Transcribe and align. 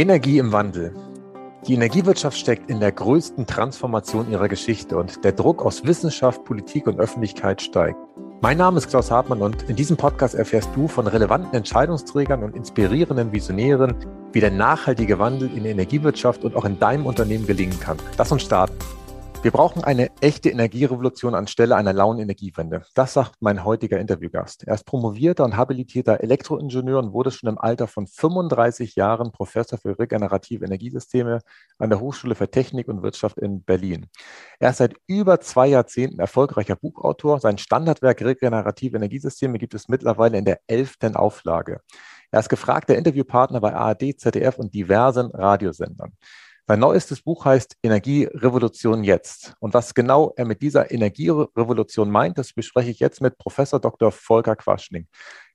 Energie 0.00 0.38
im 0.38 0.50
Wandel. 0.50 0.94
Die 1.66 1.74
Energiewirtschaft 1.74 2.38
steckt 2.38 2.70
in 2.70 2.80
der 2.80 2.90
größten 2.90 3.46
Transformation 3.46 4.30
ihrer 4.30 4.48
Geschichte 4.48 4.96
und 4.96 5.22
der 5.24 5.32
Druck 5.32 5.62
aus 5.62 5.84
Wissenschaft, 5.84 6.42
Politik 6.46 6.86
und 6.86 6.98
Öffentlichkeit 6.98 7.60
steigt. 7.60 7.98
Mein 8.40 8.56
Name 8.56 8.78
ist 8.78 8.88
Klaus 8.88 9.10
Hartmann 9.10 9.42
und 9.42 9.68
in 9.68 9.76
diesem 9.76 9.98
Podcast 9.98 10.34
erfährst 10.34 10.70
du 10.74 10.88
von 10.88 11.06
relevanten 11.06 11.52
Entscheidungsträgern 11.52 12.42
und 12.42 12.56
inspirierenden 12.56 13.30
Visionären, 13.30 13.94
wie 14.32 14.40
der 14.40 14.50
nachhaltige 14.50 15.18
Wandel 15.18 15.50
in 15.54 15.64
der 15.64 15.72
Energiewirtschaft 15.72 16.44
und 16.44 16.56
auch 16.56 16.64
in 16.64 16.78
deinem 16.78 17.04
Unternehmen 17.04 17.46
gelingen 17.46 17.78
kann. 17.78 17.98
Lass 18.16 18.32
uns 18.32 18.40
starten. 18.40 18.78
Wir 19.42 19.52
brauchen 19.52 19.82
eine 19.82 20.10
echte 20.20 20.50
Energierevolution 20.50 21.34
anstelle 21.34 21.74
einer 21.74 21.94
lauen 21.94 22.18
Energiewende. 22.18 22.84
Das 22.92 23.14
sagt 23.14 23.36
mein 23.40 23.64
heutiger 23.64 23.98
Interviewgast. 23.98 24.64
Er 24.64 24.74
ist 24.74 24.84
promovierter 24.84 25.46
und 25.46 25.56
habilitierter 25.56 26.20
Elektroingenieur 26.20 26.98
und 26.98 27.14
wurde 27.14 27.30
schon 27.30 27.48
im 27.48 27.56
Alter 27.56 27.86
von 27.86 28.06
35 28.06 28.96
Jahren 28.96 29.32
Professor 29.32 29.78
für 29.78 29.98
regenerative 29.98 30.66
Energiesysteme 30.66 31.40
an 31.78 31.88
der 31.88 32.00
Hochschule 32.00 32.34
für 32.34 32.50
Technik 32.50 32.86
und 32.88 33.02
Wirtschaft 33.02 33.38
in 33.38 33.62
Berlin. 33.62 34.08
Er 34.58 34.70
ist 34.70 34.76
seit 34.76 34.96
über 35.06 35.40
zwei 35.40 35.68
Jahrzehnten 35.68 36.20
erfolgreicher 36.20 36.76
Buchautor. 36.76 37.40
Sein 37.40 37.56
Standardwerk 37.56 38.20
Regenerative 38.20 38.98
Energiesysteme 38.98 39.56
gibt 39.56 39.72
es 39.72 39.88
mittlerweile 39.88 40.36
in 40.36 40.44
der 40.44 40.60
elften 40.66 41.16
Auflage. 41.16 41.80
Er 42.30 42.40
ist 42.40 42.50
gefragter 42.50 42.94
Interviewpartner 42.94 43.60
bei 43.62 43.74
ARD, 43.74 44.20
ZDF 44.20 44.58
und 44.58 44.74
diversen 44.74 45.30
Radiosendern. 45.30 46.12
Sein 46.70 46.78
neuestes 46.78 47.20
Buch 47.20 47.46
heißt 47.46 47.78
Energierevolution 47.82 49.02
jetzt. 49.02 49.54
Und 49.58 49.74
was 49.74 49.92
genau 49.92 50.32
er 50.36 50.44
mit 50.44 50.62
dieser 50.62 50.88
Energierevolution 50.92 52.08
meint, 52.08 52.38
das 52.38 52.52
bespreche 52.52 52.92
ich 52.92 53.00
jetzt 53.00 53.20
mit 53.20 53.36
Professor 53.38 53.80
Dr. 53.80 54.12
Volker 54.12 54.54
Quaschning. 54.54 55.08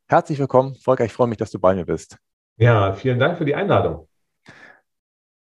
Herzlich 0.09 0.39
willkommen, 0.39 0.75
Volker. 0.75 1.05
Ich 1.05 1.13
freue 1.13 1.27
mich, 1.27 1.37
dass 1.37 1.51
du 1.51 1.57
bei 1.57 1.73
mir 1.73 1.85
bist. 1.85 2.17
Ja, 2.57 2.91
vielen 2.91 3.17
Dank 3.17 3.37
für 3.37 3.45
die 3.45 3.55
Einladung. 3.55 4.09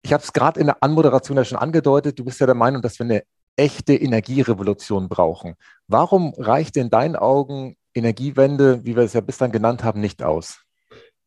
Ich 0.03 0.13
habe 0.13 0.21
es 0.21 0.31
gerade 0.31 0.59
in 0.59 0.67
der 0.67 0.83
Anmoderation 0.83 1.37
ja 1.37 1.43
schon 1.43 1.57
angedeutet. 1.57 2.19
Du 2.19 2.25
bist 2.25 2.39
ja 2.39 2.45
der 2.45 2.53
Meinung, 2.53 2.83
dass 2.83 2.99
wir 2.99 3.05
eine 3.05 3.23
echte 3.55 3.95
Energierevolution 3.95 5.09
brauchen. 5.09 5.55
Warum 5.87 6.35
reicht 6.37 6.77
in 6.77 6.91
deinen 6.91 7.15
Augen 7.15 7.77
Energiewende, 7.95 8.85
wie 8.85 8.95
wir 8.95 9.01
es 9.01 9.13
ja 9.13 9.21
bislang 9.21 9.51
genannt 9.51 9.83
haben, 9.83 10.01
nicht 10.01 10.21
aus? 10.21 10.66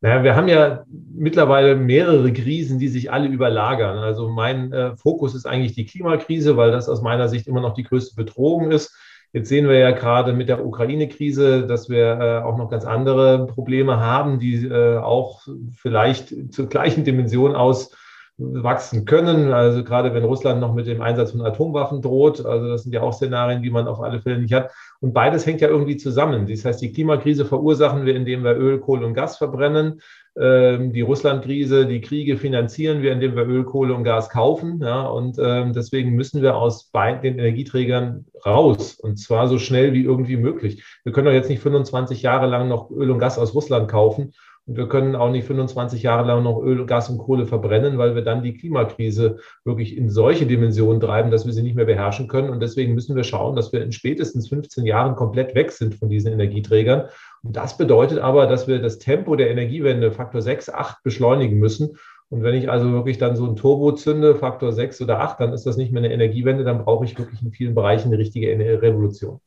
Naja, 0.03 0.23
wir 0.23 0.35
haben 0.35 0.47
ja 0.47 0.83
mittlerweile 1.13 1.75
mehrere 1.75 2.33
Krisen, 2.33 2.79
die 2.79 2.87
sich 2.87 3.11
alle 3.11 3.27
überlagern. 3.27 3.99
Also 3.99 4.29
mein 4.29 4.73
äh, 4.73 4.95
Fokus 4.97 5.35
ist 5.35 5.45
eigentlich 5.45 5.73
die 5.73 5.85
Klimakrise, 5.85 6.57
weil 6.57 6.71
das 6.71 6.89
aus 6.89 7.03
meiner 7.03 7.29
Sicht 7.29 7.47
immer 7.47 7.61
noch 7.61 7.75
die 7.75 7.83
größte 7.83 8.15
Bedrohung 8.15 8.71
ist. 8.71 8.95
Jetzt 9.31 9.47
sehen 9.47 9.69
wir 9.69 9.77
ja 9.77 9.91
gerade 9.91 10.33
mit 10.33 10.49
der 10.49 10.65
Ukraine-Krise, 10.65 11.67
dass 11.67 11.87
wir 11.87 12.19
äh, 12.19 12.37
auch 12.39 12.57
noch 12.57 12.69
ganz 12.69 12.83
andere 12.83 13.45
Probleme 13.45 13.99
haben, 13.99 14.39
die 14.39 14.65
äh, 14.65 14.97
auch 14.97 15.47
vielleicht 15.77 16.51
zur 16.51 16.67
gleichen 16.67 17.03
Dimension 17.03 17.55
aus 17.55 17.91
wachsen 18.37 19.05
können. 19.05 19.53
Also 19.53 19.83
gerade 19.83 20.13
wenn 20.13 20.23
Russland 20.23 20.59
noch 20.59 20.73
mit 20.73 20.87
dem 20.87 21.01
Einsatz 21.01 21.31
von 21.31 21.41
Atomwaffen 21.41 22.01
droht. 22.01 22.45
Also 22.45 22.69
das 22.69 22.83
sind 22.83 22.93
ja 22.93 23.01
auch 23.01 23.13
Szenarien, 23.13 23.61
die 23.61 23.69
man 23.69 23.87
auf 23.87 24.01
alle 24.01 24.19
Fälle 24.19 24.39
nicht 24.39 24.53
hat. 24.53 24.71
Und 25.01 25.13
beides 25.13 25.47
hängt 25.47 25.61
ja 25.61 25.67
irgendwie 25.67 25.97
zusammen. 25.97 26.45
Das 26.47 26.63
heißt, 26.63 26.79
die 26.79 26.93
Klimakrise 26.93 27.43
verursachen 27.43 28.05
wir, 28.05 28.15
indem 28.15 28.43
wir 28.43 28.55
Öl, 28.55 28.79
Kohle 28.79 29.05
und 29.05 29.15
Gas 29.15 29.37
verbrennen. 29.37 29.99
Ähm, 30.39 30.93
die 30.93 31.01
Russlandkrise, 31.01 31.87
die 31.87 32.01
Kriege 32.01 32.37
finanzieren 32.37 33.01
wir, 33.01 33.11
indem 33.11 33.35
wir 33.35 33.47
Öl, 33.47 33.63
Kohle 33.63 33.95
und 33.95 34.03
Gas 34.03 34.29
kaufen. 34.29 34.79
Ja, 34.79 35.07
und 35.07 35.37
ähm, 35.39 35.73
deswegen 35.73 36.11
müssen 36.11 36.43
wir 36.43 36.55
aus 36.55 36.91
den 36.93 37.39
Energieträgern 37.39 38.25
raus. 38.45 38.93
Und 38.93 39.17
zwar 39.17 39.47
so 39.47 39.57
schnell 39.57 39.91
wie 39.93 40.03
irgendwie 40.03 40.37
möglich. 40.37 40.83
Wir 41.03 41.11
können 41.11 41.25
doch 41.25 41.33
jetzt 41.33 41.49
nicht 41.49 41.63
25 41.63 42.21
Jahre 42.21 42.45
lang 42.45 42.67
noch 42.69 42.91
Öl 42.91 43.09
und 43.09 43.17
Gas 43.17 43.39
aus 43.39 43.55
Russland 43.55 43.89
kaufen 43.89 44.33
und 44.67 44.77
wir 44.77 44.87
können 44.87 45.15
auch 45.15 45.31
nicht 45.31 45.47
25 45.47 46.03
Jahre 46.03 46.27
lang 46.27 46.43
noch 46.43 46.61
Öl, 46.61 46.85
Gas 46.85 47.09
und 47.09 47.17
Kohle 47.17 47.47
verbrennen, 47.47 47.97
weil 47.97 48.13
wir 48.13 48.21
dann 48.21 48.43
die 48.43 48.53
Klimakrise 48.53 49.39
wirklich 49.65 49.97
in 49.97 50.09
solche 50.09 50.45
Dimensionen 50.45 51.01
treiben, 51.01 51.31
dass 51.31 51.45
wir 51.45 51.53
sie 51.53 51.63
nicht 51.63 51.75
mehr 51.75 51.85
beherrschen 51.85 52.27
können. 52.27 52.51
Und 52.51 52.59
deswegen 52.59 52.93
müssen 52.93 53.15
wir 53.15 53.23
schauen, 53.23 53.55
dass 53.55 53.73
wir 53.73 53.83
in 53.83 53.91
spätestens 53.91 54.49
15 54.49 54.85
Jahren 54.85 55.15
komplett 55.15 55.55
weg 55.55 55.71
sind 55.71 55.95
von 55.95 56.09
diesen 56.09 56.31
Energieträgern. 56.31 57.09
Und 57.41 57.55
das 57.55 57.75
bedeutet 57.75 58.19
aber, 58.19 58.45
dass 58.45 58.67
wir 58.67 58.79
das 58.79 58.99
Tempo 58.99 59.35
der 59.35 59.49
Energiewende 59.49 60.11
Faktor 60.11 60.43
6, 60.43 60.69
8 60.69 61.01
beschleunigen 61.03 61.57
müssen. 61.57 61.97
Und 62.29 62.43
wenn 62.43 62.53
ich 62.53 62.69
also 62.69 62.91
wirklich 62.91 63.17
dann 63.17 63.35
so 63.35 63.45
ein 63.47 63.55
Turbo 63.55 63.91
zünde, 63.93 64.35
Faktor 64.35 64.71
6 64.71 65.01
oder 65.01 65.21
8, 65.21 65.39
dann 65.39 65.53
ist 65.53 65.65
das 65.65 65.75
nicht 65.75 65.91
mehr 65.91 66.03
eine 66.03 66.13
Energiewende, 66.13 66.63
dann 66.63 66.83
brauche 66.83 67.03
ich 67.03 67.17
wirklich 67.17 67.41
in 67.41 67.51
vielen 67.51 67.73
Bereichen 67.73 68.09
eine 68.09 68.19
richtige 68.19 68.47
Revolution. 68.81 69.39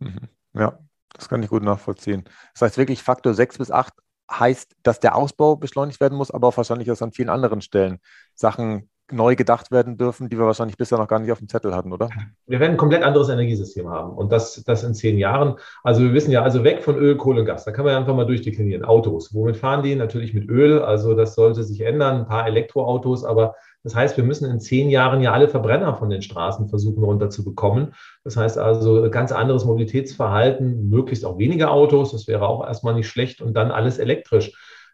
Mhm. 0.00 0.28
Ja, 0.54 0.78
das 1.12 1.28
kann 1.28 1.42
ich 1.42 1.50
gut 1.50 1.62
nachvollziehen. 1.62 2.24
Das 2.54 2.62
heißt 2.62 2.78
wirklich 2.78 3.02
Faktor 3.02 3.34
6 3.34 3.58
bis 3.58 3.70
8 3.70 3.92
heißt, 4.30 4.76
dass 4.82 5.00
der 5.00 5.16
Ausbau 5.16 5.56
beschleunigt 5.56 6.00
werden 6.00 6.16
muss, 6.16 6.30
aber 6.30 6.48
auch 6.48 6.56
wahrscheinlich, 6.56 6.88
dass 6.88 7.02
an 7.02 7.12
vielen 7.12 7.28
anderen 7.28 7.60
Stellen 7.60 7.98
Sachen 8.34 8.88
neu 9.12 9.36
gedacht 9.36 9.70
werden 9.70 9.98
dürfen, 9.98 10.28
die 10.30 10.38
wir 10.38 10.46
wahrscheinlich 10.46 10.78
bisher 10.78 10.96
noch 10.96 11.08
gar 11.08 11.18
nicht 11.18 11.30
auf 11.30 11.38
dem 11.38 11.48
Zettel 11.48 11.74
hatten, 11.74 11.92
oder? 11.92 12.08
Wir 12.46 12.58
werden 12.58 12.72
ein 12.72 12.78
komplett 12.78 13.02
anderes 13.02 13.28
Energiesystem 13.28 13.88
haben 13.88 14.16
und 14.16 14.32
das, 14.32 14.62
das 14.64 14.82
in 14.82 14.94
zehn 14.94 15.18
Jahren. 15.18 15.56
Also 15.82 16.02
wir 16.02 16.14
wissen 16.14 16.30
ja, 16.30 16.42
also 16.42 16.64
weg 16.64 16.82
von 16.82 16.96
Öl, 16.96 17.16
Kohle 17.16 17.40
und 17.40 17.46
Gas. 17.46 17.64
Da 17.64 17.72
kann 17.72 17.84
man 17.84 17.94
einfach 17.94 18.14
mal 18.14 18.24
durchdeklinieren. 18.24 18.84
Autos. 18.84 19.34
Womit 19.34 19.58
fahren 19.58 19.82
die? 19.82 19.94
Natürlich 19.94 20.32
mit 20.32 20.48
Öl. 20.48 20.80
Also 20.80 21.14
das 21.14 21.34
sollte 21.34 21.64
sich 21.64 21.82
ändern. 21.82 22.20
Ein 22.20 22.26
paar 22.26 22.46
Elektroautos, 22.46 23.24
aber 23.24 23.56
das 23.84 23.94
heißt, 23.94 24.16
wir 24.16 24.24
müssen 24.24 24.50
in 24.50 24.60
zehn 24.60 24.88
Jahren 24.88 25.20
ja 25.20 25.32
alle 25.32 25.46
Verbrenner 25.46 25.94
von 25.94 26.08
den 26.08 26.22
Straßen 26.22 26.68
versuchen 26.68 27.04
runterzubekommen. 27.04 27.94
Das 28.24 28.36
heißt 28.36 28.56
also 28.56 29.10
ganz 29.10 29.30
anderes 29.30 29.66
Mobilitätsverhalten, 29.66 30.88
möglichst 30.88 31.26
auch 31.26 31.38
weniger 31.38 31.70
Autos. 31.70 32.12
Das 32.12 32.26
wäre 32.26 32.48
auch 32.48 32.66
erstmal 32.66 32.94
nicht 32.94 33.08
schlecht 33.08 33.42
und 33.42 33.52
dann 33.54 33.70
alles 33.70 33.98
elektrisch. 33.98 34.52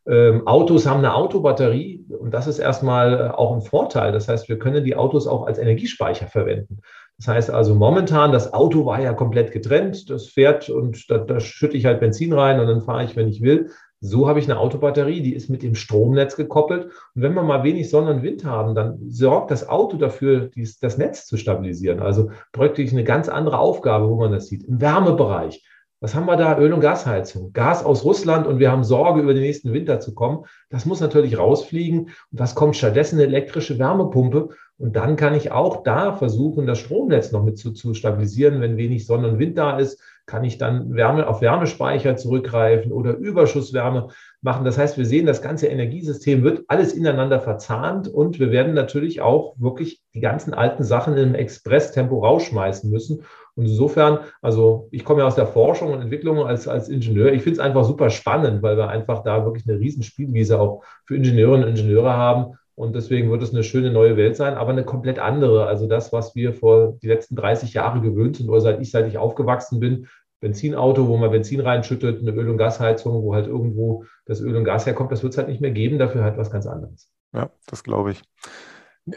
Ähm, 0.08 0.46
Autos 0.46 0.86
haben 0.86 0.98
eine 0.98 1.14
Autobatterie 1.14 2.04
und 2.08 2.34
das 2.34 2.48
ist 2.48 2.58
erstmal 2.58 3.14
äh, 3.14 3.28
auch 3.30 3.54
ein 3.54 3.62
Vorteil. 3.62 4.10
Das 4.10 4.26
heißt, 4.26 4.48
wir 4.48 4.58
können 4.58 4.82
die 4.82 4.96
Autos 4.96 5.28
auch 5.28 5.46
als 5.46 5.58
Energiespeicher 5.58 6.26
verwenden. 6.26 6.80
Das 7.16 7.28
heißt 7.28 7.50
also 7.50 7.76
momentan, 7.76 8.32
das 8.32 8.52
Auto 8.52 8.86
war 8.86 9.00
ja 9.00 9.12
komplett 9.12 9.52
getrennt. 9.52 10.10
Das 10.10 10.26
fährt 10.26 10.68
und 10.68 11.08
da, 11.10 11.18
da 11.18 11.38
schütte 11.38 11.76
ich 11.76 11.84
halt 11.84 12.00
Benzin 12.00 12.32
rein 12.32 12.58
und 12.58 12.66
dann 12.66 12.80
fahre 12.80 13.04
ich, 13.04 13.14
wenn 13.14 13.28
ich 13.28 13.40
will. 13.40 13.70
So 14.00 14.26
habe 14.26 14.38
ich 14.38 14.46
eine 14.46 14.58
Autobatterie, 14.58 15.20
die 15.20 15.34
ist 15.34 15.50
mit 15.50 15.62
dem 15.62 15.74
Stromnetz 15.74 16.34
gekoppelt. 16.34 16.86
Und 17.14 17.22
wenn 17.22 17.34
wir 17.34 17.42
mal 17.42 17.64
wenig 17.64 17.90
Sonne 17.90 18.12
und 18.12 18.22
Wind 18.22 18.46
haben, 18.46 18.74
dann 18.74 18.98
sorgt 19.08 19.50
das 19.50 19.68
Auto 19.68 19.98
dafür, 19.98 20.48
dies, 20.54 20.78
das 20.78 20.96
Netz 20.96 21.26
zu 21.26 21.36
stabilisieren. 21.36 22.00
Also 22.00 22.30
wirklich 22.54 22.92
eine 22.92 23.04
ganz 23.04 23.28
andere 23.28 23.58
Aufgabe, 23.58 24.08
wo 24.08 24.16
man 24.16 24.32
das 24.32 24.46
sieht. 24.46 24.64
Im 24.64 24.80
Wärmebereich. 24.80 25.62
Was 26.02 26.14
haben 26.14 26.24
wir 26.24 26.38
da? 26.38 26.58
Öl- 26.58 26.72
und 26.72 26.80
Gasheizung. 26.80 27.52
Gas 27.52 27.84
aus 27.84 28.04
Russland 28.04 28.46
und 28.46 28.58
wir 28.58 28.72
haben 28.72 28.84
Sorge, 28.84 29.20
über 29.20 29.34
den 29.34 29.42
nächsten 29.42 29.74
Winter 29.74 30.00
zu 30.00 30.14
kommen. 30.14 30.46
Das 30.70 30.86
muss 30.86 31.00
natürlich 31.00 31.36
rausfliegen. 31.36 32.06
Und 32.06 32.12
was 32.30 32.54
kommt 32.54 32.76
stattdessen? 32.76 33.16
Eine 33.16 33.26
elektrische 33.26 33.78
Wärmepumpe. 33.78 34.48
Und 34.78 34.96
dann 34.96 35.16
kann 35.16 35.34
ich 35.34 35.52
auch 35.52 35.82
da 35.82 36.14
versuchen, 36.14 36.66
das 36.66 36.78
Stromnetz 36.78 37.32
noch 37.32 37.44
mit 37.44 37.58
zu, 37.58 37.72
zu 37.72 37.92
stabilisieren, 37.92 38.62
wenn 38.62 38.78
wenig 38.78 39.04
Sonne 39.04 39.28
und 39.28 39.38
Wind 39.38 39.58
da 39.58 39.78
ist 39.78 40.00
kann 40.30 40.44
ich 40.44 40.58
dann 40.58 40.94
Wärme 40.94 41.26
auf 41.26 41.40
Wärmespeicher 41.40 42.16
zurückgreifen 42.16 42.92
oder 42.92 43.16
Überschusswärme 43.16 44.08
machen. 44.42 44.64
Das 44.64 44.78
heißt, 44.78 44.96
wir 44.96 45.04
sehen, 45.04 45.26
das 45.26 45.42
ganze 45.42 45.66
Energiesystem 45.66 46.44
wird 46.44 46.62
alles 46.68 46.92
ineinander 46.92 47.40
verzahnt 47.40 48.06
und 48.06 48.38
wir 48.38 48.52
werden 48.52 48.72
natürlich 48.72 49.20
auch 49.20 49.56
wirklich 49.58 50.00
die 50.14 50.20
ganzen 50.20 50.54
alten 50.54 50.84
Sachen 50.84 51.16
im 51.16 51.34
Expresstempo 51.34 52.24
rausschmeißen 52.24 52.88
müssen. 52.88 53.24
Und 53.56 53.64
insofern, 53.64 54.20
also 54.40 54.86
ich 54.92 55.04
komme 55.04 55.20
ja 55.20 55.26
aus 55.26 55.34
der 55.34 55.48
Forschung 55.48 55.92
und 55.92 56.00
Entwicklung 56.00 56.46
als, 56.46 56.68
als 56.68 56.88
Ingenieur. 56.88 57.32
Ich 57.32 57.42
finde 57.42 57.58
es 57.58 57.66
einfach 57.66 57.84
super 57.84 58.08
spannend, 58.08 58.62
weil 58.62 58.76
wir 58.76 58.88
einfach 58.88 59.24
da 59.24 59.44
wirklich 59.44 59.68
eine 59.68 59.80
riesen 59.80 60.04
Spielwiese 60.04 60.60
auch 60.60 60.84
für 61.06 61.16
Ingenieurinnen 61.16 61.64
und 61.64 61.76
Ingenieure 61.76 62.12
haben. 62.12 62.54
Und 62.80 62.94
deswegen 62.94 63.30
wird 63.30 63.42
es 63.42 63.52
eine 63.52 63.62
schöne 63.62 63.90
neue 63.90 64.16
Welt 64.16 64.36
sein, 64.36 64.54
aber 64.54 64.70
eine 64.70 64.84
komplett 64.84 65.18
andere. 65.18 65.66
Also 65.66 65.86
das, 65.86 66.14
was 66.14 66.34
wir 66.34 66.54
vor 66.54 66.96
die 67.02 67.08
letzten 67.08 67.36
30 67.36 67.74
Jahre 67.74 68.00
gewöhnt 68.00 68.36
sind 68.36 68.48
oder 68.48 68.62
seit 68.62 68.80
ich, 68.80 68.90
seit 68.90 69.06
ich 69.06 69.18
aufgewachsen 69.18 69.80
bin, 69.80 70.06
Benzinauto, 70.40 71.06
wo 71.06 71.16
man 71.16 71.30
Benzin 71.30 71.60
reinschüttet, 71.60 72.20
eine 72.20 72.32
Öl- 72.32 72.48
und 72.48 72.58
Gasheizung, 72.58 73.22
wo 73.22 73.34
halt 73.34 73.46
irgendwo 73.46 74.04
das 74.24 74.40
Öl 74.40 74.56
und 74.56 74.64
Gas 74.64 74.86
herkommt, 74.86 75.12
das 75.12 75.22
wird 75.22 75.34
es 75.34 75.38
halt 75.38 75.48
nicht 75.48 75.60
mehr 75.60 75.70
geben, 75.70 75.98
dafür 75.98 76.24
halt 76.24 76.38
was 76.38 76.50
ganz 76.50 76.66
anderes. 76.66 77.10
Ja, 77.32 77.50
das 77.66 77.84
glaube 77.84 78.12
ich. 78.12 78.22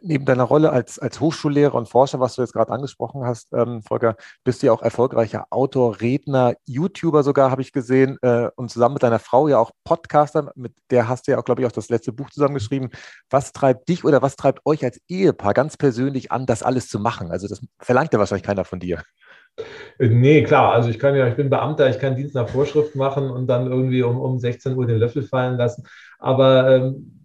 Neben 0.01 0.25
deiner 0.25 0.43
Rolle 0.43 0.71
als, 0.71 0.97
als 0.97 1.19
Hochschullehrer 1.19 1.75
und 1.75 1.89
Forscher, 1.89 2.19
was 2.19 2.35
du 2.35 2.41
jetzt 2.41 2.53
gerade 2.53 2.71
angesprochen 2.71 3.25
hast, 3.25 3.51
ähm, 3.53 3.83
Volker, 3.83 4.15
bist 4.43 4.61
du 4.61 4.67
ja 4.67 4.73
auch 4.73 4.81
erfolgreicher 4.81 5.45
Autor, 5.49 5.99
Redner, 5.99 6.55
YouTuber 6.65 7.21
sogar, 7.21 7.51
habe 7.51 7.61
ich 7.61 7.73
gesehen, 7.73 8.17
äh, 8.21 8.49
und 8.55 8.71
zusammen 8.71 8.93
mit 8.93 9.03
deiner 9.03 9.19
Frau 9.19 9.47
ja 9.47 9.59
auch 9.59 9.71
Podcaster, 9.83 10.51
mit 10.55 10.73
der 10.89 11.09
hast 11.09 11.27
du 11.27 11.31
ja 11.31 11.37
auch, 11.37 11.43
glaube 11.43 11.61
ich, 11.61 11.67
auch 11.67 11.71
das 11.71 11.89
letzte 11.89 12.13
Buch 12.13 12.29
zusammengeschrieben. 12.29 12.89
Was 13.29 13.51
treibt 13.51 13.89
dich 13.89 14.03
oder 14.05 14.21
was 14.21 14.35
treibt 14.35 14.65
euch 14.65 14.83
als 14.83 14.99
Ehepaar 15.07 15.53
ganz 15.53 15.77
persönlich 15.77 16.31
an, 16.31 16.45
das 16.45 16.63
alles 16.63 16.87
zu 16.87 16.99
machen? 16.99 17.29
Also 17.31 17.47
das 17.47 17.61
verlangt 17.79 18.13
ja 18.13 18.19
wahrscheinlich 18.19 18.45
keiner 18.45 18.65
von 18.65 18.79
dir. 18.79 19.03
Äh, 19.99 20.07
nee, 20.07 20.43
klar. 20.43 20.73
Also 20.73 20.89
ich 20.89 20.99
kann 20.99 21.15
ja, 21.15 21.27
ich 21.27 21.35
bin 21.35 21.49
Beamter, 21.49 21.89
ich 21.89 21.99
kann 21.99 22.15
Dienst 22.15 22.35
nach 22.35 22.49
Vorschrift 22.49 22.95
machen 22.95 23.29
und 23.29 23.47
dann 23.47 23.67
irgendwie 23.67 24.03
um, 24.03 24.19
um 24.19 24.39
16 24.39 24.75
Uhr 24.75 24.85
den 24.85 24.97
Löffel 24.97 25.23
fallen 25.23 25.57
lassen. 25.57 25.83
Aber 26.19 26.69
ähm, 26.75 27.19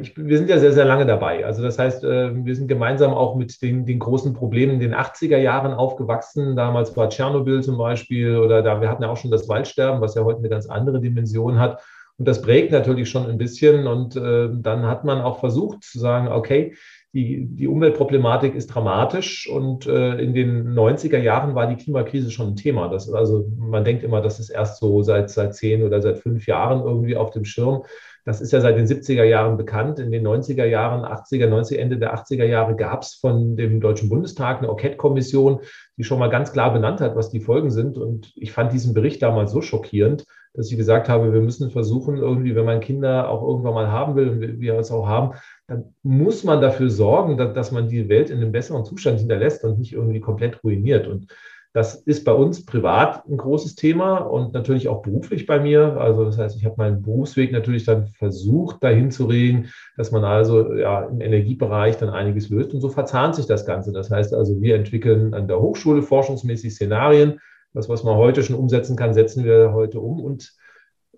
ich, 0.00 0.16
wir 0.16 0.38
sind 0.38 0.48
ja 0.48 0.58
sehr, 0.58 0.72
sehr 0.72 0.86
lange 0.86 1.04
dabei. 1.04 1.44
Also 1.44 1.62
das 1.62 1.78
heißt, 1.78 2.04
äh, 2.04 2.44
wir 2.44 2.56
sind 2.56 2.68
gemeinsam 2.68 3.12
auch 3.12 3.34
mit 3.36 3.60
den, 3.60 3.84
den 3.84 3.98
großen 3.98 4.32
Problemen 4.32 4.74
in 4.74 4.80
den 4.80 4.94
80er 4.94 5.36
Jahren 5.36 5.74
aufgewachsen. 5.74 6.56
Damals 6.56 6.96
war 6.96 7.10
Tschernobyl 7.10 7.62
zum 7.62 7.76
Beispiel 7.76 8.36
oder 8.36 8.62
da, 8.62 8.80
wir 8.80 8.88
hatten 8.88 9.02
ja 9.02 9.10
auch 9.10 9.16
schon 9.16 9.30
das 9.30 9.48
Waldsterben, 9.48 10.00
was 10.00 10.14
ja 10.14 10.24
heute 10.24 10.38
eine 10.38 10.48
ganz 10.48 10.66
andere 10.66 11.00
Dimension 11.00 11.58
hat. 11.58 11.82
Und 12.16 12.28
das 12.28 12.40
prägt 12.42 12.72
natürlich 12.72 13.10
schon 13.10 13.28
ein 13.28 13.38
bisschen. 13.38 13.86
Und 13.86 14.16
äh, 14.16 14.48
dann 14.52 14.86
hat 14.86 15.04
man 15.04 15.20
auch 15.20 15.40
versucht 15.40 15.82
zu 15.82 15.98
sagen, 15.98 16.28
okay, 16.28 16.74
die, 17.14 17.46
die 17.46 17.68
Umweltproblematik 17.68 18.56
ist 18.56 18.66
dramatisch 18.66 19.48
und 19.48 19.86
äh, 19.86 20.16
in 20.16 20.34
den 20.34 20.74
90er 20.74 21.18
Jahren 21.18 21.54
war 21.54 21.68
die 21.68 21.76
Klimakrise 21.76 22.32
schon 22.32 22.48
ein 22.48 22.56
Thema. 22.56 22.88
Das, 22.88 23.08
also 23.12 23.46
man 23.56 23.84
denkt 23.84 24.02
immer, 24.02 24.20
das 24.20 24.40
ist 24.40 24.50
erst 24.50 24.80
so 24.80 25.00
seit, 25.02 25.30
seit 25.30 25.54
zehn 25.54 25.84
oder 25.84 26.02
seit 26.02 26.18
fünf 26.18 26.46
Jahren 26.48 26.82
irgendwie 26.82 27.16
auf 27.16 27.30
dem 27.30 27.44
Schirm. 27.44 27.84
Das 28.24 28.40
ist 28.40 28.52
ja 28.52 28.60
seit 28.60 28.76
den 28.76 28.86
70er 28.86 29.22
Jahren 29.22 29.56
bekannt. 29.56 30.00
In 30.00 30.10
den 30.10 30.26
90er 30.26 30.64
Jahren, 30.64 31.04
80er, 31.04 31.46
90er, 31.46 31.76
Ende 31.76 31.98
der 31.98 32.16
80er 32.16 32.46
Jahre 32.46 32.74
gab 32.74 33.02
es 33.02 33.14
von 33.14 33.54
dem 33.54 33.80
Deutschen 33.80 34.08
Bundestag 34.08 34.58
eine 34.58 34.68
Enquete-Kommission, 34.68 35.60
die 35.96 36.04
schon 36.04 36.18
mal 36.18 36.30
ganz 36.30 36.50
klar 36.50 36.72
benannt 36.72 37.00
hat, 37.00 37.14
was 37.14 37.30
die 37.30 37.40
Folgen 37.40 37.70
sind. 37.70 37.96
Und 37.96 38.32
ich 38.34 38.50
fand 38.50 38.72
diesen 38.72 38.92
Bericht 38.92 39.22
damals 39.22 39.52
so 39.52 39.60
schockierend, 39.60 40.24
dass 40.54 40.70
ich 40.70 40.76
gesagt 40.76 41.08
habe, 41.08 41.32
wir 41.32 41.40
müssen 41.42 41.70
versuchen, 41.70 42.16
irgendwie, 42.16 42.56
wenn 42.56 42.64
man 42.64 42.80
Kinder 42.80 43.28
auch 43.28 43.42
irgendwann 43.42 43.74
mal 43.74 43.92
haben 43.92 44.16
will 44.16 44.28
und 44.30 44.60
wir 44.60 44.78
es 44.78 44.90
auch 44.90 45.06
haben, 45.06 45.34
dann 45.66 45.94
muss 46.02 46.44
man 46.44 46.60
dafür 46.60 46.90
sorgen, 46.90 47.36
dass, 47.36 47.54
dass 47.54 47.72
man 47.72 47.88
die 47.88 48.08
Welt 48.08 48.30
in 48.30 48.38
einem 48.38 48.52
besseren 48.52 48.84
Zustand 48.84 49.20
hinterlässt 49.20 49.64
und 49.64 49.78
nicht 49.78 49.92
irgendwie 49.92 50.20
komplett 50.20 50.62
ruiniert. 50.62 51.06
Und 51.06 51.28
das 51.72 51.96
ist 51.96 52.24
bei 52.24 52.32
uns 52.32 52.64
privat 52.64 53.26
ein 53.26 53.36
großes 53.36 53.74
Thema 53.74 54.18
und 54.18 54.52
natürlich 54.52 54.88
auch 54.88 55.02
beruflich 55.02 55.46
bei 55.46 55.58
mir. 55.58 55.96
Also 55.98 56.24
das 56.24 56.38
heißt, 56.38 56.56
ich 56.56 56.64
habe 56.64 56.76
meinen 56.78 57.02
Berufsweg 57.02 57.50
natürlich 57.50 57.84
dann 57.84 58.06
versucht, 58.06 58.84
dahin 58.84 59.10
zu 59.10 59.24
regen, 59.24 59.70
dass 59.96 60.12
man 60.12 60.22
also 60.22 60.72
ja, 60.74 61.06
im 61.06 61.20
Energiebereich 61.20 61.96
dann 61.96 62.10
einiges 62.10 62.48
löst. 62.48 62.74
Und 62.74 62.80
so 62.80 62.90
verzahnt 62.90 63.34
sich 63.34 63.46
das 63.46 63.66
Ganze. 63.66 63.90
Das 63.90 64.08
heißt 64.08 64.34
also, 64.34 64.60
wir 64.60 64.76
entwickeln 64.76 65.34
an 65.34 65.48
der 65.48 65.60
Hochschule 65.60 66.02
forschungsmäßig 66.02 66.74
Szenarien. 66.74 67.40
Das, 67.72 67.88
was 67.88 68.04
man 68.04 68.14
heute 68.14 68.44
schon 68.44 68.54
umsetzen 68.54 68.94
kann, 68.94 69.14
setzen 69.14 69.44
wir 69.44 69.72
heute 69.72 69.98
um. 69.98 70.20
Und 70.20 70.54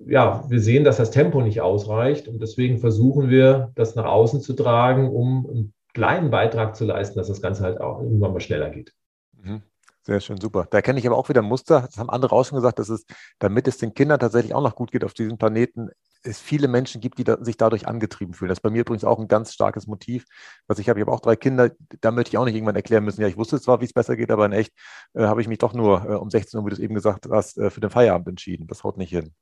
ja, 0.07 0.45
wir 0.49 0.61
sehen, 0.61 0.85
dass 0.85 0.97
das 0.97 1.11
Tempo 1.11 1.41
nicht 1.41 1.61
ausreicht. 1.61 2.29
Und 2.29 2.41
deswegen 2.41 2.79
versuchen 2.79 3.31
wir, 3.31 3.73
das 3.75 3.95
nach 3.95 4.05
außen 4.05 4.41
zu 4.41 4.53
tragen, 4.53 5.11
um 5.11 5.49
einen 5.49 5.75
kleinen 5.95 6.31
Beitrag 6.31 6.77
zu 6.77 6.85
leisten, 6.85 7.19
dass 7.19 7.29
das 7.29 7.41
Ganze 7.41 7.63
halt 7.63 7.81
auch 7.81 8.01
irgendwann 8.01 8.33
mal 8.33 8.41
schneller 8.41 8.71
geht. 8.71 8.93
Mhm. 9.33 9.63
Sehr 10.03 10.21
schön, 10.21 10.41
super. 10.41 10.69
Da 10.71 10.83
kenne 10.83 11.01
ich 11.01 11.07
aber 11.07 11.17
auch 11.17 11.29
wieder 11.29 11.43
ein 11.43 11.49
Muster. 11.49 11.81
Das 11.81 11.97
haben 11.97 12.11
andere 12.11 12.33
auch 12.35 12.45
schon 12.45 12.57
gesagt, 12.57 12.79
dass 12.79 12.89
es, 12.89 13.07
damit 13.41 13.67
es 13.67 13.79
den 13.79 13.93
Kindern 13.93 14.21
tatsächlich 14.21 14.55
auch 14.55 14.63
noch 14.63 14.77
gut 14.77 14.93
geht 14.93 15.03
auf 15.03 15.15
diesem 15.15 15.37
Planeten, 15.37 15.91
es 16.23 16.41
viele 16.41 16.69
Menschen 16.69 17.01
gibt, 17.01 17.19
die 17.19 17.25
da, 17.25 17.43
sich 17.43 17.57
dadurch 17.57 17.89
angetrieben 17.89 18.35
fühlen. 18.35 18.49
Das 18.49 18.59
ist 18.59 18.63
bei 18.63 18.71
mir 18.71 18.83
übrigens 18.83 19.05
auch 19.05 19.19
ein 19.19 19.29
ganz 19.29 19.53
starkes 19.53 19.87
Motiv, 19.87 20.25
was 20.67 20.79
ich 20.79 20.89
habe. 20.89 21.01
Ich 21.01 21.07
habe 21.07 21.13
auch 21.13 21.21
drei 21.21 21.37
Kinder, 21.37 21.71
da 22.01 22.11
möchte 22.11 22.31
ich 22.31 22.39
auch 22.39 22.45
nicht 22.45 22.55
irgendwann 22.55 22.77
erklären 22.77 23.05
müssen, 23.05 23.21
ja, 23.21 23.29
ich 23.29 23.37
wusste 23.37 23.61
zwar, 23.61 23.81
wie 23.81 23.85
es 23.85 23.93
besser 23.93 24.17
geht, 24.17 24.31
aber 24.31 24.47
in 24.47 24.53
echt 24.53 24.73
äh, 25.15 25.25
habe 25.25 25.41
ich 25.41 25.49
mich 25.49 25.59
doch 25.59 25.73
nur 25.73 26.05
äh, 26.05 26.15
um 26.15 26.31
16 26.31 26.59
Uhr, 26.59 26.67
wie 26.67 26.71
du 26.71 26.77
es 26.77 26.81
eben 26.81 26.95
gesagt 26.95 27.27
hast, 27.31 27.59
äh, 27.59 27.71
für 27.71 27.81
den 27.81 27.91
Feierabend 27.91 28.29
entschieden. 28.29 28.67
Das 28.67 28.85
haut 28.85 28.99
nicht 28.99 29.11
hin. 29.11 29.35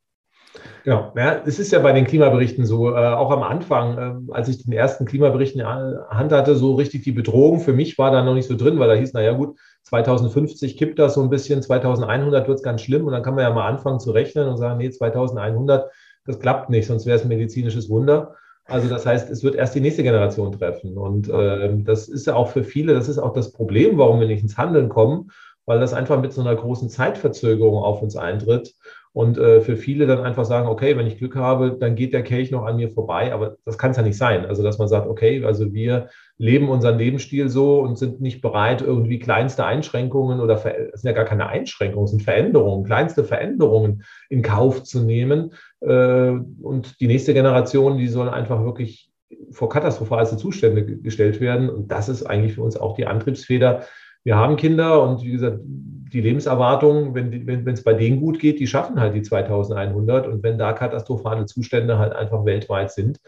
Genau. 0.84 1.12
Ja, 1.16 1.42
es 1.46 1.58
ist 1.58 1.72
ja 1.72 1.78
bei 1.78 1.92
den 1.92 2.06
Klimaberichten 2.06 2.66
so, 2.66 2.90
äh, 2.90 2.94
auch 2.94 3.30
am 3.30 3.42
Anfang, 3.42 4.28
äh, 4.28 4.32
als 4.32 4.48
ich 4.48 4.62
den 4.62 4.72
ersten 4.72 5.06
Klimabericht 5.06 5.54
in 5.54 5.60
der 5.60 6.06
Hand 6.10 6.32
hatte, 6.32 6.54
so 6.56 6.74
richtig 6.74 7.02
die 7.02 7.12
Bedrohung 7.12 7.60
für 7.60 7.72
mich 7.72 7.98
war 7.98 8.10
da 8.10 8.22
noch 8.22 8.34
nicht 8.34 8.48
so 8.48 8.56
drin, 8.56 8.78
weil 8.78 8.88
da 8.88 8.94
hieß, 8.94 9.14
naja 9.14 9.32
gut, 9.32 9.56
2050 9.82 10.76
kippt 10.76 10.98
das 10.98 11.14
so 11.14 11.22
ein 11.22 11.30
bisschen, 11.30 11.62
2100 11.62 12.46
wird 12.46 12.58
es 12.58 12.62
ganz 12.62 12.82
schlimm 12.82 13.06
und 13.06 13.12
dann 13.12 13.22
kann 13.22 13.34
man 13.34 13.44
ja 13.44 13.50
mal 13.50 13.66
anfangen 13.66 14.00
zu 14.00 14.10
rechnen 14.10 14.48
und 14.48 14.56
sagen, 14.56 14.78
nee, 14.78 14.90
2100, 14.90 15.90
das 16.26 16.38
klappt 16.38 16.70
nicht, 16.70 16.86
sonst 16.86 17.06
wäre 17.06 17.16
es 17.16 17.22
ein 17.22 17.28
medizinisches 17.28 17.88
Wunder. 17.88 18.34
Also 18.66 18.88
das 18.88 19.04
heißt, 19.04 19.30
es 19.30 19.42
wird 19.42 19.56
erst 19.56 19.74
die 19.74 19.80
nächste 19.80 20.02
Generation 20.02 20.52
treffen. 20.52 20.96
Und 20.96 21.28
äh, 21.28 21.76
das 21.82 22.08
ist 22.08 22.26
ja 22.26 22.34
auch 22.34 22.48
für 22.48 22.64
viele, 22.64 22.94
das 22.94 23.08
ist 23.08 23.18
auch 23.18 23.34
das 23.34 23.52
Problem, 23.52 23.98
warum 23.98 24.20
wir 24.20 24.26
nicht 24.26 24.42
ins 24.42 24.56
Handeln 24.56 24.88
kommen, 24.88 25.30
weil 25.66 25.80
das 25.80 25.92
einfach 25.92 26.20
mit 26.20 26.32
so 26.32 26.40
einer 26.40 26.54
großen 26.54 26.88
Zeitverzögerung 26.88 27.82
auf 27.82 28.00
uns 28.00 28.16
eintritt. 28.16 28.74
Und 29.14 29.38
äh, 29.38 29.60
für 29.60 29.76
viele 29.76 30.08
dann 30.08 30.24
einfach 30.24 30.44
sagen, 30.44 30.66
okay, 30.66 30.96
wenn 30.96 31.06
ich 31.06 31.18
Glück 31.18 31.36
habe, 31.36 31.76
dann 31.78 31.94
geht 31.94 32.12
der 32.12 32.24
Kelch 32.24 32.50
noch 32.50 32.64
an 32.64 32.74
mir 32.74 32.90
vorbei. 32.90 33.32
Aber 33.32 33.56
das 33.64 33.78
kann 33.78 33.92
es 33.92 33.96
ja 33.96 34.02
nicht 34.02 34.18
sein. 34.18 34.44
Also, 34.44 34.64
dass 34.64 34.78
man 34.78 34.88
sagt, 34.88 35.06
okay, 35.06 35.44
also 35.44 35.72
wir 35.72 36.08
leben 36.36 36.68
unseren 36.68 36.98
Lebensstil 36.98 37.48
so 37.48 37.78
und 37.78 37.96
sind 37.96 38.20
nicht 38.20 38.42
bereit, 38.42 38.82
irgendwie 38.82 39.20
kleinste 39.20 39.64
Einschränkungen 39.64 40.40
oder 40.40 40.54
es 40.92 41.02
sind 41.02 41.08
ja 41.08 41.14
gar 41.14 41.26
keine 41.26 41.46
Einschränkungen, 41.46 42.06
es 42.06 42.10
sind 42.10 42.24
Veränderungen, 42.24 42.84
kleinste 42.84 43.22
Veränderungen 43.22 44.02
in 44.30 44.42
Kauf 44.42 44.82
zu 44.82 45.00
nehmen. 45.00 45.52
Äh, 45.80 46.32
und 46.60 47.00
die 47.00 47.06
nächste 47.06 47.34
Generation, 47.34 47.98
die 47.98 48.08
soll 48.08 48.28
einfach 48.28 48.64
wirklich 48.64 49.12
vor 49.52 49.68
katastrophalste 49.68 50.36
Zustände 50.36 50.84
gestellt 50.84 51.40
werden. 51.40 51.70
Und 51.70 51.92
das 51.92 52.08
ist 52.08 52.24
eigentlich 52.24 52.54
für 52.54 52.62
uns 52.62 52.76
auch 52.76 52.96
die 52.96 53.06
Antriebsfeder. 53.06 53.84
Wir 54.24 54.36
haben 54.36 54.56
Kinder 54.56 55.02
und 55.02 55.22
wie 55.22 55.32
gesagt, 55.32 55.60
die 55.62 56.20
Lebenserwartung, 56.20 57.14
wenn 57.14 57.46
wenn 57.46 57.68
es 57.68 57.82
bei 57.82 57.94
denen 57.94 58.20
gut 58.20 58.38
geht, 58.38 58.60
die 58.60 58.66
schaffen 58.66 59.00
halt 59.00 59.14
die 59.14 59.22
2100. 59.22 60.26
Und 60.26 60.42
wenn 60.42 60.58
da 60.58 60.72
katastrophale 60.72 61.46
Zustände 61.46 61.98
halt 61.98 62.14
einfach 62.14 62.44
weltweit 62.44 62.92
sind, 62.92 63.18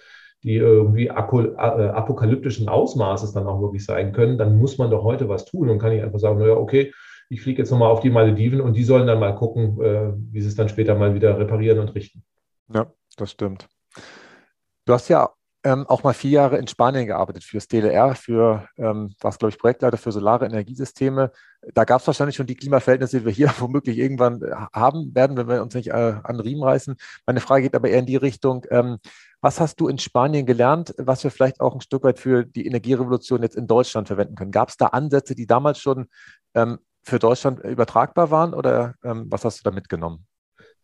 die 0.42 0.54
irgendwie 0.54 1.08
äh, 1.08 1.10
apokalyptischen 1.10 2.68
Ausmaßes 2.68 3.32
dann 3.32 3.46
auch 3.46 3.60
wirklich 3.60 3.84
sein 3.84 4.12
können, 4.12 4.38
dann 4.38 4.56
muss 4.58 4.78
man 4.78 4.90
doch 4.90 5.02
heute 5.02 5.28
was 5.28 5.44
tun 5.44 5.68
und 5.68 5.78
kann 5.78 5.92
ich 5.92 6.02
einfach 6.02 6.20
sagen, 6.20 6.38
naja, 6.38 6.54
okay, 6.54 6.92
ich 7.28 7.42
fliege 7.42 7.62
jetzt 7.62 7.70
nochmal 7.70 7.90
auf 7.90 8.00
die 8.00 8.10
Malediven 8.10 8.60
und 8.60 8.74
die 8.74 8.84
sollen 8.84 9.08
dann 9.08 9.18
mal 9.18 9.34
gucken, 9.34 9.80
äh, 9.82 10.12
wie 10.32 10.40
sie 10.40 10.48
es 10.48 10.54
dann 10.54 10.68
später 10.68 10.94
mal 10.94 11.14
wieder 11.14 11.38
reparieren 11.38 11.80
und 11.80 11.94
richten. 11.94 12.22
Ja, 12.72 12.86
das 13.16 13.32
stimmt. 13.32 13.68
Du 14.84 14.92
hast 14.92 15.08
ja 15.08 15.30
ähm, 15.66 15.84
auch 15.88 16.04
mal 16.04 16.14
vier 16.14 16.30
Jahre 16.30 16.58
in 16.58 16.68
Spanien 16.68 17.06
gearbeitet 17.06 17.42
für 17.42 17.56
das 17.56 17.66
DLR, 17.66 18.14
für, 18.14 18.68
ähm, 18.78 19.16
was 19.20 19.36
glaube 19.36 19.50
ich, 19.50 19.58
Projektleiter 19.58 19.96
für 19.96 20.12
solare 20.12 20.46
Energiesysteme. 20.46 21.32
Da 21.74 21.82
gab 21.82 22.00
es 22.00 22.06
wahrscheinlich 22.06 22.36
schon 22.36 22.46
die 22.46 22.54
Klimaverhältnisse, 22.54 23.18
die 23.18 23.26
wir 23.26 23.32
hier 23.32 23.52
womöglich 23.58 23.98
irgendwann 23.98 24.40
äh, 24.42 24.54
haben 24.72 25.12
werden, 25.12 25.36
wenn 25.36 25.48
wir 25.48 25.60
uns 25.62 25.74
nicht 25.74 25.88
äh, 25.88 26.14
an 26.22 26.38
Riemen 26.38 26.62
reißen. 26.62 26.94
Meine 27.26 27.40
Frage 27.40 27.64
geht 27.64 27.74
aber 27.74 27.88
eher 27.88 27.98
in 27.98 28.06
die 28.06 28.14
Richtung, 28.14 28.64
ähm, 28.70 28.98
was 29.40 29.58
hast 29.58 29.80
du 29.80 29.88
in 29.88 29.98
Spanien 29.98 30.46
gelernt, 30.46 30.94
was 30.98 31.24
wir 31.24 31.32
vielleicht 31.32 31.60
auch 31.60 31.74
ein 31.74 31.80
Stück 31.80 32.04
weit 32.04 32.20
für 32.20 32.44
die 32.44 32.64
Energierevolution 32.64 33.42
jetzt 33.42 33.56
in 33.56 33.66
Deutschland 33.66 34.06
verwenden 34.06 34.36
können? 34.36 34.52
Gab 34.52 34.68
es 34.68 34.76
da 34.76 34.86
Ansätze, 34.86 35.34
die 35.34 35.48
damals 35.48 35.80
schon 35.80 36.06
ähm, 36.54 36.78
für 37.02 37.18
Deutschland 37.18 37.58
übertragbar 37.64 38.30
waren 38.30 38.54
oder 38.54 38.94
ähm, 39.02 39.26
was 39.30 39.44
hast 39.44 39.58
du 39.58 39.64
da 39.64 39.72
mitgenommen? 39.72 40.26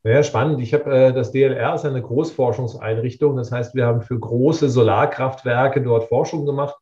Ja, 0.04 0.22
spannend. 0.24 0.60
Ich 0.60 0.74
habe 0.74 0.90
äh, 0.90 1.12
das 1.12 1.30
DLR 1.30 1.74
ist 1.74 1.84
eine 1.84 2.02
Großforschungseinrichtung. 2.02 3.36
Das 3.36 3.52
heißt, 3.52 3.74
wir 3.74 3.86
haben 3.86 4.02
für 4.02 4.18
große 4.18 4.68
Solarkraftwerke 4.68 5.80
dort 5.80 6.08
Forschung 6.08 6.44
gemacht. 6.44 6.74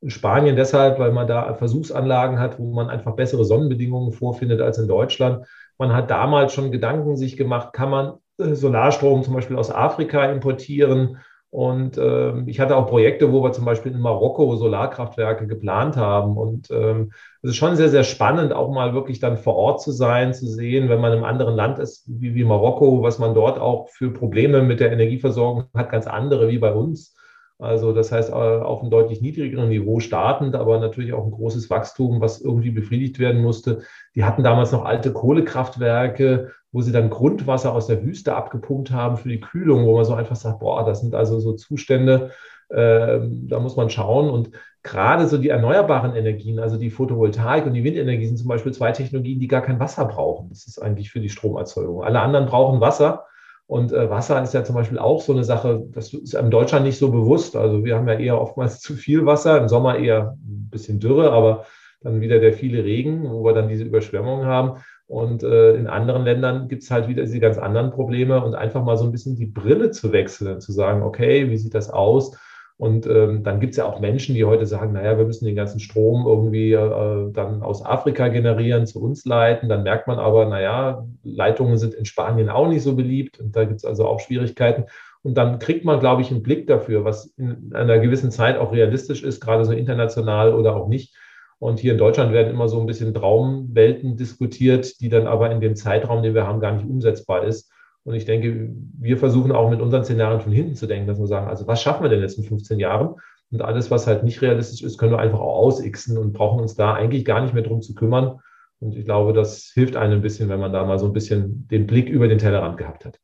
In 0.00 0.10
Spanien 0.10 0.54
deshalb, 0.54 1.00
weil 1.00 1.10
man 1.10 1.26
da 1.26 1.54
Versuchsanlagen 1.54 2.38
hat, 2.38 2.58
wo 2.60 2.72
man 2.72 2.88
einfach 2.88 3.16
bessere 3.16 3.44
Sonnenbedingungen 3.44 4.12
vorfindet 4.12 4.60
als 4.60 4.78
in 4.78 4.86
Deutschland. 4.86 5.44
Man 5.76 5.92
hat 5.92 6.08
damals 6.10 6.52
schon 6.52 6.70
Gedanken 6.70 7.16
sich 7.16 7.36
gemacht, 7.36 7.72
kann 7.72 7.90
man 7.90 8.12
äh, 8.38 8.54
Solarstrom 8.54 9.24
zum 9.24 9.34
Beispiel 9.34 9.56
aus 9.56 9.72
Afrika 9.72 10.26
importieren 10.26 11.18
und 11.50 11.96
ähm, 11.96 12.46
ich 12.46 12.60
hatte 12.60 12.76
auch 12.76 12.86
Projekte, 12.86 13.32
wo 13.32 13.42
wir 13.42 13.52
zum 13.52 13.64
Beispiel 13.64 13.92
in 13.92 14.00
Marokko 14.00 14.56
Solarkraftwerke 14.56 15.46
geplant 15.46 15.96
haben. 15.96 16.36
Und 16.36 16.70
ähm, 16.70 17.12
es 17.42 17.50
ist 17.50 17.56
schon 17.56 17.74
sehr, 17.76 17.88
sehr 17.88 18.04
spannend, 18.04 18.52
auch 18.52 18.70
mal 18.70 18.92
wirklich 18.92 19.18
dann 19.18 19.38
vor 19.38 19.56
Ort 19.56 19.80
zu 19.80 19.90
sein, 19.90 20.34
zu 20.34 20.46
sehen, 20.46 20.90
wenn 20.90 21.00
man 21.00 21.16
im 21.16 21.24
anderen 21.24 21.54
Land 21.54 21.78
ist, 21.78 22.04
wie, 22.06 22.34
wie 22.34 22.44
Marokko, 22.44 23.02
was 23.02 23.18
man 23.18 23.34
dort 23.34 23.58
auch 23.58 23.88
für 23.88 24.12
Probleme 24.12 24.62
mit 24.62 24.80
der 24.80 24.92
Energieversorgung 24.92 25.64
hat, 25.74 25.90
ganz 25.90 26.06
andere 26.06 26.48
wie 26.48 26.58
bei 26.58 26.72
uns. 26.72 27.14
Also 27.58 27.92
das 27.92 28.12
heißt, 28.12 28.30
äh, 28.30 28.32
auf 28.32 28.80
einem 28.80 28.90
deutlich 28.90 29.20
niedrigeren 29.20 29.68
Niveau 29.68 29.98
startend, 29.98 30.54
aber 30.54 30.78
natürlich 30.78 31.12
auch 31.12 31.24
ein 31.24 31.32
großes 31.32 31.68
Wachstum, 31.70 32.20
was 32.20 32.40
irgendwie 32.40 32.70
befriedigt 32.70 33.18
werden 33.18 33.42
musste. 33.42 33.82
Die 34.14 34.24
hatten 34.24 34.44
damals 34.44 34.70
noch 34.70 34.84
alte 34.84 35.12
Kohlekraftwerke, 35.12 36.52
wo 36.70 36.82
sie 36.82 36.92
dann 36.92 37.10
Grundwasser 37.10 37.72
aus 37.72 37.88
der 37.88 38.04
Wüste 38.04 38.36
abgepumpt 38.36 38.92
haben 38.92 39.16
für 39.16 39.28
die 39.28 39.40
Kühlung, 39.40 39.86
wo 39.86 39.96
man 39.96 40.04
so 40.04 40.14
einfach 40.14 40.36
sagt, 40.36 40.60
boah, 40.60 40.84
das 40.86 41.00
sind 41.00 41.14
also 41.14 41.40
so 41.40 41.54
Zustände, 41.54 42.30
äh, 42.68 43.18
da 43.22 43.58
muss 43.58 43.76
man 43.76 43.90
schauen. 43.90 44.30
Und 44.30 44.50
gerade 44.84 45.26
so 45.26 45.36
die 45.36 45.48
erneuerbaren 45.48 46.14
Energien, 46.14 46.60
also 46.60 46.76
die 46.76 46.90
Photovoltaik 46.90 47.66
und 47.66 47.74
die 47.74 47.82
Windenergie 47.84 48.26
sind 48.26 48.36
zum 48.36 48.48
Beispiel 48.48 48.72
zwei 48.72 48.92
Technologien, 48.92 49.40
die 49.40 49.48
gar 49.48 49.62
kein 49.62 49.80
Wasser 49.80 50.04
brauchen. 50.04 50.48
Das 50.50 50.66
ist 50.66 50.80
eigentlich 50.80 51.10
für 51.10 51.20
die 51.20 51.28
Stromerzeugung. 51.30 52.04
Alle 52.04 52.20
anderen 52.20 52.46
brauchen 52.46 52.80
Wasser. 52.80 53.24
Und 53.68 53.92
äh, 53.92 54.08
Wasser 54.08 54.42
ist 54.42 54.54
ja 54.54 54.64
zum 54.64 54.74
Beispiel 54.74 54.98
auch 54.98 55.20
so 55.20 55.34
eine 55.34 55.44
Sache, 55.44 55.84
das 55.92 56.14
ist 56.14 56.32
in 56.32 56.50
Deutschland 56.50 56.86
nicht 56.86 56.98
so 56.98 57.10
bewusst. 57.10 57.54
Also 57.54 57.84
wir 57.84 57.96
haben 57.96 58.08
ja 58.08 58.18
eher 58.18 58.40
oftmals 58.40 58.80
zu 58.80 58.94
viel 58.94 59.26
Wasser, 59.26 59.58
im 59.58 59.68
Sommer 59.68 59.98
eher 59.98 60.38
ein 60.38 60.70
bisschen 60.70 61.00
Dürre, 61.00 61.30
aber 61.30 61.66
dann 62.00 62.22
wieder 62.22 62.40
der 62.40 62.54
viele 62.54 62.82
Regen, 62.82 63.30
wo 63.30 63.44
wir 63.44 63.52
dann 63.52 63.68
diese 63.68 63.84
Überschwemmungen 63.84 64.46
haben. 64.46 64.80
Und 65.06 65.42
äh, 65.42 65.74
in 65.74 65.86
anderen 65.86 66.24
Ländern 66.24 66.68
gibt 66.68 66.82
es 66.82 66.90
halt 66.90 67.08
wieder 67.08 67.24
diese 67.24 67.40
ganz 67.40 67.58
anderen 67.58 67.90
Probleme 67.90 68.42
und 68.42 68.54
einfach 68.54 68.82
mal 68.82 68.96
so 68.96 69.04
ein 69.04 69.12
bisschen 69.12 69.36
die 69.36 69.46
Brille 69.46 69.90
zu 69.90 70.12
wechseln, 70.12 70.60
zu 70.62 70.72
sagen, 70.72 71.02
okay, 71.02 71.50
wie 71.50 71.58
sieht 71.58 71.74
das 71.74 71.90
aus? 71.90 72.38
Und 72.78 73.08
ähm, 73.08 73.42
dann 73.42 73.58
gibt 73.58 73.72
es 73.72 73.76
ja 73.76 73.86
auch 73.86 73.98
Menschen, 73.98 74.36
die 74.36 74.44
heute 74.44 74.64
sagen, 74.64 74.92
naja, 74.92 75.18
wir 75.18 75.24
müssen 75.24 75.46
den 75.46 75.56
ganzen 75.56 75.80
Strom 75.80 76.26
irgendwie 76.26 76.72
äh, 76.72 77.32
dann 77.32 77.62
aus 77.62 77.84
Afrika 77.84 78.28
generieren, 78.28 78.86
zu 78.86 79.02
uns 79.02 79.24
leiten. 79.24 79.68
Dann 79.68 79.82
merkt 79.82 80.06
man 80.06 80.20
aber, 80.20 80.46
naja, 80.46 81.04
Leitungen 81.24 81.76
sind 81.76 81.94
in 81.94 82.04
Spanien 82.04 82.48
auch 82.48 82.68
nicht 82.68 82.84
so 82.84 82.94
beliebt 82.94 83.40
und 83.40 83.56
da 83.56 83.64
gibt 83.64 83.78
es 83.78 83.84
also 83.84 84.06
auch 84.06 84.20
Schwierigkeiten. 84.20 84.84
Und 85.22 85.34
dann 85.34 85.58
kriegt 85.58 85.84
man, 85.84 85.98
glaube 85.98 86.22
ich, 86.22 86.30
einen 86.30 86.44
Blick 86.44 86.68
dafür, 86.68 87.04
was 87.04 87.26
in 87.36 87.72
einer 87.74 87.98
gewissen 87.98 88.30
Zeit 88.30 88.56
auch 88.56 88.72
realistisch 88.72 89.24
ist, 89.24 89.40
gerade 89.40 89.64
so 89.64 89.72
international 89.72 90.54
oder 90.54 90.76
auch 90.76 90.86
nicht. 90.86 91.16
Und 91.58 91.80
hier 91.80 91.92
in 91.92 91.98
Deutschland 91.98 92.32
werden 92.32 92.52
immer 92.52 92.68
so 92.68 92.78
ein 92.78 92.86
bisschen 92.86 93.12
Traumwelten 93.12 94.16
diskutiert, 94.16 95.00
die 95.00 95.08
dann 95.08 95.26
aber 95.26 95.50
in 95.50 95.60
dem 95.60 95.74
Zeitraum, 95.74 96.22
den 96.22 96.34
wir 96.34 96.46
haben, 96.46 96.60
gar 96.60 96.72
nicht 96.72 96.88
umsetzbar 96.88 97.42
ist. 97.42 97.72
Und 98.08 98.14
ich 98.14 98.24
denke, 98.24 98.70
wir 98.98 99.18
versuchen 99.18 99.52
auch 99.52 99.68
mit 99.68 99.82
unseren 99.82 100.02
Szenarien 100.02 100.40
von 100.40 100.50
hinten 100.50 100.74
zu 100.74 100.86
denken, 100.86 101.06
dass 101.06 101.18
wir 101.18 101.26
sagen, 101.26 101.46
also 101.46 101.66
was 101.66 101.82
schaffen 101.82 102.02
wir 102.02 102.08
denn 102.08 102.22
in 102.22 102.42
15 102.42 102.80
Jahren? 102.80 103.16
Und 103.50 103.60
alles, 103.60 103.90
was 103.90 104.06
halt 104.06 104.24
nicht 104.24 104.40
realistisch 104.40 104.82
ist, 104.82 104.96
können 104.96 105.12
wir 105.12 105.18
einfach 105.18 105.40
auch 105.40 105.58
ausixen 105.58 106.16
und 106.16 106.32
brauchen 106.32 106.58
uns 106.58 106.74
da 106.74 106.94
eigentlich 106.94 107.26
gar 107.26 107.42
nicht 107.42 107.52
mehr 107.52 107.62
drum 107.62 107.82
zu 107.82 107.94
kümmern. 107.94 108.40
Und 108.80 108.96
ich 108.96 109.04
glaube, 109.04 109.34
das 109.34 109.70
hilft 109.74 109.94
einem 109.94 110.20
ein 110.20 110.22
bisschen, 110.22 110.48
wenn 110.48 110.58
man 110.58 110.72
da 110.72 110.86
mal 110.86 110.98
so 110.98 111.04
ein 111.04 111.12
bisschen 111.12 111.68
den 111.68 111.86
Blick 111.86 112.08
über 112.08 112.28
den 112.28 112.38
Tellerrand 112.38 112.78
gehabt 112.78 113.04
hat. 113.04 113.20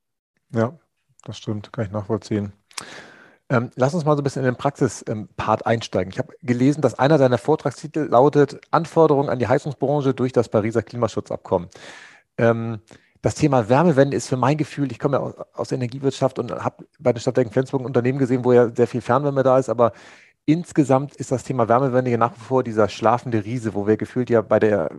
Ja, 0.54 0.78
das 1.24 1.38
stimmt, 1.38 1.72
kann 1.72 1.86
ich 1.86 1.90
nachvollziehen. 1.90 2.52
Ähm, 3.48 3.70
lass 3.74 3.94
uns 3.94 4.04
mal 4.04 4.16
so 4.16 4.20
ein 4.20 4.24
bisschen 4.24 4.42
in 4.42 4.52
den 4.52 4.56
Praxispart 4.56 5.64
einsteigen. 5.64 6.12
Ich 6.12 6.18
habe 6.18 6.34
gelesen, 6.42 6.82
dass 6.82 6.98
einer 6.98 7.16
deiner 7.16 7.38
Vortragstitel 7.38 8.00
lautet 8.10 8.60
Anforderungen 8.70 9.30
an 9.30 9.38
die 9.38 9.48
Heizungsbranche 9.48 10.12
durch 10.12 10.32
das 10.32 10.50
Pariser 10.50 10.82
Klimaschutzabkommen. 10.82 11.70
Ähm, 12.36 12.80
das 13.24 13.34
Thema 13.34 13.70
Wärmewende 13.70 14.14
ist 14.18 14.28
für 14.28 14.36
mein 14.36 14.58
Gefühl, 14.58 14.92
ich 14.92 14.98
komme 14.98 15.16
ja 15.16 15.46
aus 15.54 15.68
der 15.68 15.76
Energiewirtschaft 15.76 16.38
und 16.38 16.52
habe 16.52 16.84
bei 16.98 17.10
der 17.10 17.20
Stadtwerken 17.20 17.50
Flensburg 17.50 17.80
ein 17.80 17.86
Unternehmen 17.86 18.18
gesehen, 18.18 18.44
wo 18.44 18.52
ja 18.52 18.68
sehr 18.68 18.86
viel 18.86 19.00
Fernwärme 19.00 19.42
da 19.42 19.58
ist, 19.58 19.70
aber 19.70 19.92
insgesamt 20.44 21.16
ist 21.16 21.32
das 21.32 21.42
Thema 21.42 21.66
Wärmewende 21.66 22.10
ja 22.10 22.18
nach 22.18 22.36
wie 22.36 22.40
vor 22.40 22.62
dieser 22.62 22.86
schlafende 22.90 23.42
Riese, 23.46 23.72
wo 23.72 23.86
wir 23.86 23.96
gefühlt 23.96 24.28
ja 24.28 24.42
bei 24.42 24.58
der 24.58 24.90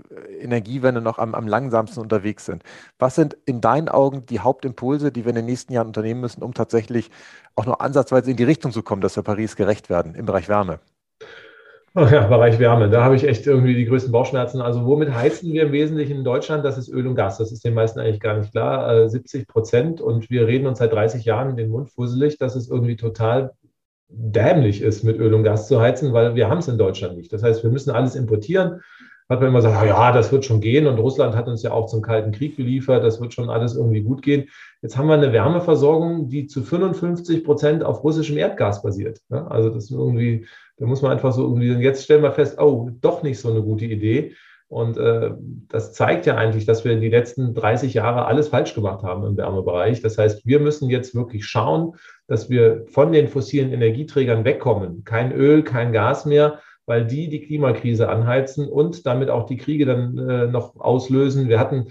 Energiewende 0.41 1.01
noch 1.01 1.19
am, 1.19 1.35
am 1.35 1.47
langsamsten 1.47 2.01
unterwegs 2.01 2.47
sind. 2.47 2.63
Was 2.97 3.13
sind 3.13 3.37
in 3.45 3.61
deinen 3.61 3.89
Augen 3.89 4.25
die 4.25 4.39
Hauptimpulse, 4.39 5.11
die 5.11 5.23
wir 5.23 5.29
in 5.29 5.35
den 5.35 5.45
nächsten 5.45 5.71
Jahren 5.71 5.85
unternehmen 5.85 6.21
müssen, 6.21 6.41
um 6.41 6.55
tatsächlich 6.55 7.11
auch 7.55 7.67
nur 7.67 7.79
ansatzweise 7.79 8.31
in 8.31 8.37
die 8.37 8.43
Richtung 8.43 8.71
zu 8.71 8.81
kommen, 8.81 9.01
dass 9.01 9.15
wir 9.15 9.23
Paris 9.23 9.55
gerecht 9.55 9.91
werden 9.91 10.15
im 10.15 10.25
Bereich 10.25 10.49
Wärme? 10.49 10.79
Ach 11.97 12.11
ja, 12.11 12.27
Bereich 12.27 12.59
Wärme, 12.59 12.89
da 12.89 13.05
habe 13.05 13.15
ich 13.15 13.23
echt 13.23 13.47
irgendwie 13.47 13.73
die 13.73 13.85
größten 13.85 14.11
Bauchschmerzen. 14.11 14.59
Also 14.59 14.85
womit 14.85 15.13
heizen 15.13 15.53
wir 15.53 15.63
im 15.63 15.71
Wesentlichen 15.71 16.17
in 16.17 16.23
Deutschland? 16.25 16.65
Das 16.65 16.77
ist 16.77 16.89
Öl 16.89 17.07
und 17.07 17.15
Gas. 17.15 17.37
Das 17.37 17.53
ist 17.53 17.63
den 17.63 17.73
meisten 17.73 18.01
eigentlich 18.01 18.19
gar 18.19 18.37
nicht 18.37 18.51
klar. 18.51 19.07
70 19.07 19.41
äh, 19.41 19.45
Prozent 19.45 20.01
und 20.01 20.29
wir 20.29 20.45
reden 20.45 20.67
uns 20.67 20.79
seit 20.79 20.91
30 20.91 21.23
Jahren 21.23 21.51
in 21.51 21.55
den 21.55 21.69
Mund 21.69 21.89
fusselig, 21.89 22.37
dass 22.37 22.57
es 22.57 22.69
irgendwie 22.69 22.97
total 22.97 23.53
dämlich 24.09 24.81
ist, 24.81 25.05
mit 25.05 25.17
Öl 25.17 25.33
und 25.33 25.43
Gas 25.43 25.69
zu 25.69 25.79
heizen, 25.79 26.11
weil 26.11 26.35
wir 26.35 26.49
haben 26.49 26.57
es 26.57 26.67
in 26.67 26.77
Deutschland 26.77 27.15
nicht. 27.15 27.31
Das 27.31 27.43
heißt, 27.43 27.63
wir 27.63 27.69
müssen 27.69 27.91
alles 27.91 28.15
importieren. 28.15 28.81
Hat 29.29 29.39
man 29.39 29.49
immer 29.49 29.59
gesagt, 29.59 29.87
ja, 29.87 30.11
das 30.11 30.33
wird 30.33 30.43
schon 30.43 30.59
gehen. 30.59 30.87
Und 30.87 30.99
Russland 30.99 31.33
hat 31.33 31.47
uns 31.47 31.63
ja 31.63 31.71
auch 31.71 31.87
zum 31.87 32.01
Kalten 32.01 32.33
Krieg 32.33 32.57
geliefert. 32.57 33.05
Das 33.05 33.21
wird 33.21 33.33
schon 33.33 33.49
alles 33.49 33.73
irgendwie 33.73 34.01
gut 34.01 34.21
gehen. 34.21 34.49
Jetzt 34.81 34.97
haben 34.97 35.07
wir 35.07 35.15
eine 35.15 35.31
Wärmeversorgung, 35.31 36.27
die 36.27 36.45
zu 36.45 36.61
55 36.61 37.45
Prozent 37.45 37.85
auf 37.85 38.03
russischem 38.03 38.37
Erdgas 38.37 38.83
basiert. 38.83 39.21
Also 39.29 39.69
das 39.69 39.85
ist 39.85 39.91
irgendwie 39.91 40.45
da 40.77 40.85
muss 40.85 41.01
man 41.01 41.11
einfach 41.11 41.31
so 41.31 41.43
irgendwie, 41.43 41.71
jetzt 41.83 42.03
stellen 42.03 42.23
wir 42.23 42.31
fest, 42.31 42.59
oh, 42.59 42.89
doch 43.01 43.23
nicht 43.23 43.39
so 43.39 43.49
eine 43.49 43.61
gute 43.61 43.85
Idee. 43.85 44.35
Und 44.67 44.97
äh, 44.97 45.31
das 45.69 45.93
zeigt 45.93 46.25
ja 46.25 46.35
eigentlich, 46.35 46.65
dass 46.65 46.83
wir 46.83 46.91
in 46.91 47.01
die 47.01 47.09
letzten 47.09 47.53
30 47.53 47.93
Jahre 47.93 48.25
alles 48.25 48.47
falsch 48.47 48.73
gemacht 48.73 49.03
haben 49.03 49.25
im 49.25 49.37
Wärmebereich. 49.37 50.01
Das 50.01 50.17
heißt, 50.17 50.45
wir 50.45 50.59
müssen 50.59 50.89
jetzt 50.89 51.13
wirklich 51.13 51.45
schauen, 51.45 51.95
dass 52.27 52.49
wir 52.49 52.85
von 52.87 53.11
den 53.11 53.27
fossilen 53.27 53.71
Energieträgern 53.71 54.43
wegkommen. 54.43 55.03
Kein 55.03 55.31
Öl, 55.31 55.63
kein 55.63 55.93
Gas 55.93 56.25
mehr, 56.25 56.59
weil 56.87 57.05
die 57.05 57.29
die 57.29 57.41
Klimakrise 57.41 58.09
anheizen 58.09 58.67
und 58.67 59.05
damit 59.05 59.29
auch 59.29 59.45
die 59.45 59.57
Kriege 59.57 59.85
dann 59.85 60.17
äh, 60.17 60.47
noch 60.47 60.75
auslösen. 60.77 61.47
Wir 61.47 61.59
hatten 61.59 61.87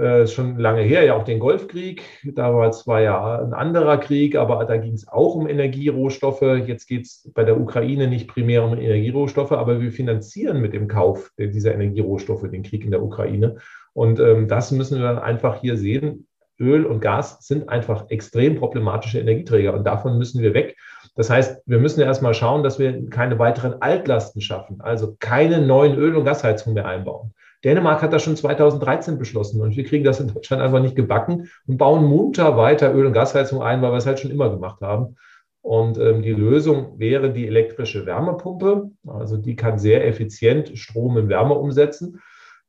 äh, 0.00 0.26
schon 0.26 0.58
lange 0.58 0.82
her, 0.82 1.04
ja 1.04 1.14
auch 1.14 1.24
den 1.24 1.38
Golfkrieg. 1.38 2.02
Da 2.24 2.54
war 2.54 3.00
ja 3.00 3.42
ein 3.42 3.52
anderer 3.52 3.98
Krieg, 3.98 4.34
aber 4.34 4.64
da 4.64 4.76
ging 4.76 4.94
es 4.94 5.06
auch 5.06 5.34
um 5.34 5.46
Energierohstoffe. 5.46 6.42
Jetzt 6.42 6.86
geht 6.86 7.06
es 7.06 7.30
bei 7.34 7.44
der 7.44 7.60
Ukraine 7.60 8.08
nicht 8.08 8.26
primär 8.26 8.64
um 8.64 8.76
Energierohstoffe, 8.78 9.52
aber 9.52 9.80
wir 9.80 9.92
finanzieren 9.92 10.60
mit 10.60 10.72
dem 10.72 10.88
Kauf 10.88 11.30
dieser 11.38 11.74
Energierohstoffe 11.74 12.50
den 12.50 12.62
Krieg 12.62 12.84
in 12.84 12.90
der 12.90 13.02
Ukraine. 13.02 13.56
Und 13.92 14.18
ähm, 14.20 14.48
das 14.48 14.72
müssen 14.72 15.00
wir 15.00 15.22
einfach 15.22 15.60
hier 15.60 15.76
sehen. 15.76 16.26
Öl 16.58 16.84
und 16.84 17.00
Gas 17.00 17.38
sind 17.40 17.68
einfach 17.68 18.10
extrem 18.10 18.56
problematische 18.56 19.18
Energieträger 19.18 19.74
und 19.74 19.84
davon 19.84 20.18
müssen 20.18 20.42
wir 20.42 20.54
weg. 20.54 20.76
Das 21.16 21.30
heißt, 21.30 21.62
wir 21.66 21.78
müssen 21.78 22.00
erstmal 22.00 22.34
schauen, 22.34 22.62
dass 22.62 22.78
wir 22.78 23.08
keine 23.10 23.38
weiteren 23.38 23.80
Altlasten 23.80 24.40
schaffen, 24.40 24.80
also 24.80 25.16
keine 25.18 25.60
neuen 25.60 25.96
Öl- 25.96 26.16
und 26.16 26.24
Gasheizungen 26.24 26.74
mehr 26.74 26.86
einbauen. 26.86 27.32
Dänemark 27.64 28.02
hat 28.02 28.12
das 28.12 28.22
schon 28.22 28.36
2013 28.36 29.18
beschlossen 29.18 29.60
und 29.60 29.76
wir 29.76 29.84
kriegen 29.84 30.04
das 30.04 30.20
in 30.20 30.32
Deutschland 30.32 30.62
einfach 30.62 30.80
nicht 30.80 30.96
gebacken 30.96 31.50
und 31.66 31.76
bauen 31.76 32.04
munter 32.04 32.56
weiter 32.56 32.94
Öl- 32.94 33.06
und 33.06 33.12
Gasheizung 33.12 33.62
ein, 33.62 33.82
weil 33.82 33.92
wir 33.92 33.98
es 33.98 34.06
halt 34.06 34.20
schon 34.20 34.30
immer 34.30 34.50
gemacht 34.50 34.80
haben. 34.80 35.16
Und 35.62 35.98
ähm, 35.98 36.22
die 36.22 36.32
Lösung 36.32 36.98
wäre 36.98 37.32
die 37.32 37.46
elektrische 37.46 38.06
Wärmepumpe. 38.06 38.90
Also 39.06 39.36
die 39.36 39.56
kann 39.56 39.78
sehr 39.78 40.06
effizient 40.06 40.78
Strom 40.78 41.18
in 41.18 41.28
Wärme 41.28 41.54
umsetzen. 41.54 42.20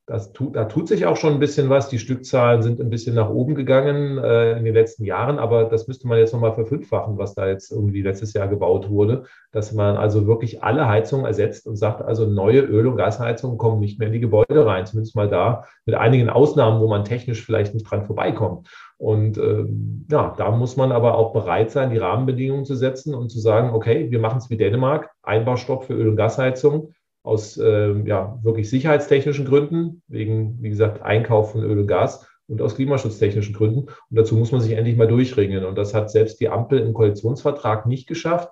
Das 0.08 0.34
tut, 0.34 0.56
da 0.56 0.66
tut 0.66 0.88
sich 0.88 1.06
auch 1.06 1.16
schon 1.16 1.34
ein 1.34 1.40
bisschen 1.40 1.70
was. 1.70 1.88
Die 1.88 2.00
Stückzahlen 2.00 2.64
sind 2.64 2.82
ein 2.82 2.90
bisschen 2.90 3.16
nach 3.16 3.30
oben 3.30 3.54
gegangen 3.54 4.18
äh, 4.18 4.58
in 4.58 4.66
den 4.66 4.74
letzten 4.74 5.06
Jahren, 5.06 5.38
aber 5.38 5.66
das 5.66 5.88
müsste 5.88 6.08
man 6.08 6.18
jetzt 6.18 6.34
nochmal 6.34 6.54
verfünffachen, 6.54 7.20
was 7.20 7.36
da 7.36 7.48
jetzt 7.48 7.72
irgendwie 7.72 8.02
letztes 8.02 8.34
Jahr 8.34 8.48
gebaut 8.48 8.90
wurde, 8.90 9.26
dass 9.52 9.72
man 9.74 9.98
also 9.98 10.26
wirklich 10.26 10.64
alle 10.64 10.88
Heizungen 10.88 11.26
ersetzt 11.26 11.68
und 11.68 11.76
sagt, 11.76 12.02
also 12.02 12.26
neue 12.26 12.62
Öl- 12.62 12.88
und 12.88 12.98
Gasheizungen 12.98 13.60
kommen 13.60 13.80
nicht 13.80 14.00
mehr 14.00 14.08
in 14.08 14.14
die 14.14 14.20
Gebäude 14.20 14.66
rein, 14.66 14.88
zumindest 14.88 15.16
mal 15.16 15.30
da 15.30 15.66
mit 15.86 15.96
einigen 15.96 16.30
Ausnahmen, 16.30 16.82
wo 16.82 16.88
man 16.88 17.06
technisch 17.06 17.46
vielleicht 17.46 17.76
nicht 17.76 17.90
dran 17.90 18.06
vorbeikommt. 18.06 18.68
Und 18.98 19.38
ähm, 19.38 20.08
ja, 20.12 20.34
da 20.38 20.52
muss 20.52 20.78
man 20.78 20.92
aber 20.92 21.16
auch 21.16 21.32
bereit 21.32 21.72
sein, 21.72 21.90
die 21.92 21.98
Rahmenbedingungen 21.98 22.66
zu 22.66 22.76
setzen 22.76 23.16
und 23.16 23.30
zu 23.30 23.40
sagen, 23.40 23.70
okay, 23.74 24.12
wir 24.12 24.20
machen 24.20 24.40
es 24.40 24.50
wie 24.50 24.58
Dänemark, 24.58 25.10
Einbaustopp 25.24 25.86
für 25.86 25.94
Öl- 25.94 26.10
und 26.10 26.16
Gasheizungen 26.18 26.94
aus 27.24 27.58
äh, 27.58 27.94
ja, 28.06 28.40
wirklich 28.42 28.70
sicherheitstechnischen 28.70 29.46
Gründen, 29.46 30.02
wegen, 30.08 30.62
wie 30.62 30.70
gesagt, 30.70 31.02
Einkauf 31.02 31.52
von 31.52 31.64
Öl 31.64 31.80
und 31.80 31.88
Gas 31.88 32.28
und 32.48 32.62
aus 32.62 32.76
klimaschutztechnischen 32.76 33.54
Gründen. 33.54 33.82
Und 33.82 34.18
dazu 34.18 34.36
muss 34.36 34.52
man 34.52 34.62
sich 34.62 34.74
endlich 34.74 34.98
mal 34.98 35.08
durchringen. 35.08 35.64
Und 35.66 35.76
das 35.78 35.94
hat 35.94 36.12
selbst 36.12 36.40
die 36.40 36.50
Ampel 36.50 36.80
im 36.80 36.94
Koalitionsvertrag 36.94 37.86
nicht 37.86 38.08
geschafft. 38.08 38.50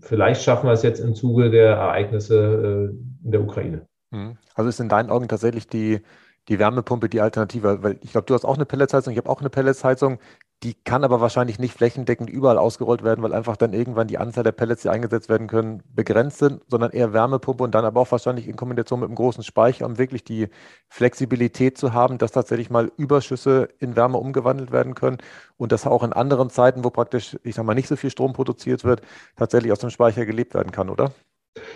Vielleicht 0.00 0.42
schaffen 0.42 0.66
wir 0.66 0.72
es 0.72 0.82
jetzt 0.82 1.00
im 1.00 1.14
Zuge 1.14 1.50
der 1.50 1.76
Ereignisse 1.76 2.92
äh, 2.92 3.24
in 3.24 3.30
der 3.30 3.42
Ukraine. 3.42 3.86
Mhm. 4.10 4.38
Also 4.54 4.68
ist 4.68 4.80
in 4.80 4.88
deinen 4.88 5.10
Augen 5.10 5.28
tatsächlich 5.28 5.68
die, 5.68 6.00
die 6.48 6.58
Wärmepumpe 6.58 7.08
die 7.08 7.20
Alternative? 7.20 7.82
Weil 7.82 7.98
ich 8.02 8.12
glaube, 8.12 8.26
du 8.26 8.34
hast 8.34 8.44
auch 8.44 8.56
eine 8.56 8.66
Pelletsheizung, 8.66 9.12
ich 9.12 9.18
habe 9.18 9.28
auch 9.28 9.40
eine 9.40 9.50
Pelletsheizung. 9.50 10.18
Die 10.62 10.72
kann 10.72 11.04
aber 11.04 11.20
wahrscheinlich 11.20 11.58
nicht 11.58 11.74
flächendeckend 11.74 12.30
überall 12.30 12.56
ausgerollt 12.56 13.04
werden, 13.04 13.22
weil 13.22 13.34
einfach 13.34 13.58
dann 13.58 13.74
irgendwann 13.74 14.08
die 14.08 14.16
Anzahl 14.16 14.42
der 14.42 14.52
Pellets, 14.52 14.82
die 14.82 14.88
eingesetzt 14.88 15.28
werden 15.28 15.48
können, 15.48 15.82
begrenzt 15.94 16.38
sind, 16.38 16.62
sondern 16.68 16.92
eher 16.92 17.12
Wärmepumpe 17.12 17.62
und 17.62 17.74
dann 17.74 17.84
aber 17.84 18.00
auch 18.00 18.10
wahrscheinlich 18.10 18.48
in 18.48 18.56
Kombination 18.56 19.00
mit 19.00 19.08
einem 19.08 19.16
großen 19.16 19.44
Speicher, 19.44 19.84
um 19.84 19.98
wirklich 19.98 20.24
die 20.24 20.48
Flexibilität 20.88 21.76
zu 21.76 21.92
haben, 21.92 22.16
dass 22.16 22.32
tatsächlich 22.32 22.70
mal 22.70 22.90
Überschüsse 22.96 23.68
in 23.80 23.96
Wärme 23.96 24.16
umgewandelt 24.16 24.72
werden 24.72 24.94
können 24.94 25.18
und 25.58 25.72
dass 25.72 25.86
auch 25.86 26.02
in 26.02 26.14
anderen 26.14 26.48
Zeiten, 26.48 26.84
wo 26.84 26.90
praktisch, 26.90 27.36
ich 27.42 27.54
sage 27.54 27.66
mal, 27.66 27.74
nicht 27.74 27.88
so 27.88 27.96
viel 27.96 28.10
Strom 28.10 28.32
produziert 28.32 28.82
wird, 28.82 29.02
tatsächlich 29.36 29.72
aus 29.72 29.80
dem 29.80 29.90
Speicher 29.90 30.24
gelebt 30.24 30.54
werden 30.54 30.72
kann, 30.72 30.88
oder? 30.88 31.12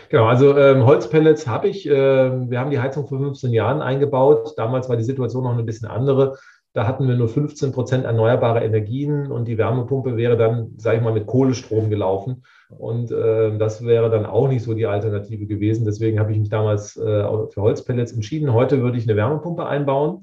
Genau, 0.09 0.27
also 0.27 0.57
ähm, 0.57 0.85
Holzpellets 0.85 1.47
habe 1.47 1.69
ich. 1.69 1.87
Äh, 1.87 1.93
wir 1.93 2.59
haben 2.59 2.71
die 2.71 2.81
Heizung 2.81 3.07
vor 3.07 3.19
15 3.19 3.53
Jahren 3.53 3.81
eingebaut. 3.83 4.55
Damals 4.57 4.89
war 4.89 4.97
die 4.97 5.05
Situation 5.05 5.45
noch 5.45 5.57
ein 5.57 5.67
bisschen 5.67 5.89
andere. 5.89 6.39
Da 6.73 6.87
hatten 6.87 7.09
wir 7.09 7.17
nur 7.17 7.29
15 7.29 7.73
Prozent 7.73 8.05
erneuerbare 8.05 8.63
Energien 8.65 9.33
und 9.33 9.49
die 9.49 9.59
Wärmepumpe 9.59 10.17
wäre 10.17 10.37
dann, 10.37 10.75
sage 10.77 10.99
ich 10.99 11.03
mal, 11.03 11.13
mit 11.13 11.27
Kohlestrom 11.27 11.91
gelaufen. 11.91 12.45
Und 12.69 13.11
äh, 13.11 13.57
das 13.59 13.85
wäre 13.85 14.09
dann 14.09 14.25
auch 14.25 14.49
nicht 14.49 14.63
so 14.63 14.75
die 14.75 14.87
Alternative 14.87 15.47
gewesen. 15.47 15.85
Deswegen 15.85 16.21
habe 16.21 16.31
ich 16.33 16.39
mich 16.39 16.49
damals 16.49 16.97
äh, 16.97 17.03
für 17.03 17.63
Holzpellets 17.63 18.13
entschieden. 18.13 18.53
Heute 18.53 18.83
würde 18.83 18.99
ich 18.99 19.09
eine 19.09 19.17
Wärmepumpe 19.17 19.67
einbauen. 19.67 20.23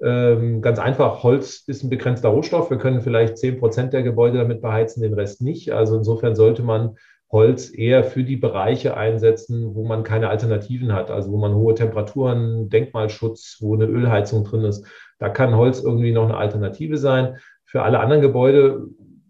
Ähm, 0.00 0.62
ganz 0.62 0.78
einfach, 0.78 1.24
Holz 1.24 1.64
ist 1.66 1.82
ein 1.82 1.90
begrenzter 1.90 2.28
Rohstoff. 2.28 2.70
Wir 2.70 2.78
können 2.78 3.00
vielleicht 3.00 3.36
10 3.36 3.58
Prozent 3.58 3.92
der 3.92 4.04
Gebäude 4.04 4.38
damit 4.38 4.62
beheizen, 4.62 5.02
den 5.02 5.14
Rest 5.14 5.42
nicht. 5.42 5.72
Also 5.72 5.96
insofern 5.96 6.36
sollte 6.36 6.62
man 6.62 6.96
Holz 7.30 7.72
eher 7.74 8.04
für 8.04 8.24
die 8.24 8.36
Bereiche 8.36 8.96
einsetzen, 8.96 9.74
wo 9.74 9.84
man 9.84 10.02
keine 10.02 10.30
Alternativen 10.30 10.92
hat, 10.92 11.10
also 11.10 11.30
wo 11.30 11.36
man 11.36 11.54
hohe 11.54 11.74
Temperaturen, 11.74 12.70
Denkmalschutz, 12.70 13.58
wo 13.60 13.74
eine 13.74 13.84
Ölheizung 13.84 14.44
drin 14.44 14.64
ist. 14.64 14.86
Da 15.18 15.28
kann 15.28 15.56
Holz 15.56 15.82
irgendwie 15.82 16.12
noch 16.12 16.24
eine 16.24 16.36
Alternative 16.36 16.96
sein. 16.96 17.36
Für 17.64 17.82
alle 17.82 18.00
anderen 18.00 18.22
Gebäude, 18.22 18.86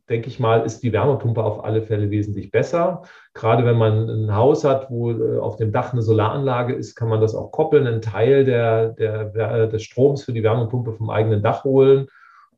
denke 0.08 0.28
ich 0.28 0.38
mal, 0.38 0.64
ist 0.64 0.82
die 0.84 0.92
Wärmepumpe 0.92 1.42
auf 1.42 1.64
alle 1.64 1.82
Fälle 1.82 2.10
wesentlich 2.10 2.52
besser. 2.52 3.02
Gerade 3.34 3.64
wenn 3.64 3.76
man 3.76 4.08
ein 4.08 4.34
Haus 4.34 4.64
hat, 4.64 4.90
wo 4.90 5.10
äh, 5.10 5.38
auf 5.38 5.56
dem 5.56 5.72
Dach 5.72 5.92
eine 5.92 6.02
Solaranlage 6.02 6.74
ist, 6.74 6.94
kann 6.94 7.08
man 7.08 7.20
das 7.20 7.34
auch 7.34 7.50
koppeln, 7.50 7.86
einen 7.86 8.00
Teil 8.00 8.44
der, 8.44 8.90
der, 8.90 9.66
des 9.66 9.82
Stroms 9.82 10.22
für 10.22 10.32
die 10.32 10.44
Wärmepumpe 10.44 10.92
vom 10.92 11.10
eigenen 11.10 11.42
Dach 11.42 11.64
holen 11.64 12.06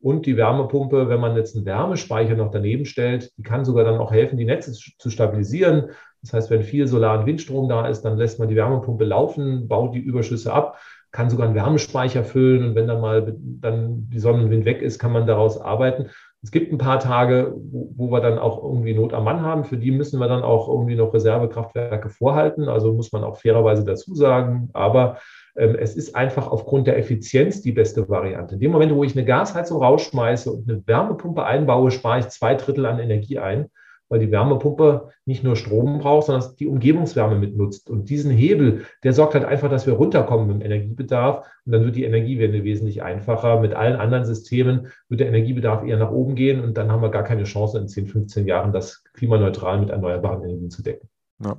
und 0.01 0.27
die 0.27 0.37
Wärmepumpe, 0.37 1.09
wenn 1.09 1.21
man 1.21 1.37
jetzt 1.37 1.57
einen 1.57 1.67
Wärmespeicher 1.67 2.35
noch 2.35 2.51
daneben 2.51 2.87
stellt, 2.87 3.37
die 3.37 3.43
kann 3.43 3.65
sogar 3.65 3.85
dann 3.85 3.99
auch 3.99 4.13
helfen, 4.13 4.39
die 4.39 4.47
Netze 4.47 4.73
zu 4.73 5.11
stabilisieren. 5.11 5.91
Das 6.23 6.33
heißt, 6.33 6.51
wenn 6.51 6.63
viel 6.63 6.87
Solar- 6.87 7.19
und 7.19 7.27
Windstrom 7.27 7.69
da 7.69 7.87
ist, 7.87 8.03
dann 8.03 8.17
lässt 8.17 8.39
man 8.39 8.49
die 8.49 8.57
Wärmepumpe 8.57 9.05
laufen, 9.05 9.69
baut 9.69 9.95
die 9.95 10.01
Überschüsse 10.01 10.53
ab, 10.53 10.79
kann 11.13 11.29
sogar 11.29 11.47
einen 11.47 11.57
Wärmespeicher 11.57 12.25
füllen 12.25 12.69
und 12.69 12.75
wenn 12.75 12.87
dann 12.87 13.01
mal 13.01 13.35
dann 13.37 14.09
die 14.11 14.21
Sonne 14.21 14.45
und 14.45 14.51
Wind 14.51 14.65
weg 14.65 14.81
ist, 14.81 14.99
kann 14.99 15.13
man 15.13 15.27
daraus 15.27 15.61
arbeiten. 15.61 16.07
Es 16.43 16.51
gibt 16.51 16.73
ein 16.73 16.79
paar 16.79 17.01
Tage, 17.01 17.55
wo, 17.55 17.93
wo, 17.97 18.11
wir 18.11 18.21
dann 18.21 18.39
auch 18.39 18.63
irgendwie 18.63 18.95
Not 18.95 19.13
am 19.13 19.25
Mann 19.25 19.43
haben. 19.43 19.65
Für 19.65 19.77
die 19.77 19.91
müssen 19.91 20.19
wir 20.21 20.29
dann 20.29 20.43
auch 20.43 20.69
irgendwie 20.69 20.97
noch 20.97 21.13
Reservekraftwerke 21.13 22.09
vorhalten. 22.09 22.69
Also 22.69 22.95
muss 22.95 23.13
man 23.13 23.25
auch 23.25 23.37
fairerweise 23.37 23.85
dazu 23.85 24.15
sagen. 24.15 24.71
Aber 24.73 25.19
es 25.55 25.97
ist 25.97 26.15
einfach 26.15 26.49
aufgrund 26.49 26.87
der 26.87 26.99
Effizienz 26.99 27.61
die 27.63 27.73
beste 27.73 28.09
Variante. 28.09 28.55
In 28.55 28.61
dem 28.61 28.73
Moment, 28.73 28.95
wo 28.95 29.05
ich 29.05 29.17
eine 29.17 29.25
Gasheizung 29.25 29.83
rausschmeiße 29.83 30.51
und 30.51 30.69
eine 30.69 30.87
Wärmepumpe 30.87 31.45
einbaue, 31.45 31.91
spare 31.91 32.21
ich 32.21 32.29
zwei 32.29 32.55
Drittel 32.55 32.87
an 32.87 32.99
Energie 32.99 33.39
ein 33.39 33.71
weil 34.11 34.19
die 34.19 34.31
Wärmepumpe 34.31 35.09
nicht 35.25 35.45
nur 35.45 35.57
Strom 35.57 36.01
braucht, 36.01 36.27
sondern 36.27 36.57
die 36.57 36.67
Umgebungswärme 36.67 37.39
mitnutzt. 37.39 37.89
Und 37.89 38.11
diesen 38.11 38.33
Hebel, 38.33 38.85
der 39.05 39.13
sorgt 39.13 39.35
halt 39.35 39.45
einfach, 39.45 39.71
dass 39.71 39.87
wir 39.87 39.95
runterkommen 39.95 40.49
dem 40.49 40.61
Energiebedarf. 40.61 41.47
Und 41.65 41.73
dann 41.73 41.85
wird 41.85 41.95
die 41.95 42.05
Energiewende 42.05 42.65
wesentlich 42.65 43.03
einfacher. 43.03 43.61
Mit 43.61 43.73
allen 43.73 43.97
anderen 43.97 44.25
Systemen 44.25 44.89
wird 45.09 45.21
der 45.21 45.29
Energiebedarf 45.29 45.85
eher 45.85 45.97
nach 45.97 46.11
oben 46.11 46.35
gehen. 46.35 46.61
Und 46.61 46.77
dann 46.77 46.91
haben 46.91 47.03
wir 47.03 47.11
gar 47.11 47.23
keine 47.23 47.45
Chance, 47.45 47.79
in 47.79 47.87
10, 47.87 48.09
15 48.09 48.47
Jahren 48.47 48.73
das 48.73 49.05
klimaneutral 49.15 49.79
mit 49.79 49.91
erneuerbaren 49.91 50.43
Energien 50.43 50.71
zu 50.71 50.83
decken. 50.83 51.09
Ja. 51.43 51.57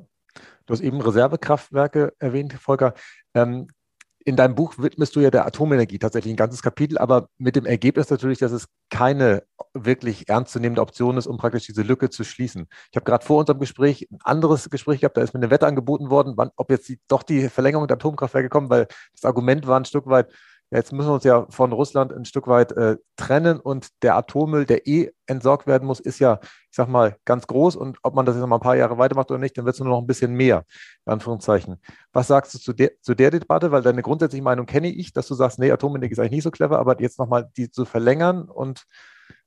Du 0.65 0.73
hast 0.73 0.81
eben 0.81 1.01
Reservekraftwerke 1.01 2.13
erwähnt, 2.19 2.53
Volker. 2.53 2.93
Ähm, 3.33 3.67
in 4.25 4.35
deinem 4.35 4.55
Buch 4.55 4.75
widmest 4.77 5.15
du 5.15 5.19
ja 5.19 5.31
der 5.31 5.45
Atomenergie 5.45 5.99
tatsächlich 5.99 6.33
ein 6.33 6.37
ganzes 6.37 6.61
Kapitel, 6.61 6.97
aber 6.97 7.29
mit 7.37 7.55
dem 7.55 7.65
Ergebnis 7.65 8.09
natürlich, 8.09 8.39
dass 8.39 8.51
es 8.51 8.67
keine 8.89 9.43
wirklich 9.73 10.29
ernstzunehmende 10.29 10.81
Option 10.81 11.17
ist, 11.17 11.27
um 11.27 11.37
praktisch 11.37 11.65
diese 11.65 11.81
Lücke 11.81 12.09
zu 12.09 12.23
schließen. 12.23 12.67
Ich 12.91 12.95
habe 12.95 13.05
gerade 13.05 13.25
vor 13.25 13.39
unserem 13.39 13.59
Gespräch 13.59 14.07
ein 14.11 14.19
anderes 14.23 14.69
Gespräch 14.69 15.01
gehabt, 15.01 15.17
da 15.17 15.21
ist 15.21 15.33
mir 15.33 15.39
eine 15.39 15.49
Wette 15.49 15.67
angeboten 15.67 16.09
worden, 16.09 16.33
wann, 16.35 16.51
ob 16.55 16.69
jetzt 16.69 16.87
die, 16.89 16.99
doch 17.07 17.23
die 17.23 17.49
Verlängerung 17.49 17.87
der 17.87 17.95
Atomkraftwerke 17.95 18.49
kommt, 18.49 18.69
weil 18.69 18.87
das 19.13 19.25
Argument 19.25 19.65
war 19.67 19.79
ein 19.79 19.85
Stück 19.85 20.07
weit, 20.07 20.31
jetzt 20.71 20.93
müssen 20.93 21.09
wir 21.09 21.15
uns 21.15 21.23
ja 21.25 21.45
von 21.49 21.73
Russland 21.73 22.13
ein 22.13 22.25
Stück 22.25 22.47
weit 22.47 22.71
äh, 22.71 22.97
trennen 23.17 23.59
und 23.59 23.89
der 24.03 24.15
Atommüll, 24.15 24.65
der 24.65 24.87
eh 24.87 25.11
entsorgt 25.27 25.67
werden 25.67 25.85
muss, 25.85 25.99
ist 25.99 26.19
ja, 26.19 26.39
ich 26.41 26.75
sag 26.75 26.87
mal, 26.87 27.17
ganz 27.25 27.45
groß 27.45 27.75
und 27.75 27.97
ob 28.03 28.15
man 28.15 28.25
das 28.25 28.35
jetzt 28.35 28.41
noch 28.41 28.47
mal 28.47 28.55
ein 28.55 28.61
paar 28.61 28.77
Jahre 28.77 28.97
weitermacht 28.97 29.29
oder 29.31 29.39
nicht, 29.39 29.57
dann 29.57 29.65
wird 29.65 29.75
es 29.75 29.81
nur 29.81 29.89
noch 29.89 29.99
ein 29.99 30.07
bisschen 30.07 30.33
mehr, 30.33 30.63
in 31.05 31.13
Anführungszeichen. 31.13 31.77
Was 32.13 32.27
sagst 32.27 32.53
du 32.53 32.59
zu 32.59 32.73
der, 32.73 32.91
zu 33.01 33.13
der 33.13 33.31
Debatte? 33.31 33.71
Weil 33.71 33.81
deine 33.81 34.01
grundsätzliche 34.01 34.43
Meinung 34.43 34.65
kenne 34.65 34.89
ich, 34.89 35.11
dass 35.11 35.27
du 35.27 35.35
sagst, 35.35 35.59
nee, 35.59 35.71
Atomenergie 35.71 36.13
ist 36.13 36.19
eigentlich 36.19 36.31
nicht 36.31 36.43
so 36.43 36.51
clever, 36.51 36.79
aber 36.79 36.99
jetzt 37.01 37.19
nochmal 37.19 37.49
die 37.57 37.69
zu 37.69 37.85
verlängern 37.85 38.43
und 38.43 38.85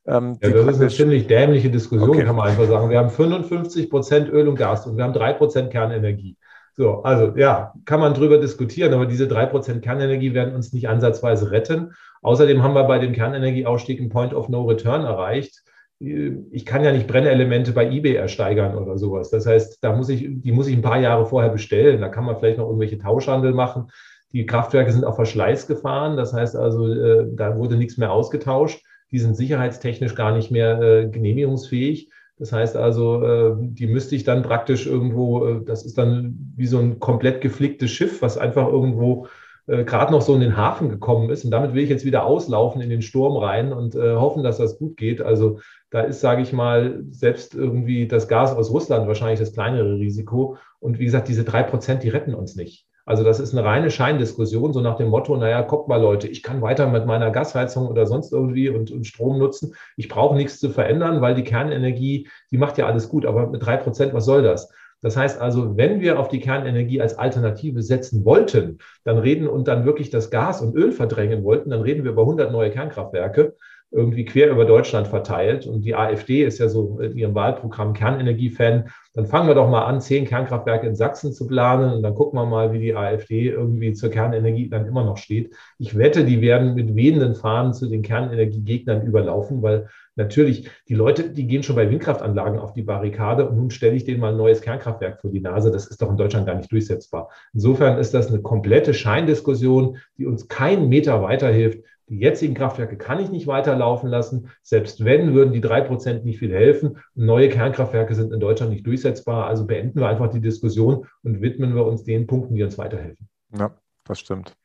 ähm, 0.07 0.37
ja, 0.41 0.49
das 0.49 0.75
ist 0.75 0.81
eine 0.81 0.89
ziemlich 0.89 1.25
dämliche 1.25 1.71
Diskussion, 1.71 2.11
okay. 2.11 2.25
kann 2.25 2.35
man 2.35 2.47
einfach 2.47 2.67
sagen. 2.67 2.91
Wir 2.91 2.99
haben 2.99 3.09
55 3.09 3.89
Prozent 3.89 4.29
Öl 4.29 4.47
und 4.47 4.55
Gas 4.55 4.85
und 4.85 4.97
wir 4.97 5.03
haben 5.03 5.13
drei 5.13 5.33
Prozent 5.33 5.71
Kernenergie. 5.71 6.37
So, 6.77 7.03
also 7.03 7.33
ja, 7.37 7.73
kann 7.85 8.01
man 8.01 8.13
drüber 8.13 8.37
diskutieren, 8.37 8.93
aber 8.93 9.05
diese 9.05 9.27
drei 9.27 9.45
Prozent 9.45 9.81
Kernenergie 9.81 10.33
werden 10.33 10.55
uns 10.55 10.73
nicht 10.73 10.89
ansatzweise 10.89 11.51
retten. 11.51 11.93
Außerdem 12.21 12.61
haben 12.61 12.75
wir 12.75 12.83
bei 12.83 12.99
dem 12.99 13.13
Kernenergieausstieg 13.13 13.99
einen 13.99 14.09
Point 14.09 14.33
of 14.33 14.49
No 14.49 14.63
Return 14.63 15.03
erreicht. 15.03 15.63
Ich 15.99 16.65
kann 16.65 16.83
ja 16.83 16.91
nicht 16.91 17.07
Brennelemente 17.07 17.71
bei 17.71 17.89
eBay 17.89 18.15
ersteigern 18.15 18.75
oder 18.75 18.97
sowas. 18.97 19.29
Das 19.29 19.45
heißt, 19.45 19.81
da 19.81 19.95
muss 19.95 20.09
ich, 20.09 20.27
die 20.27 20.51
muss 20.51 20.67
ich 20.67 20.75
ein 20.75 20.81
paar 20.81 20.99
Jahre 20.99 21.25
vorher 21.25 21.49
bestellen. 21.49 22.01
Da 22.01 22.09
kann 22.09 22.25
man 22.25 22.37
vielleicht 22.37 22.57
noch 22.57 22.65
irgendwelche 22.65 22.97
Tauschhandel 22.97 23.53
machen. 23.53 23.89
Die 24.33 24.45
Kraftwerke 24.45 24.91
sind 24.91 25.05
auf 25.05 25.15
Verschleiß 25.15 25.67
gefahren. 25.67 26.17
Das 26.17 26.33
heißt 26.33 26.57
also, 26.57 26.93
äh, 26.93 27.27
da 27.33 27.55
wurde 27.55 27.77
nichts 27.77 27.97
mehr 27.97 28.11
ausgetauscht. 28.11 28.83
Die 29.11 29.19
sind 29.19 29.37
sicherheitstechnisch 29.37 30.15
gar 30.15 30.35
nicht 30.35 30.51
mehr 30.51 30.81
äh, 30.81 31.07
genehmigungsfähig. 31.07 32.09
Das 32.37 32.51
heißt 32.51 32.75
also, 32.75 33.23
äh, 33.23 33.55
die 33.57 33.87
müsste 33.87 34.15
ich 34.15 34.25
dann 34.25 34.43
praktisch 34.43 34.87
irgendwo, 34.87 35.45
äh, 35.45 35.61
das 35.63 35.85
ist 35.85 35.97
dann 35.97 36.53
wie 36.57 36.67
so 36.67 36.79
ein 36.79 36.99
komplett 36.99 37.41
geflicktes 37.41 37.91
Schiff, 37.91 38.21
was 38.21 38.37
einfach 38.37 38.67
irgendwo 38.67 39.27
äh, 39.67 39.85
gerade 39.85 40.11
noch 40.11 40.21
so 40.21 40.35
in 40.35 40.41
den 40.41 40.57
Hafen 40.57 40.89
gekommen 40.89 41.29
ist. 41.29 41.45
Und 41.45 41.51
damit 41.51 41.73
will 41.73 41.83
ich 41.83 41.89
jetzt 41.89 42.03
wieder 42.03 42.25
auslaufen 42.25 42.81
in 42.81 42.89
den 42.89 43.01
Sturm 43.01 43.37
rein 43.37 43.71
und 43.71 43.95
hoffen, 43.95 44.43
dass 44.43 44.57
das 44.57 44.77
gut 44.77 44.97
geht. 44.97 45.21
Also 45.21 45.59
da 45.91 46.01
ist, 46.01 46.19
sage 46.19 46.41
ich 46.41 46.51
mal, 46.51 47.03
selbst 47.09 47.55
irgendwie 47.55 48.07
das 48.07 48.27
Gas 48.27 48.53
aus 48.53 48.69
Russland 48.69 49.07
wahrscheinlich 49.07 49.39
das 49.39 49.53
kleinere 49.53 49.97
Risiko. 49.97 50.57
Und 50.79 50.99
wie 50.99 51.05
gesagt, 51.05 51.29
diese 51.29 51.45
drei 51.45 51.63
Prozent, 51.63 52.03
die 52.03 52.09
retten 52.09 52.35
uns 52.35 52.55
nicht. 52.55 52.85
Also 53.05 53.23
das 53.23 53.39
ist 53.39 53.53
eine 53.53 53.63
reine 53.63 53.91
Scheindiskussion, 53.91 54.73
so 54.73 54.81
nach 54.81 54.97
dem 54.97 55.09
Motto, 55.09 55.37
naja, 55.37 55.61
guckt 55.61 55.87
mal 55.87 56.01
Leute, 56.01 56.27
ich 56.27 56.41
kann 56.41 56.61
weiter 56.63 56.87
mit 56.87 57.05
meiner 57.05 57.29
Gasheizung 57.29 57.87
oder 57.87 58.07
sonst 58.07 58.33
irgendwie 58.33 58.69
und, 58.69 58.89
und 58.91 59.05
Strom 59.05 59.37
nutzen. 59.37 59.75
Ich 59.95 60.09
brauche 60.09 60.35
nichts 60.35 60.59
zu 60.59 60.69
verändern, 60.69 61.21
weil 61.21 61.35
die 61.35 61.43
Kernenergie, 61.43 62.27
die 62.51 62.57
macht 62.57 62.79
ja 62.79 62.87
alles 62.87 63.07
gut, 63.07 63.27
aber 63.27 63.47
mit 63.47 63.63
drei 63.63 63.77
Prozent, 63.77 64.13
was 64.13 64.25
soll 64.25 64.41
das? 64.41 64.71
Das 65.01 65.15
heißt 65.15 65.39
also, 65.39 65.77
wenn 65.77 66.01
wir 66.01 66.19
auf 66.19 66.29
die 66.29 66.39
Kernenergie 66.39 66.99
als 66.99 67.15
Alternative 67.15 67.83
setzen 67.83 68.25
wollten, 68.25 68.79
dann 69.03 69.19
reden 69.19 69.47
und 69.47 69.67
dann 69.67 69.85
wirklich 69.85 70.09
das 70.09 70.31
Gas 70.31 70.61
und 70.61 70.75
Öl 70.75 70.91
verdrängen 70.91 71.43
wollten, 71.43 71.69
dann 71.69 71.81
reden 71.81 72.03
wir 72.03 72.11
über 72.11 72.23
100 72.23 72.51
neue 72.51 72.71
Kernkraftwerke 72.71 73.55
irgendwie 73.95 74.25
quer 74.25 74.51
über 74.51 74.65
Deutschland 74.65 75.07
verteilt. 75.07 75.65
Und 75.65 75.85
die 75.85 75.95
AfD 75.95 76.43
ist 76.43 76.59
ja 76.59 76.67
so 76.67 76.99
in 76.99 77.17
ihrem 77.17 77.33
Wahlprogramm 77.33 77.93
Kernenergie-Fan. 77.93 78.89
Dann 79.13 79.25
fangen 79.25 79.47
wir 79.47 79.55
doch 79.55 79.69
mal 79.69 79.85
an, 79.85 80.01
zehn 80.01 80.25
Kernkraftwerke 80.25 80.85
in 80.85 80.95
Sachsen 80.95 81.31
zu 81.31 81.47
planen 81.47 81.93
und 81.93 82.03
dann 82.03 82.13
gucken 82.13 82.37
wir 82.37 82.45
mal, 82.45 82.73
wie 82.73 82.79
die 82.79 82.95
AfD 82.95 83.49
irgendwie 83.49 83.93
zur 83.93 84.09
Kernenergie 84.09 84.67
dann 84.67 84.85
immer 84.85 85.05
noch 85.05 85.15
steht. 85.15 85.55
Ich 85.79 85.97
wette, 85.97 86.25
die 86.25 86.41
werden 86.41 86.75
mit 86.75 86.95
wehenden 86.95 87.35
Fahnen 87.35 87.73
zu 87.73 87.87
den 87.87 88.01
Kernenergiegegnern 88.01 89.07
überlaufen, 89.07 89.61
weil 89.61 89.87
natürlich 90.17 90.69
die 90.89 90.93
Leute, 90.93 91.29
die 91.29 91.47
gehen 91.47 91.63
schon 91.63 91.77
bei 91.77 91.89
Windkraftanlagen 91.89 92.59
auf 92.59 92.73
die 92.73 92.83
Barrikade 92.83 93.47
und 93.47 93.55
nun 93.55 93.69
stelle 93.69 93.95
ich 93.95 94.03
denen 94.03 94.19
mal 94.19 94.31
ein 94.31 94.37
neues 94.37 94.61
Kernkraftwerk 94.61 95.21
vor 95.21 95.31
die 95.31 95.39
Nase. 95.41 95.71
Das 95.71 95.87
ist 95.87 96.01
doch 96.01 96.09
in 96.09 96.17
Deutschland 96.17 96.45
gar 96.45 96.55
nicht 96.55 96.71
durchsetzbar. 96.71 97.29
Insofern 97.53 97.97
ist 97.97 98.13
das 98.13 98.27
eine 98.27 98.41
komplette 98.41 98.93
Scheindiskussion, 98.93 99.97
die 100.17 100.25
uns 100.25 100.49
keinen 100.49 100.89
Meter 100.89 101.21
weiterhilft. 101.21 101.79
Die 102.07 102.19
jetzigen 102.19 102.53
Kraftwerke 102.53 102.97
kann 102.97 103.19
ich 103.19 103.31
nicht 103.31 103.47
weiterlaufen 103.47 104.09
lassen. 104.09 104.49
Selbst 104.61 105.03
wenn, 105.03 105.33
würden 105.33 105.53
die 105.53 105.61
drei 105.61 105.81
Prozent 105.81 106.23
nicht 106.23 106.39
viel 106.39 106.53
helfen. 106.53 106.99
Neue 107.15 107.49
Kernkraftwerke 107.49 108.13
sind 108.13 108.31
in 108.31 108.39
Deutschland 108.39 108.71
nicht 108.71 108.85
durchsetzbar. 108.85 109.47
Also 109.47 109.65
beenden 109.65 109.99
wir 109.99 110.07
einfach 110.07 110.29
die 110.29 110.41
Diskussion 110.41 111.07
und 111.23 111.41
widmen 111.41 111.75
wir 111.75 111.85
uns 111.85 112.03
den 112.03 112.27
Punkten, 112.27 112.55
die 112.55 112.63
uns 112.63 112.77
weiterhelfen. 112.77 113.27
Ja, 113.57 113.71
das 114.03 114.19
stimmt. 114.19 114.55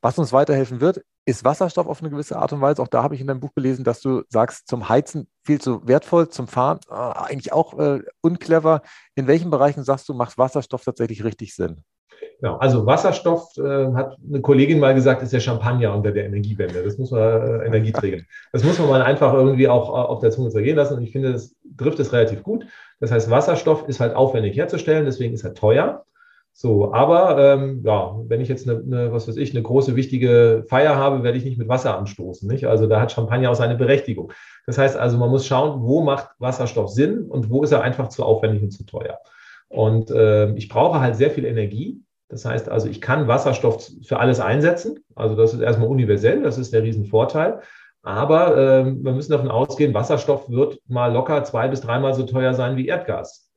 Was 0.00 0.18
uns 0.18 0.32
weiterhelfen 0.32 0.80
wird, 0.80 1.02
ist 1.24 1.44
Wasserstoff 1.44 1.88
auf 1.88 2.00
eine 2.00 2.10
gewisse 2.10 2.36
Art 2.38 2.52
und 2.52 2.60
Weise. 2.60 2.80
Auch 2.80 2.88
da 2.88 3.02
habe 3.02 3.16
ich 3.16 3.20
in 3.20 3.26
deinem 3.26 3.40
Buch 3.40 3.52
gelesen, 3.54 3.84
dass 3.84 4.00
du 4.00 4.22
sagst, 4.28 4.68
zum 4.68 4.88
Heizen 4.88 5.28
viel 5.44 5.60
zu 5.60 5.86
wertvoll, 5.88 6.28
zum 6.28 6.46
Fahren 6.46 6.78
äh, 6.88 6.94
eigentlich 6.94 7.52
auch 7.52 7.76
äh, 7.78 8.02
unclever. 8.20 8.82
In 9.16 9.26
welchen 9.26 9.50
Bereichen 9.50 9.82
sagst 9.82 10.08
du, 10.08 10.14
macht 10.14 10.38
Wasserstoff 10.38 10.84
tatsächlich 10.84 11.24
richtig 11.24 11.56
Sinn? 11.56 11.82
Genau, 12.40 12.56
also 12.56 12.84
Wasserstoff, 12.84 13.56
äh, 13.56 13.92
hat 13.94 14.16
eine 14.28 14.42
Kollegin 14.42 14.78
mal 14.78 14.94
gesagt, 14.94 15.22
ist 15.22 15.32
der 15.32 15.40
Champagner 15.40 15.94
unter 15.94 16.12
der 16.12 16.26
Energiewende. 16.26 16.82
Das 16.82 16.98
muss 16.98 17.10
man 17.10 17.22
äh, 17.22 17.66
Energieträger. 17.66 18.22
Das 18.52 18.62
muss 18.62 18.78
man 18.78 18.88
mal 18.88 19.02
einfach 19.02 19.32
irgendwie 19.32 19.68
auch 19.68 19.88
äh, 19.88 20.06
auf 20.08 20.20
der 20.20 20.30
Zunge 20.30 20.50
zergehen 20.50 20.76
lassen. 20.76 20.98
Und 20.98 21.02
ich 21.02 21.12
finde, 21.12 21.32
das 21.32 21.54
trifft 21.78 21.98
es 21.98 22.12
relativ 22.12 22.42
gut. 22.42 22.66
Das 23.00 23.10
heißt, 23.10 23.30
Wasserstoff 23.30 23.88
ist 23.88 24.00
halt 24.00 24.14
aufwendig 24.14 24.56
herzustellen, 24.56 25.06
deswegen 25.06 25.32
ist 25.32 25.44
er 25.44 25.54
teuer. 25.54 26.04
So, 26.52 26.92
aber 26.94 27.38
ähm, 27.38 27.82
ja, 27.84 28.16
wenn 28.28 28.40
ich 28.40 28.48
jetzt 28.48 28.66
eine, 28.68 28.80
eine, 28.80 29.12
was 29.12 29.28
weiß 29.28 29.36
ich, 29.36 29.50
eine 29.50 29.62
große 29.62 29.94
wichtige 29.94 30.64
Feier 30.68 30.96
habe, 30.96 31.22
werde 31.22 31.36
ich 31.36 31.44
nicht 31.44 31.58
mit 31.58 31.68
Wasser 31.68 31.98
anstoßen. 31.98 32.48
Nicht? 32.50 32.66
Also 32.66 32.86
da 32.86 32.98
hat 33.00 33.12
Champagner 33.12 33.50
auch 33.50 33.54
seine 33.54 33.74
Berechtigung. 33.76 34.32
Das 34.66 34.78
heißt 34.78 34.96
also, 34.96 35.18
man 35.18 35.28
muss 35.28 35.46
schauen, 35.46 35.82
wo 35.82 36.02
macht 36.02 36.28
Wasserstoff 36.38 36.88
Sinn 36.88 37.26
und 37.28 37.50
wo 37.50 37.62
ist 37.62 37.72
er 37.72 37.82
einfach 37.82 38.08
zu 38.08 38.24
aufwendig 38.24 38.62
und 38.62 38.70
zu 38.70 38.84
teuer. 38.84 39.18
Und 39.68 40.10
äh, 40.10 40.50
ich 40.54 40.70
brauche 40.70 41.00
halt 41.00 41.16
sehr 41.16 41.30
viel 41.30 41.44
Energie. 41.44 42.00
Das 42.28 42.44
heißt 42.44 42.68
also, 42.68 42.88
ich 42.88 43.00
kann 43.00 43.28
Wasserstoff 43.28 43.90
für 44.04 44.18
alles 44.18 44.40
einsetzen. 44.40 45.04
Also 45.14 45.36
das 45.36 45.54
ist 45.54 45.60
erstmal 45.60 45.88
universell, 45.88 46.42
das 46.42 46.58
ist 46.58 46.72
der 46.72 46.82
Riesenvorteil. 46.82 47.60
Aber 48.02 48.56
äh, 48.56 48.84
wir 48.84 49.12
müssen 49.12 49.32
davon 49.32 49.50
ausgehen, 49.50 49.94
Wasserstoff 49.94 50.48
wird 50.48 50.80
mal 50.86 51.12
locker 51.12 51.42
zwei 51.44 51.68
bis 51.68 51.80
dreimal 51.80 52.14
so 52.14 52.24
teuer 52.24 52.54
sein 52.54 52.76
wie 52.76 52.86
Erdgas. 52.86 53.50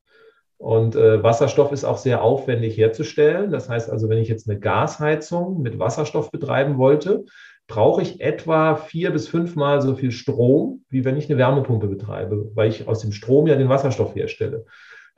Und 0.58 0.96
äh, 0.96 1.24
Wasserstoff 1.24 1.72
ist 1.72 1.86
auch 1.86 1.98
sehr 1.98 2.22
aufwendig 2.22 2.78
herzustellen. 2.78 3.50
Das 3.50 3.70
heißt 3.70 3.90
also, 3.90 4.10
wenn 4.10 4.18
ich 4.18 4.28
jetzt 4.28 4.50
eine 4.50 4.60
Gasheizung 4.60 5.62
mit 5.62 5.80
Wasserstoff 5.80 6.32
betreiben 6.32 6.78
wollte, 6.78 7.26
brauche 7.68 8.02
ich 8.02 8.20
etwa 8.20 8.76
vier 8.76 9.12
bis 9.12 9.28
fünfmal 9.28 9.82
so 9.82 9.96
viel 9.96 10.12
Strom, 10.12 10.84
wie 10.90 11.06
wenn 11.06 11.16
ich 11.16 11.30
eine 11.30 11.38
Wärmepumpe 11.38 11.88
betreibe, 11.88 12.52
weil 12.56 12.70
ich 12.70 12.88
aus 12.88 13.00
dem 13.00 13.14
Strom 13.14 13.48
ja 13.48 13.56
den 13.56 13.70
Wasserstoff 13.70 14.16
herstelle. 14.16 14.66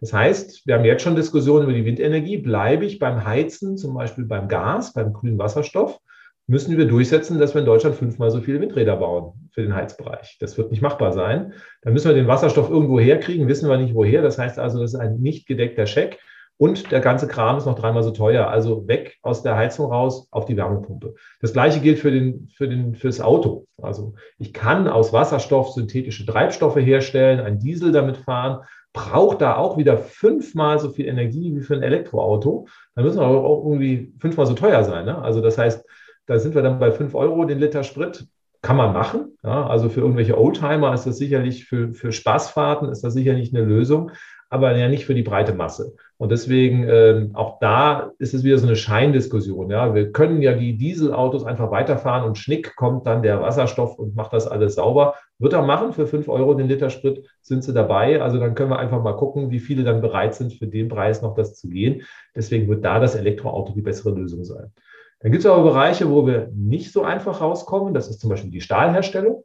Das 0.01 0.13
heißt, 0.13 0.65
wir 0.65 0.75
haben 0.75 0.83
jetzt 0.83 1.03
schon 1.03 1.15
Diskussionen 1.15 1.63
über 1.63 1.73
die 1.73 1.85
Windenergie. 1.85 2.37
Bleibe 2.37 2.85
ich 2.85 2.97
beim 2.97 3.23
Heizen, 3.23 3.77
zum 3.77 3.93
Beispiel 3.93 4.25
beim 4.25 4.47
Gas, 4.47 4.93
beim 4.93 5.13
grünen 5.13 5.37
Wasserstoff, 5.37 5.99
müssen 6.47 6.75
wir 6.75 6.85
durchsetzen, 6.85 7.39
dass 7.39 7.53
wir 7.53 7.59
in 7.59 7.67
Deutschland 7.67 7.95
fünfmal 7.95 8.31
so 8.31 8.41
viele 8.41 8.59
Windräder 8.59 8.97
bauen 8.97 9.49
für 9.53 9.61
den 9.61 9.75
Heizbereich. 9.75 10.37
Das 10.39 10.57
wird 10.57 10.71
nicht 10.71 10.81
machbar 10.81 11.13
sein. 11.13 11.53
Dann 11.83 11.93
müssen 11.93 12.09
wir 12.09 12.15
den 12.15 12.27
Wasserstoff 12.27 12.69
irgendwo 12.69 12.99
herkriegen, 12.99 13.47
wissen 13.47 13.69
wir 13.69 13.77
nicht 13.77 13.93
woher. 13.93 14.23
Das 14.23 14.39
heißt 14.39 14.57
also, 14.57 14.81
das 14.81 14.93
ist 14.93 14.99
ein 14.99 15.19
nicht 15.19 15.47
gedeckter 15.47 15.85
Scheck. 15.85 16.19
Und 16.57 16.91
der 16.91 16.99
ganze 16.99 17.27
Kram 17.27 17.57
ist 17.57 17.65
noch 17.65 17.79
dreimal 17.79 18.03
so 18.03 18.11
teuer. 18.11 18.47
Also 18.47 18.87
weg 18.87 19.17
aus 19.21 19.43
der 19.43 19.55
Heizung 19.55 19.91
raus 19.91 20.27
auf 20.31 20.45
die 20.45 20.57
Wärmepumpe. 20.57 21.15
Das 21.41 21.53
gleiche 21.53 21.79
gilt 21.79 21.99
für 21.99 22.11
den, 22.11 22.49
für 22.55 22.67
den, 22.67 22.95
fürs 22.95 23.21
Auto. 23.21 23.65
Also 23.81 24.15
ich 24.37 24.51
kann 24.51 24.87
aus 24.87 25.13
Wasserstoff 25.13 25.71
synthetische 25.71 26.25
Treibstoffe 26.25 26.77
herstellen, 26.77 27.39
ein 27.39 27.59
Diesel 27.59 27.91
damit 27.91 28.17
fahren 28.17 28.63
braucht 28.93 29.41
da 29.41 29.55
auch 29.55 29.77
wieder 29.77 29.97
fünfmal 29.97 30.79
so 30.79 30.89
viel 30.89 31.07
Energie 31.07 31.55
wie 31.55 31.61
für 31.61 31.75
ein 31.75 31.83
Elektroauto. 31.83 32.67
Dann 32.95 33.05
müssen 33.05 33.19
wir 33.19 33.25
auch 33.25 33.63
irgendwie 33.63 34.13
fünfmal 34.19 34.45
so 34.45 34.53
teuer 34.53 34.83
sein. 34.83 35.05
Ne? 35.05 35.17
Also 35.17 35.41
das 35.41 35.57
heißt, 35.57 35.85
da 36.25 36.39
sind 36.39 36.55
wir 36.55 36.61
dann 36.61 36.79
bei 36.79 36.91
fünf 36.91 37.15
Euro 37.15 37.45
den 37.45 37.59
Liter 37.59 37.83
Sprit. 37.83 38.27
Kann 38.63 38.77
man 38.77 38.93
machen. 38.93 39.37
Ja, 39.43 39.65
also 39.65 39.89
für 39.89 40.01
irgendwelche 40.01 40.37
Oldtimer 40.37 40.93
ist 40.93 41.05
das 41.05 41.17
sicherlich, 41.17 41.65
für, 41.65 41.93
für 41.93 42.11
Spaßfahrten 42.11 42.89
ist 42.89 43.03
das 43.03 43.13
sicherlich 43.13 43.55
eine 43.55 43.65
Lösung, 43.65 44.11
aber 44.51 44.77
ja 44.77 44.87
nicht 44.87 45.05
für 45.05 45.15
die 45.15 45.23
breite 45.23 45.55
Masse. 45.55 45.95
Und 46.17 46.29
deswegen, 46.31 46.83
äh, 46.83 47.27
auch 47.33 47.57
da 47.59 48.11
ist 48.19 48.35
es 48.35 48.43
wieder 48.43 48.59
so 48.59 48.67
eine 48.67 48.75
Scheindiskussion. 48.75 49.71
Ja, 49.71 49.95
wir 49.95 50.11
können 50.11 50.43
ja 50.43 50.53
die 50.53 50.77
Dieselautos 50.77 51.43
einfach 51.43 51.71
weiterfahren 51.71 52.23
und 52.23 52.37
schnick 52.37 52.75
kommt 52.75 53.07
dann 53.07 53.23
der 53.23 53.41
Wasserstoff 53.41 53.97
und 53.97 54.15
macht 54.15 54.33
das 54.33 54.47
alles 54.47 54.75
sauber. 54.75 55.15
Wird 55.41 55.53
er 55.53 55.63
machen 55.63 55.91
für 55.91 56.07
fünf 56.07 56.29
Euro 56.29 56.53
den 56.53 56.67
Liter 56.67 56.89
Sprit, 56.89 57.27
sind 57.41 57.63
sie 57.63 57.73
dabei. 57.73 58.21
Also 58.21 58.39
dann 58.39 58.55
können 58.55 58.69
wir 58.69 58.79
einfach 58.79 59.01
mal 59.01 59.15
gucken, 59.15 59.51
wie 59.51 59.59
viele 59.59 59.83
dann 59.83 60.01
bereit 60.01 60.35
sind, 60.35 60.53
für 60.53 60.67
den 60.67 60.87
Preis 60.87 61.21
noch 61.21 61.33
das 61.33 61.55
zu 61.55 61.67
gehen. 61.69 62.03
Deswegen 62.35 62.67
wird 62.67 62.85
da 62.85 62.99
das 62.99 63.15
Elektroauto 63.15 63.73
die 63.73 63.81
bessere 63.81 64.11
Lösung 64.11 64.43
sein. 64.43 64.71
Dann 65.19 65.31
gibt 65.31 65.43
es 65.43 65.49
aber 65.49 65.63
Bereiche, 65.63 66.09
wo 66.09 66.25
wir 66.25 66.49
nicht 66.53 66.91
so 66.91 67.03
einfach 67.03 67.41
rauskommen. 67.41 67.93
Das 67.93 68.09
ist 68.09 68.19
zum 68.19 68.29
Beispiel 68.29 68.51
die 68.51 68.61
Stahlherstellung. 68.61 69.43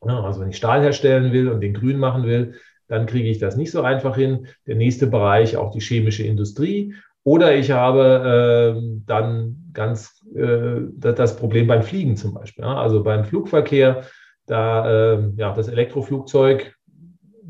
Also 0.00 0.40
wenn 0.40 0.50
ich 0.50 0.56
Stahl 0.56 0.82
herstellen 0.82 1.32
will 1.32 1.48
und 1.48 1.60
den 1.60 1.74
grün 1.74 1.98
machen 1.98 2.24
will, 2.24 2.54
dann 2.88 3.06
kriege 3.06 3.28
ich 3.28 3.38
das 3.38 3.56
nicht 3.56 3.70
so 3.70 3.82
einfach 3.82 4.16
hin. 4.16 4.46
Der 4.66 4.76
nächste 4.76 5.06
Bereich, 5.06 5.56
auch 5.56 5.70
die 5.70 5.80
chemische 5.80 6.22
Industrie. 6.22 6.94
Oder 7.22 7.56
ich 7.56 7.70
habe 7.70 8.76
äh, 8.76 8.82
dann 9.06 9.70
ganz 9.72 10.22
äh, 10.34 10.82
das 10.94 11.36
Problem 11.36 11.66
beim 11.66 11.82
Fliegen 11.82 12.16
zum 12.16 12.34
Beispiel. 12.34 12.64
Also 12.64 13.02
beim 13.02 13.24
Flugverkehr, 13.24 14.02
da 14.46 15.14
äh, 15.14 15.30
ja, 15.36 15.52
das 15.52 15.68
Elektroflugzeug 15.68 16.74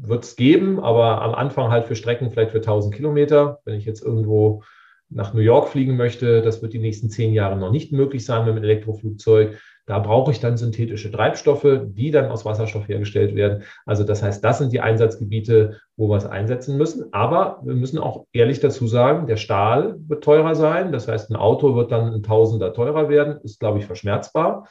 wird 0.07 0.25
es 0.25 0.37
geben, 0.37 0.81
aber 0.81 1.23
am 1.23 1.35
Anfang 1.35 1.71
halt 1.71 1.87
für 1.87 1.97
Strecken 1.97 2.31
vielleicht 2.31 2.51
für 2.51 2.59
1000 2.59 2.95
Kilometer. 2.95 3.61
Wenn 3.65 3.77
ich 3.77 3.85
jetzt 3.85 4.03
irgendwo 4.03 4.63
nach 5.11 5.33
New 5.33 5.41
York 5.41 5.69
fliegen 5.69 5.97
möchte, 5.97 6.43
das 6.43 6.63
wird 6.63 6.73
die 6.73 6.79
nächsten 6.79 7.11
zehn 7.11 7.33
Jahre 7.33 7.57
noch 7.57 7.71
nicht 7.71 7.93
möglich 7.93 8.25
sein 8.25 8.45
mit 8.45 8.57
dem 8.57 8.63
Elektroflugzeug. 8.65 9.59
Da 9.87 9.99
brauche 9.99 10.31
ich 10.31 10.41
dann 10.41 10.57
synthetische 10.57 11.13
Treibstoffe, 11.13 11.83
die 11.85 12.11
dann 12.11 12.31
aus 12.31 12.47
Wasserstoff 12.47 12.89
hergestellt 12.89 13.35
werden. 13.35 13.65
Also 13.85 14.03
das 14.03 14.23
heißt, 14.23 14.43
das 14.43 14.59
sind 14.59 14.73
die 14.73 14.81
Einsatzgebiete, 14.81 15.79
wo 15.97 16.09
wir 16.09 16.17
es 16.17 16.25
einsetzen 16.25 16.79
müssen. 16.79 17.13
Aber 17.13 17.61
wir 17.65 17.75
müssen 17.75 17.99
auch 17.99 18.25
ehrlich 18.33 18.61
dazu 18.61 18.87
sagen, 18.87 19.27
der 19.27 19.37
Stahl 19.37 19.97
wird 20.09 20.25
teurer 20.25 20.55
sein. 20.55 20.91
Das 20.91 21.07
heißt, 21.07 21.31
ein 21.31 21.37
Auto 21.37 21.77
wird 21.77 21.93
dann 21.93 22.15
ein 22.15 22.23
Tausender 22.23 22.73
teurer 22.73 23.11
werden, 23.11 23.41
ist, 23.43 23.61
glaube 23.61 23.79
ich, 23.79 23.85
verschmerzbar. 23.85 24.69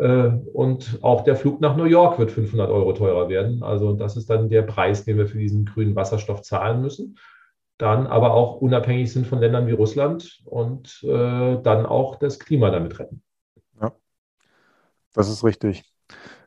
Äh, 0.00 0.30
und 0.52 0.98
auch 1.02 1.22
der 1.22 1.36
Flug 1.36 1.60
nach 1.60 1.76
New 1.76 1.84
York 1.84 2.18
wird 2.18 2.30
500 2.30 2.70
Euro 2.70 2.92
teurer 2.92 3.28
werden. 3.28 3.62
Also 3.62 3.92
das 3.92 4.16
ist 4.16 4.30
dann 4.30 4.48
der 4.48 4.62
Preis, 4.62 5.04
den 5.04 5.18
wir 5.18 5.26
für 5.26 5.38
diesen 5.38 5.66
grünen 5.66 5.94
Wasserstoff 5.94 6.42
zahlen 6.42 6.82
müssen 6.82 7.16
dann 7.80 8.06
aber 8.06 8.34
auch 8.34 8.56
unabhängig 8.56 9.12
sind 9.12 9.26
von 9.26 9.38
Ländern 9.38 9.66
wie 9.66 9.72
Russland 9.72 10.40
und 10.44 11.02
äh, 11.02 11.60
dann 11.62 11.86
auch 11.86 12.16
das 12.16 12.38
Klima 12.38 12.70
damit 12.70 12.98
retten. 12.98 13.22
Ja, 13.80 13.92
das 15.14 15.30
ist 15.30 15.42
richtig. 15.44 15.82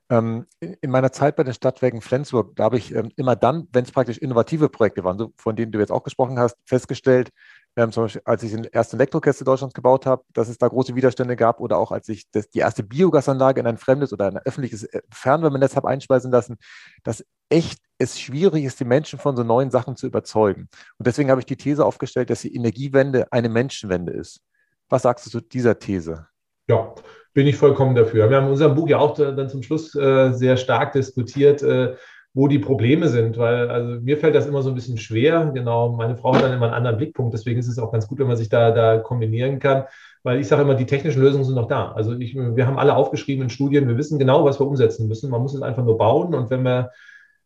Ähm, 0.10 0.46
in 0.60 0.92
meiner 0.92 1.12
Zeit 1.12 1.36
bei 1.36 1.44
den 1.44 1.54
Stadtwerken 1.54 2.02
Flensburg, 2.02 2.56
da 2.56 2.66
habe 2.66 2.78
ich 2.78 2.94
ähm, 2.94 3.12
immer 3.16 3.36
dann, 3.36 3.68
wenn 3.72 3.84
es 3.84 3.92
praktisch 3.92 4.20
innovative 4.20 4.70
Projekte 4.70 5.04
waren, 5.04 5.18
so, 5.18 5.34
von 5.38 5.56
denen 5.56 5.72
du 5.72 5.80
jetzt 5.80 5.92
auch 5.92 6.04
gesprochen 6.04 6.38
hast, 6.38 6.58
festgestellt, 6.66 7.32
ähm, 7.76 7.92
zum 7.92 8.04
Beispiel, 8.04 8.22
als 8.26 8.44
ich 8.44 8.52
den 8.52 8.66
ersten 8.66 8.98
Elektrokessel 8.98 9.46
Deutschlands 9.46 9.74
gebaut 9.74 10.06
habe, 10.06 10.24
dass 10.34 10.48
es 10.48 10.58
da 10.58 10.68
große 10.68 10.96
Widerstände 10.96 11.36
gab 11.36 11.60
oder 11.60 11.78
auch 11.78 11.92
als 11.92 12.08
ich 12.10 12.30
das, 12.32 12.50
die 12.50 12.60
erste 12.60 12.84
Biogasanlage 12.84 13.60
in 13.60 13.68
ein 13.68 13.78
fremdes 13.78 14.14
oder 14.14 14.28
ein 14.28 14.38
öffentliches 14.38 14.84
äh, 14.84 15.02
Fernwärmenetz 15.12 15.76
habe 15.76 15.88
einspeisen 15.88 16.32
lassen, 16.32 16.58
dass 17.04 17.26
echt 17.50 17.82
es 17.98 18.20
schwierig 18.20 18.66
ist, 18.66 18.80
die 18.80 18.86
Menschen 18.86 19.18
von 19.18 19.36
so 19.36 19.44
neuen 19.44 19.72
Sachen 19.72 19.96
zu 19.96 20.08
überzeugen. 20.08 20.70
Und 20.98 21.08
deswegen 21.08 21.30
habe 21.30 21.42
ich 21.42 21.46
die 21.46 21.56
These 21.56 21.86
aufgestellt, 21.86 22.30
dass 22.30 22.42
die 22.42 22.56
Energiewende 22.56 23.32
eine 23.32 23.50
Menschenwende 23.50 24.12
ist. 24.12 24.42
Was 24.90 25.04
sagst 25.04 25.26
du 25.26 25.30
zu 25.32 25.42
dieser 25.42 25.80
These? 25.80 26.28
Ja, 26.68 26.94
bin 27.34 27.48
ich 27.48 27.58
vollkommen 27.58 27.96
dafür. 27.96 28.30
Wir 28.30 28.38
haben 28.38 28.46
in 28.46 28.52
unserem 28.52 28.76
Buch 28.76 28.88
ja 28.88 29.00
auch 29.00 29.16
dann 29.16 29.50
zum 29.50 29.64
Schluss 29.64 29.96
äh, 29.96 30.32
sehr 30.34 30.58
stark 30.58 30.94
diskutiert, 30.94 31.64
äh, 31.64 31.96
wo 32.36 32.48
die 32.48 32.60
Probleme 32.60 33.10
sind, 33.10 33.38
weil 33.38 33.70
also 33.70 34.02
mir 34.02 34.18
fällt 34.18 34.34
das 34.34 34.48
immer 34.48 34.64
so 34.64 34.70
ein 34.70 34.76
bisschen 34.76 34.98
schwer. 34.98 35.52
Genau, 35.54 35.92
meine 35.92 36.18
Frau 36.18 36.34
hat 36.34 36.44
dann 36.44 36.54
immer 36.54 36.66
einen 36.66 36.74
anderen 36.74 36.98
Blickpunkt. 36.98 37.34
Deswegen 37.34 37.60
ist 37.60 37.68
es 37.68 37.78
auch 37.78 37.92
ganz 37.92 38.08
gut, 38.08 38.18
wenn 38.20 38.28
man 38.28 38.38
sich 38.38 38.50
da, 38.50 38.72
da 38.72 38.98
kombinieren 38.98 39.60
kann, 39.60 39.84
weil 40.24 40.40
ich 40.40 40.48
sage 40.48 40.64
immer, 40.64 40.74
die 40.74 40.88
technischen 40.88 41.22
Lösungen 41.22 41.44
sind 41.44 41.56
noch 41.56 41.68
da. 41.68 41.92
Also 41.92 42.14
ich, 42.14 42.36
wir 42.36 42.66
haben 42.66 42.80
alle 42.80 42.96
aufgeschrieben 42.96 43.44
in 43.44 43.50
Studien, 43.52 43.88
wir 43.88 43.98
wissen 43.98 44.18
genau, 44.18 44.46
was 44.46 44.60
wir 44.60 44.66
umsetzen 44.66 45.08
müssen. 45.08 45.30
Man 45.30 45.42
muss 45.42 45.54
es 45.54 45.62
einfach 45.62 45.84
nur 45.84 45.98
bauen 45.98 46.34
und 46.34 46.50
wenn 46.50 46.64
wir 46.64 46.92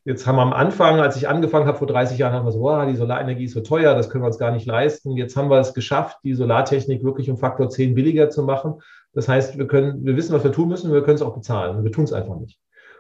Jetzt 0.08 0.26
haben 0.26 0.38
wir 0.38 0.42
am 0.42 0.54
Anfang, 0.54 1.02
als 1.02 1.18
ich 1.18 1.28
angefangen 1.28 1.66
habe 1.66 1.78
vor 1.78 1.86
30 1.86 2.18
Jahren, 2.18 2.32
haben 2.32 2.46
wir 2.46 2.54
so, 2.54 2.62
wow, 2.62 2.88
die 2.88 2.96
Solarenergie 2.96 3.44
ist 3.44 3.52
so 3.52 3.60
teuer, 3.60 3.94
das 3.94 4.10
können 4.10 4.24
wir 4.24 4.28
uns 4.28 4.38
gar 4.38 4.52
nicht 4.52 4.66
leisten. 4.66 5.18
Jetzt 5.18 5.36
haben 5.36 5.50
wir 5.50 5.60
es 5.60 5.74
geschafft, 5.74 6.20
die 6.24 6.34
Solartechnik 6.34 7.04
wirklich 7.04 7.30
um 7.30 7.36
Faktor 7.36 7.70
10 7.70 7.94
billiger 7.94 8.30
zu 8.30 8.44
machen. 8.44 8.76
Das 9.12 9.28
heißt, 9.28 9.58
wir 9.58 9.68
können, 9.68 10.06
wir 10.06 10.16
wissen, 10.16 10.34
was 10.34 10.46
wir 10.46 10.54
tun 10.54 10.70
müssen, 10.70 10.94
wir 10.94 11.04
können 11.04 11.16
es 11.16 11.22
auch 11.22 11.36
bezahlen. 11.36 11.84
Wir 11.84 11.92
tun 11.92 12.06
es 12.06 12.14
einfach 12.14 12.40
nicht. 12.40 12.58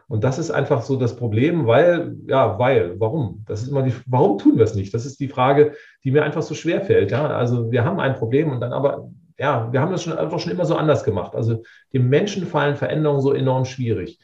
Und 0.09 0.23
das 0.23 0.39
ist 0.39 0.51
einfach 0.51 0.83
so 0.83 0.95
das 0.95 1.17
Problem, 1.17 1.67
weil, 1.67 2.15
ja, 2.27 2.57
weil, 2.57 2.97
warum? 2.99 3.43
Das 3.45 3.61
ist 3.61 3.67
immer 3.67 3.83
die, 3.83 3.93
warum 4.05 4.37
tun 4.37 4.57
wir 4.57 4.63
es 4.63 4.73
nicht? 4.73 4.93
Das 4.93 5.05
ist 5.05 5.19
die 5.19 5.27
Frage, 5.27 5.73
die 6.03 6.11
mir 6.11 6.23
einfach 6.23 6.41
so 6.41 6.55
schwer 6.55 6.81
fällt. 6.81 7.11
Ja, 7.11 7.27
also 7.27 7.71
wir 7.71 7.83
haben 7.83 7.99
ein 7.99 8.15
Problem 8.15 8.51
und 8.51 8.61
dann 8.61 8.71
aber, 8.71 9.09
ja, 9.37 9.67
wir 9.71 9.81
haben 9.81 9.91
das 9.91 10.03
schon 10.03 10.17
einfach 10.17 10.39
schon 10.39 10.53
immer 10.53 10.65
so 10.65 10.75
anders 10.75 11.03
gemacht. 11.03 11.35
Also 11.35 11.63
dem 11.93 12.07
Menschen 12.07 12.47
fallen 12.47 12.77
Veränderungen 12.77 13.21
so 13.21 13.33
enorm 13.33 13.65
schwierig. 13.65 14.19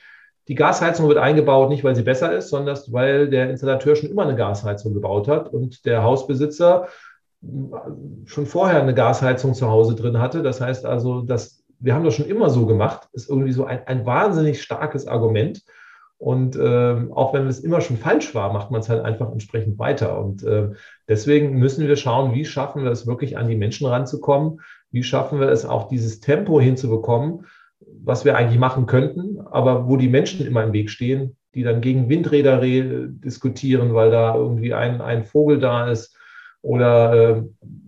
Die 0.47 0.55
Gasheizung 0.55 1.07
wird 1.07 1.17
eingebaut, 1.17 1.69
nicht 1.69 1.83
weil 1.83 1.95
sie 1.95 2.03
besser 2.03 2.33
ist, 2.33 2.49
sondern 2.49 2.77
weil 2.87 3.29
der 3.29 3.49
Installateur 3.49 3.95
schon 3.95 4.09
immer 4.09 4.23
eine 4.23 4.35
Gasheizung 4.35 4.93
gebaut 4.93 5.27
hat 5.27 5.49
und 5.49 5.85
der 5.85 6.03
Hausbesitzer 6.03 6.87
schon 8.25 8.45
vorher 8.45 8.81
eine 8.81 8.93
Gasheizung 8.93 9.53
zu 9.53 9.69
Hause 9.69 9.95
drin 9.95 10.19
hatte. 10.19 10.43
Das 10.43 10.61
heißt 10.61 10.85
also, 10.85 11.21
dass 11.21 11.62
wir 11.83 11.93
haben 11.93 12.05
das 12.05 12.15
schon 12.15 12.27
immer 12.27 12.49
so 12.49 12.65
gemacht, 12.65 13.09
ist 13.11 13.29
irgendwie 13.29 13.51
so 13.51 13.65
ein, 13.65 13.85
ein 13.85 14.05
wahnsinnig 14.05 14.61
starkes 14.61 15.05
Argument. 15.05 15.61
Und 16.17 16.55
äh, 16.55 16.95
auch 17.11 17.33
wenn 17.33 17.45
es 17.47 17.59
immer 17.59 17.81
schon 17.81 17.97
falsch 17.97 18.33
war, 18.33 18.53
macht 18.53 18.71
man 18.71 18.79
es 18.79 18.87
halt 18.87 19.03
einfach 19.03 19.29
entsprechend 19.29 19.77
weiter. 19.77 20.17
Und 20.17 20.43
äh, 20.43 20.69
deswegen 21.09 21.59
müssen 21.59 21.85
wir 21.85 21.97
schauen, 21.97 22.33
wie 22.33 22.45
schaffen 22.45 22.85
wir 22.85 22.91
es 22.91 23.05
wirklich 23.05 23.37
an 23.37 23.49
die 23.49 23.57
Menschen 23.57 23.85
ranzukommen? 23.85 24.61
Wie 24.91 25.03
schaffen 25.03 25.41
wir 25.41 25.49
es 25.49 25.65
auch 25.65 25.89
dieses 25.89 26.21
Tempo 26.21 26.61
hinzubekommen, 26.61 27.47
was 28.01 28.23
wir 28.23 28.37
eigentlich 28.37 28.59
machen 28.59 28.85
könnten, 28.85 29.41
aber 29.41 29.89
wo 29.89 29.97
die 29.97 30.07
Menschen 30.07 30.45
immer 30.45 30.63
im 30.63 30.71
Weg 30.71 30.89
stehen, 30.89 31.35
die 31.53 31.63
dann 31.63 31.81
gegen 31.81 32.07
Windräder 32.07 32.61
diskutieren, 32.61 33.93
weil 33.93 34.09
da 34.09 34.35
irgendwie 34.35 34.73
ein, 34.73 35.01
ein 35.01 35.25
Vogel 35.25 35.59
da 35.59 35.89
ist. 35.91 36.15
Oder 36.63 37.13
äh, 37.13 37.43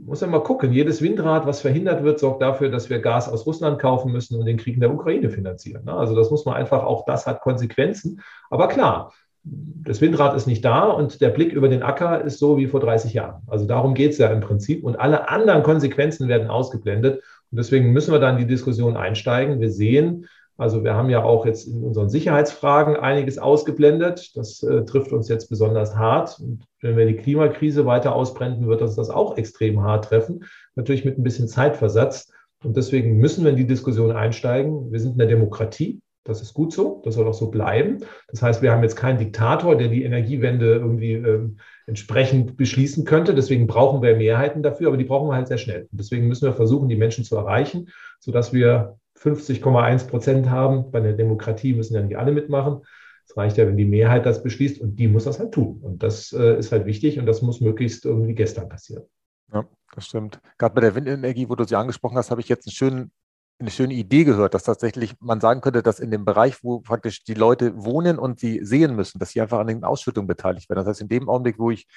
muss 0.05 0.19
ja 0.19 0.27
mal 0.27 0.43
gucken, 0.43 0.73
jedes 0.73 1.01
Windrad, 1.01 1.47
was 1.47 1.61
verhindert 1.61 2.03
wird, 2.03 2.19
sorgt 2.19 2.41
dafür, 2.41 2.69
dass 2.69 2.89
wir 2.89 2.99
Gas 2.99 3.29
aus 3.29 3.45
Russland 3.45 3.79
kaufen 3.79 4.11
müssen 4.11 4.37
und 4.37 4.45
den 4.45 4.57
Krieg 4.57 4.75
in 4.75 4.81
der 4.81 4.93
Ukraine 4.93 5.29
finanzieren. 5.29 5.85
Ne? 5.85 5.93
Also 5.93 6.13
das 6.13 6.29
muss 6.29 6.45
man 6.45 6.55
einfach, 6.55 6.83
auch 6.83 7.05
das 7.05 7.25
hat 7.25 7.39
Konsequenzen. 7.39 8.21
Aber 8.49 8.67
klar, 8.67 9.13
das 9.43 10.01
Windrad 10.01 10.35
ist 10.35 10.45
nicht 10.45 10.65
da 10.65 10.87
und 10.87 11.21
der 11.21 11.29
Blick 11.29 11.53
über 11.53 11.69
den 11.69 11.83
Acker 11.83 12.21
ist 12.21 12.37
so 12.37 12.57
wie 12.57 12.67
vor 12.67 12.81
30 12.81 13.13
Jahren. 13.13 13.43
Also 13.47 13.65
darum 13.65 13.93
geht 13.93 14.11
es 14.11 14.17
ja 14.17 14.27
im 14.27 14.41
Prinzip. 14.41 14.83
Und 14.83 14.99
alle 14.99 15.29
anderen 15.29 15.63
Konsequenzen 15.63 16.27
werden 16.27 16.49
ausgeblendet. 16.49 17.23
Und 17.51 17.57
deswegen 17.57 17.93
müssen 17.93 18.11
wir 18.11 18.19
dann 18.19 18.35
in 18.35 18.41
die 18.41 18.53
Diskussion 18.53 18.97
einsteigen. 18.97 19.61
Wir 19.61 19.71
sehen, 19.71 20.27
also 20.57 20.83
wir 20.83 20.93
haben 20.93 21.09
ja 21.09 21.23
auch 21.23 21.45
jetzt 21.45 21.67
in 21.67 21.83
unseren 21.83 22.09
Sicherheitsfragen 22.09 22.95
einiges 22.95 23.37
ausgeblendet. 23.37 24.35
Das 24.37 24.63
äh, 24.63 24.85
trifft 24.85 25.11
uns 25.11 25.27
jetzt 25.27 25.49
besonders 25.49 25.95
hart. 25.95 26.39
Und 26.39 26.65
wenn 26.81 26.95
wir 26.95 27.05
die 27.05 27.17
Klimakrise 27.17 27.85
weiter 27.85 28.15
ausbrenden, 28.15 28.67
wird 28.67 28.81
uns 28.81 28.95
das 28.95 29.09
auch 29.09 29.37
extrem 29.37 29.81
hart 29.81 30.05
treffen. 30.05 30.45
Natürlich 30.75 31.03
mit 31.03 31.17
ein 31.17 31.23
bisschen 31.23 31.49
Zeitversatz. 31.49 32.31
Und 32.63 32.77
deswegen 32.77 33.17
müssen 33.17 33.43
wir 33.43 33.51
in 33.51 33.57
die 33.57 33.67
Diskussion 33.67 34.11
einsteigen. 34.11 34.91
Wir 34.91 34.99
sind 34.99 35.13
in 35.13 35.17
der 35.17 35.27
Demokratie. 35.27 36.01
Das 36.23 36.41
ist 36.41 36.55
gut 36.55 36.73
so, 36.73 37.03
das 37.05 37.13
soll 37.13 37.27
auch 37.27 37.35
so 37.35 37.51
bleiben. 37.51 37.99
Das 38.29 38.41
heißt, 38.41 38.63
wir 38.63 38.71
haben 38.71 38.81
jetzt 38.81 38.95
keinen 38.95 39.19
Diktator, 39.19 39.77
der 39.77 39.89
die 39.89 40.03
Energiewende 40.03 40.73
irgendwie 40.73 41.13
ähm, 41.13 41.57
entsprechend 41.85 42.57
beschließen 42.57 43.05
könnte. 43.05 43.35
Deswegen 43.35 43.67
brauchen 43.67 44.01
wir 44.01 44.15
Mehrheiten 44.15 44.63
dafür, 44.63 44.87
aber 44.87 44.97
die 44.97 45.03
brauchen 45.03 45.29
wir 45.29 45.35
halt 45.35 45.47
sehr 45.47 45.59
schnell. 45.59 45.87
Deswegen 45.91 46.27
müssen 46.27 46.45
wir 46.45 46.53
versuchen, 46.53 46.89
die 46.89 46.95
Menschen 46.95 47.25
zu 47.25 47.35
erreichen, 47.35 47.89
sodass 48.19 48.53
wir 48.53 48.97
50,1 49.25 50.07
Prozent 50.07 50.49
haben. 50.49 50.91
Bei 50.91 50.99
der 50.99 51.13
Demokratie 51.13 51.73
müssen 51.73 51.95
ja 51.95 52.01
nicht 52.01 52.17
alle 52.17 52.31
mitmachen. 52.31 52.81
Es 53.27 53.35
reicht 53.35 53.57
ja, 53.57 53.67
wenn 53.67 53.77
die 53.77 53.85
Mehrheit 53.85 54.25
das 54.25 54.43
beschließt 54.43 54.79
und 54.81 54.97
die 54.97 55.07
muss 55.07 55.23
das 55.23 55.39
halt 55.39 55.51
tun. 55.51 55.79
Und 55.81 56.03
das 56.03 56.31
äh, 56.31 56.57
ist 56.59 56.71
halt 56.71 56.85
wichtig 56.85 57.17
und 57.19 57.25
das 57.25 57.41
muss 57.41 57.59
möglichst 57.61 58.05
irgendwie 58.05 58.35
gestern 58.35 58.69
passieren. 58.69 59.03
Ja, 59.51 59.65
das 59.95 60.05
stimmt. 60.05 60.39
Gerade 60.57 60.75
bei 60.75 60.81
der 60.81 60.95
Windenergie, 60.95 61.49
wo 61.49 61.55
du 61.55 61.63
sie 61.63 61.75
angesprochen 61.75 62.17
hast, 62.17 62.29
habe 62.29 62.41
ich 62.41 62.49
jetzt 62.49 62.67
einen 62.67 62.73
schönen 62.73 63.11
eine 63.59 63.71
schöne 63.71 63.93
Idee 63.93 64.25
gehört, 64.25 64.53
dass 64.53 64.63
tatsächlich 64.63 65.15
man 65.21 65.39
sagen 65.39 65.61
könnte, 65.61 65.81
dass 65.81 65.99
in 65.99 66.11
dem 66.11 66.25
Bereich, 66.25 66.63
wo 66.63 66.81
praktisch 66.81 67.23
die 67.23 67.35
Leute 67.35 67.73
wohnen 67.75 68.19
und 68.19 68.39
sie 68.39 68.59
sehen 68.63 68.95
müssen, 68.95 69.19
dass 69.19 69.29
sie 69.29 69.41
einfach 69.41 69.59
an 69.59 69.67
den 69.67 69.83
Ausschüttungen 69.83 70.27
beteiligt 70.27 70.69
werden. 70.69 70.79
Das 70.79 70.87
heißt, 70.87 71.01
in 71.01 71.07
dem 71.07 71.29
Augenblick, 71.29 71.57
wo 71.57 71.71
ich 71.71 71.87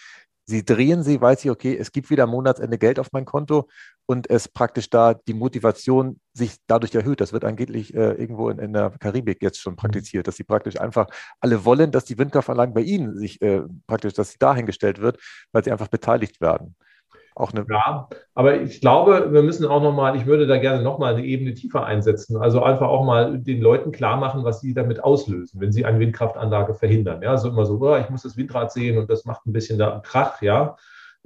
sie 0.48 0.64
drehen 0.64 1.02
sie, 1.02 1.20
weiß 1.20 1.44
ich, 1.44 1.50
okay, 1.50 1.76
es 1.76 1.92
gibt 1.92 2.08
wieder 2.08 2.24
am 2.24 2.30
Monatsende 2.30 2.78
Geld 2.78 2.98
auf 2.98 3.12
mein 3.12 3.26
Konto 3.26 3.68
und 4.06 4.30
es 4.30 4.48
praktisch 4.48 4.88
da 4.88 5.12
die 5.12 5.34
Motivation 5.34 6.20
sich 6.32 6.56
dadurch 6.66 6.94
erhöht. 6.94 7.20
Das 7.20 7.34
wird 7.34 7.44
angeblich 7.44 7.94
äh, 7.94 8.12
irgendwo 8.12 8.48
in, 8.48 8.58
in, 8.58 8.72
der 8.72 8.90
Karibik 8.98 9.42
jetzt 9.42 9.60
schon 9.60 9.76
praktiziert, 9.76 10.26
dass 10.26 10.36
sie 10.36 10.44
praktisch 10.44 10.80
einfach 10.80 11.06
alle 11.40 11.66
wollen, 11.66 11.92
dass 11.92 12.06
die 12.06 12.16
Windkraftanlagen 12.16 12.72
bei 12.72 12.80
ihnen 12.80 13.18
sich 13.18 13.42
äh, 13.42 13.60
praktisch, 13.86 14.14
dass 14.14 14.30
sie 14.30 14.38
dahingestellt 14.38 15.00
wird, 15.02 15.20
weil 15.52 15.64
sie 15.64 15.70
einfach 15.70 15.88
beteiligt 15.88 16.40
werden. 16.40 16.74
Auch 17.38 17.52
eine. 17.52 17.66
Ja, 17.70 18.08
aber 18.34 18.60
ich 18.60 18.80
glaube, 18.80 19.32
wir 19.32 19.42
müssen 19.42 19.66
auch 19.66 19.82
nochmal, 19.82 20.16
ich 20.16 20.26
würde 20.26 20.46
da 20.46 20.58
gerne 20.58 20.82
nochmal 20.82 21.14
eine 21.14 21.24
Ebene 21.24 21.54
tiefer 21.54 21.84
einsetzen. 21.84 22.36
Also 22.36 22.62
einfach 22.62 22.88
auch 22.88 23.04
mal 23.04 23.38
den 23.38 23.60
Leuten 23.60 23.92
klar 23.92 24.16
machen, 24.16 24.44
was 24.44 24.60
sie 24.60 24.74
damit 24.74 25.02
auslösen, 25.02 25.60
wenn 25.60 25.72
sie 25.72 25.84
eine 25.84 26.00
Windkraftanlage 26.00 26.74
verhindern. 26.74 27.22
Ja, 27.22 27.36
so 27.36 27.48
immer 27.48 27.66
so, 27.66 27.78
oh, 27.80 27.96
ich 27.96 28.10
muss 28.10 28.22
das 28.22 28.36
Windrad 28.36 28.72
sehen 28.72 28.98
und 28.98 29.08
das 29.10 29.24
macht 29.24 29.46
ein 29.46 29.52
bisschen 29.52 29.78
da 29.78 30.00
Krach, 30.04 30.42
ja. 30.42 30.76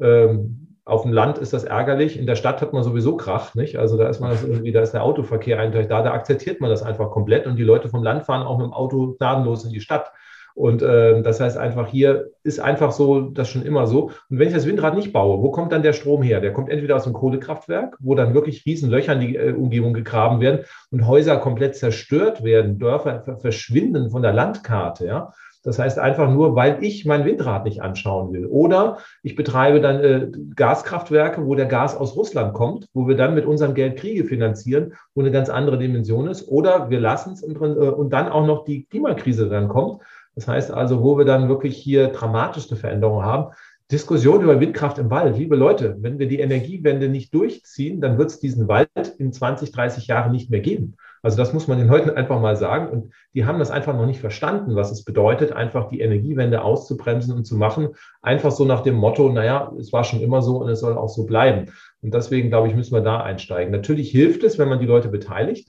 Ähm, 0.00 0.68
auf 0.84 1.02
dem 1.02 1.12
Land 1.12 1.38
ist 1.38 1.52
das 1.52 1.62
ärgerlich, 1.62 2.18
in 2.18 2.26
der 2.26 2.34
Stadt 2.34 2.60
hat 2.60 2.72
man 2.72 2.82
sowieso 2.82 3.16
Krach, 3.16 3.54
nicht? 3.54 3.78
Also 3.78 3.96
da 3.96 4.08
ist 4.08 4.20
man 4.20 4.30
das 4.30 4.42
irgendwie, 4.42 4.72
da 4.72 4.80
ist 4.80 4.92
der 4.92 5.04
Autoverkehr 5.04 5.60
eigentlich 5.60 5.86
da, 5.86 6.02
da 6.02 6.12
akzeptiert 6.12 6.60
man 6.60 6.70
das 6.70 6.82
einfach 6.82 7.10
komplett 7.10 7.46
und 7.46 7.56
die 7.56 7.62
Leute 7.62 7.88
vom 7.88 8.02
Land 8.02 8.24
fahren 8.24 8.44
auch 8.44 8.58
mit 8.58 8.66
dem 8.66 8.72
Auto 8.72 9.12
gnadenlos 9.12 9.64
in 9.64 9.70
die 9.70 9.80
Stadt. 9.80 10.12
Und 10.54 10.82
äh, 10.82 11.22
das 11.22 11.40
heißt 11.40 11.56
einfach, 11.56 11.88
hier 11.88 12.30
ist 12.42 12.60
einfach 12.60 12.92
so, 12.92 13.20
das 13.20 13.48
schon 13.48 13.64
immer 13.64 13.86
so. 13.86 14.10
Und 14.28 14.38
wenn 14.38 14.48
ich 14.48 14.54
das 14.54 14.66
Windrad 14.66 14.94
nicht 14.94 15.12
baue, 15.12 15.42
wo 15.42 15.50
kommt 15.50 15.72
dann 15.72 15.82
der 15.82 15.92
Strom 15.92 16.22
her? 16.22 16.40
Der 16.40 16.52
kommt 16.52 16.70
entweder 16.70 16.96
aus 16.96 17.04
dem 17.04 17.12
Kohlekraftwerk, 17.12 17.96
wo 18.00 18.14
dann 18.14 18.34
wirklich 18.34 18.64
Riesenlöcher 18.66 19.14
in 19.14 19.20
die 19.20 19.36
äh, 19.36 19.52
Umgebung 19.52 19.94
gegraben 19.94 20.40
werden 20.40 20.64
und 20.90 21.06
Häuser 21.06 21.36
komplett 21.38 21.76
zerstört 21.76 22.44
werden, 22.44 22.78
Dörfer 22.78 23.38
verschwinden 23.40 24.10
von 24.10 24.22
der 24.22 24.32
Landkarte, 24.32 25.06
ja. 25.06 25.32
Das 25.64 25.78
heißt 25.78 25.98
einfach 25.98 26.28
nur, 26.28 26.56
weil 26.56 26.82
ich 26.82 27.04
mein 27.04 27.24
Windrad 27.24 27.64
nicht 27.64 27.82
anschauen 27.82 28.32
will. 28.32 28.46
Oder 28.46 28.98
ich 29.22 29.36
betreibe 29.36 29.80
dann 29.80 30.00
äh, 30.00 30.28
Gaskraftwerke, 30.56 31.46
wo 31.46 31.54
der 31.54 31.66
Gas 31.66 31.96
aus 31.96 32.16
Russland 32.16 32.52
kommt, 32.52 32.88
wo 32.92 33.06
wir 33.06 33.16
dann 33.16 33.34
mit 33.34 33.46
unserem 33.46 33.74
Geld 33.74 33.96
Kriege 33.96 34.24
finanzieren, 34.24 34.94
wo 35.14 35.20
eine 35.20 35.30
ganz 35.30 35.48
andere 35.48 35.78
Dimension 35.78 36.26
ist. 36.26 36.48
Oder 36.48 36.90
wir 36.90 36.98
lassen 36.98 37.34
es 37.34 37.42
äh, 37.42 37.46
und 37.46 38.12
dann 38.12 38.28
auch 38.28 38.44
noch 38.44 38.64
die 38.64 38.86
Klimakrise 38.86 39.48
dann 39.48 39.68
kommt. 39.68 40.02
Das 40.34 40.48
heißt 40.48 40.70
also, 40.70 41.02
wo 41.02 41.18
wir 41.18 41.24
dann 41.24 41.48
wirklich 41.48 41.76
hier 41.76 42.08
dramatischste 42.08 42.76
Veränderungen 42.76 43.24
haben. 43.24 43.52
Diskussion 43.90 44.42
über 44.42 44.58
Windkraft 44.58 44.98
im 44.98 45.10
Wald. 45.10 45.36
Liebe 45.36 45.54
Leute, 45.54 45.96
wenn 46.00 46.18
wir 46.18 46.26
die 46.26 46.40
Energiewende 46.40 47.10
nicht 47.10 47.34
durchziehen, 47.34 48.00
dann 48.00 48.16
wird 48.16 48.30
es 48.30 48.40
diesen 48.40 48.66
Wald 48.66 48.88
in 49.18 49.34
20, 49.34 49.70
30 49.70 50.06
Jahren 50.06 50.32
nicht 50.32 50.48
mehr 50.48 50.60
geben. 50.60 50.96
Also 51.22 51.36
das 51.36 51.52
muss 51.52 51.68
man 51.68 51.76
den 51.76 51.88
Leuten 51.88 52.08
einfach 52.08 52.40
mal 52.40 52.56
sagen. 52.56 52.88
Und 52.88 53.12
die 53.34 53.44
haben 53.44 53.58
das 53.58 53.70
einfach 53.70 53.94
noch 53.94 54.06
nicht 54.06 54.20
verstanden, 54.20 54.76
was 54.76 54.90
es 54.90 55.04
bedeutet, 55.04 55.52
einfach 55.52 55.90
die 55.90 56.00
Energiewende 56.00 56.62
auszubremsen 56.62 57.34
und 57.34 57.44
zu 57.44 57.56
machen. 57.56 57.90
Einfach 58.22 58.50
so 58.50 58.64
nach 58.64 58.80
dem 58.80 58.94
Motto, 58.94 59.28
naja, 59.30 59.70
es 59.78 59.92
war 59.92 60.04
schon 60.04 60.20
immer 60.20 60.40
so 60.40 60.56
und 60.62 60.70
es 60.70 60.80
soll 60.80 60.96
auch 60.96 61.10
so 61.10 61.26
bleiben. 61.26 61.70
Und 62.00 62.14
deswegen, 62.14 62.48
glaube 62.48 62.68
ich, 62.68 62.74
müssen 62.74 62.94
wir 62.94 63.02
da 63.02 63.20
einsteigen. 63.20 63.72
Natürlich 63.72 64.10
hilft 64.10 64.42
es, 64.42 64.58
wenn 64.58 64.70
man 64.70 64.80
die 64.80 64.86
Leute 64.86 65.08
beteiligt. 65.08 65.68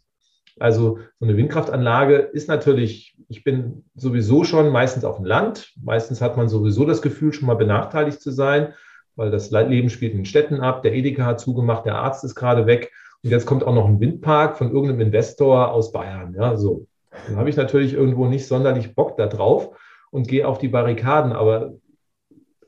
Also 0.59 0.99
so 1.19 1.25
eine 1.25 1.37
Windkraftanlage 1.37 2.15
ist 2.15 2.47
natürlich, 2.47 3.15
ich 3.27 3.43
bin 3.43 3.85
sowieso 3.95 4.43
schon 4.43 4.69
meistens 4.69 5.05
auf 5.05 5.17
dem 5.17 5.25
Land. 5.25 5.73
Meistens 5.81 6.21
hat 6.21 6.37
man 6.37 6.47
sowieso 6.47 6.85
das 6.85 7.01
Gefühl, 7.01 7.33
schon 7.33 7.47
mal 7.47 7.55
benachteiligt 7.55 8.21
zu 8.21 8.31
sein, 8.31 8.73
weil 9.15 9.31
das 9.31 9.51
Leben 9.51 9.89
spielt 9.89 10.13
in 10.13 10.25
Städten 10.25 10.61
ab. 10.61 10.83
Der 10.83 10.93
Edeka 10.93 11.25
hat 11.25 11.39
zugemacht, 11.39 11.85
der 11.85 11.95
Arzt 11.95 12.23
ist 12.23 12.35
gerade 12.35 12.65
weg. 12.65 12.91
Und 13.23 13.29
jetzt 13.29 13.45
kommt 13.45 13.63
auch 13.63 13.73
noch 13.73 13.87
ein 13.87 13.99
Windpark 13.99 14.57
von 14.57 14.71
irgendeinem 14.71 15.01
Investor 15.01 15.71
aus 15.71 15.91
Bayern. 15.91 16.35
Ja, 16.37 16.57
so. 16.57 16.87
Dann 17.27 17.37
habe 17.37 17.49
ich 17.49 17.55
natürlich 17.55 17.93
irgendwo 17.93 18.27
nicht 18.27 18.47
sonderlich 18.47 18.95
Bock 18.95 19.17
da 19.17 19.27
drauf 19.27 19.77
und 20.11 20.27
gehe 20.27 20.47
auf 20.47 20.57
die 20.57 20.67
Barrikaden. 20.67 21.31
Aber 21.31 21.73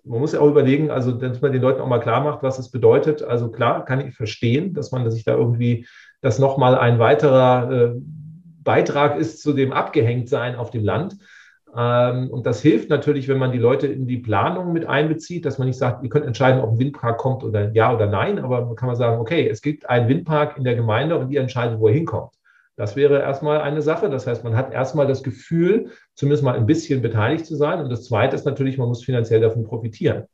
man 0.05 0.19
muss 0.19 0.33
ja 0.33 0.39
auch 0.39 0.49
überlegen, 0.49 0.91
also 0.91 1.11
dass 1.11 1.41
man 1.41 1.51
den 1.51 1.61
Leuten 1.61 1.81
auch 1.81 1.87
mal 1.87 1.99
klar 1.99 2.23
macht, 2.23 2.43
was 2.43 2.59
es 2.59 2.69
bedeutet. 2.69 3.23
Also 3.23 3.49
klar 3.49 3.85
kann 3.85 4.05
ich 4.05 4.15
verstehen, 4.15 4.73
dass 4.73 4.91
man 4.91 5.09
sich 5.09 5.23
da 5.23 5.33
irgendwie, 5.33 5.87
dass 6.21 6.39
nochmal 6.39 6.75
ein 6.75 6.99
weiterer 6.99 7.71
äh, 7.71 8.01
Beitrag 8.63 9.17
ist 9.17 9.41
zu 9.41 9.53
dem 9.53 9.73
Abgehängtsein 9.73 10.55
auf 10.55 10.69
dem 10.69 10.83
Land. 10.83 11.17
Ähm, 11.75 12.29
und 12.29 12.45
das 12.45 12.61
hilft 12.61 12.89
natürlich, 12.89 13.27
wenn 13.27 13.37
man 13.37 13.51
die 13.51 13.57
Leute 13.57 13.87
in 13.87 14.07
die 14.07 14.17
Planung 14.17 14.73
mit 14.73 14.85
einbezieht, 14.85 15.45
dass 15.45 15.57
man 15.57 15.67
nicht 15.67 15.77
sagt, 15.77 16.03
ihr 16.03 16.09
könnt 16.09 16.25
entscheiden, 16.25 16.61
ob 16.61 16.71
ein 16.71 16.79
Windpark 16.79 17.17
kommt 17.17 17.43
oder 17.43 17.71
ja 17.73 17.93
oder 17.93 18.07
nein, 18.07 18.39
aber 18.39 18.65
man 18.65 18.75
kann 18.75 18.87
man 18.87 18.95
sagen, 18.95 19.19
okay, 19.19 19.47
es 19.49 19.61
gibt 19.61 19.89
einen 19.89 20.07
Windpark 20.07 20.57
in 20.57 20.63
der 20.63 20.75
Gemeinde 20.75 21.17
und 21.17 21.31
ihr 21.31 21.41
entscheidet, 21.41 21.79
wo 21.79 21.87
er 21.87 21.93
hinkommt. 21.93 22.31
Das 22.77 22.95
wäre 22.95 23.21
erstmal 23.21 23.61
eine 23.61 23.81
Sache. 23.81 24.09
Das 24.09 24.27
heißt, 24.27 24.43
man 24.43 24.55
hat 24.55 24.73
erstmal 24.73 25.07
das 25.07 25.23
Gefühl, 25.23 25.91
zumindest 26.13 26.43
mal 26.43 26.55
ein 26.55 26.65
bisschen 26.65 27.01
beteiligt 27.01 27.45
zu 27.45 27.55
sein. 27.55 27.79
Und 27.79 27.89
das 27.89 28.05
Zweite 28.05 28.35
ist 28.35 28.45
natürlich, 28.45 28.77
man 28.77 28.89
muss 28.89 29.03
finanziell 29.03 29.39
davon 29.39 29.63
profitieren. 29.63 30.25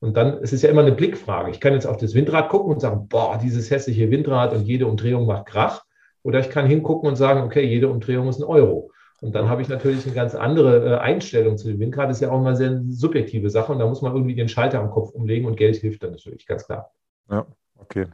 Und 0.00 0.16
dann 0.16 0.38
es 0.38 0.44
ist 0.44 0.54
es 0.54 0.62
ja 0.62 0.70
immer 0.70 0.80
eine 0.80 0.92
Blickfrage. 0.92 1.50
Ich 1.50 1.60
kann 1.60 1.74
jetzt 1.74 1.86
auf 1.86 1.96
das 1.96 2.14
Windrad 2.14 2.48
gucken 2.48 2.72
und 2.72 2.80
sagen, 2.80 3.08
boah, 3.08 3.38
dieses 3.40 3.70
hässliche 3.70 4.10
Windrad 4.10 4.52
und 4.52 4.62
jede 4.62 4.86
Umdrehung 4.86 5.26
macht 5.26 5.46
Krach. 5.46 5.84
Oder 6.22 6.40
ich 6.40 6.50
kann 6.50 6.66
hingucken 6.66 7.08
und 7.08 7.16
sagen, 7.16 7.42
okay, 7.42 7.64
jede 7.64 7.88
Umdrehung 7.88 8.28
ist 8.28 8.40
ein 8.40 8.44
Euro. 8.44 8.90
Und 9.20 9.36
dann 9.36 9.48
habe 9.48 9.62
ich 9.62 9.68
natürlich 9.68 10.04
eine 10.04 10.14
ganz 10.14 10.34
andere 10.34 10.84
äh, 10.84 10.98
Einstellung 10.98 11.56
zu 11.56 11.68
dem 11.68 11.78
Windrad. 11.78 12.08
Das 12.08 12.16
ist 12.16 12.22
ja 12.22 12.30
auch 12.30 12.40
mal 12.40 12.48
eine 12.48 12.56
sehr 12.56 12.80
subjektive 12.88 13.50
Sache 13.50 13.70
und 13.70 13.78
da 13.78 13.86
muss 13.86 14.02
man 14.02 14.12
irgendwie 14.12 14.34
den 14.34 14.48
Schalter 14.48 14.80
am 14.80 14.90
Kopf 14.90 15.10
umlegen 15.10 15.46
und 15.46 15.56
Geld 15.56 15.76
hilft 15.76 16.02
dann 16.02 16.10
natürlich, 16.10 16.46
ganz 16.46 16.66
klar. 16.66 16.90
Ja, 17.30 17.46
okay. 17.78 18.06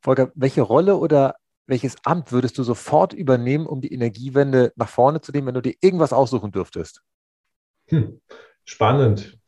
Volker, 0.00 0.30
welche 0.36 0.62
Rolle 0.62 0.96
oder 0.96 1.34
welches 1.68 1.96
Amt 2.04 2.32
würdest 2.32 2.58
du 2.58 2.62
sofort 2.62 3.12
übernehmen, 3.12 3.66
um 3.66 3.80
die 3.80 3.92
Energiewende 3.92 4.72
nach 4.76 4.88
vorne 4.88 5.20
zu 5.20 5.30
nehmen, 5.32 5.48
wenn 5.48 5.54
du 5.54 5.62
dir 5.62 5.74
irgendwas 5.80 6.12
aussuchen 6.12 6.50
dürftest? 6.50 7.02
Hm, 7.88 8.20
spannend. 8.64 9.38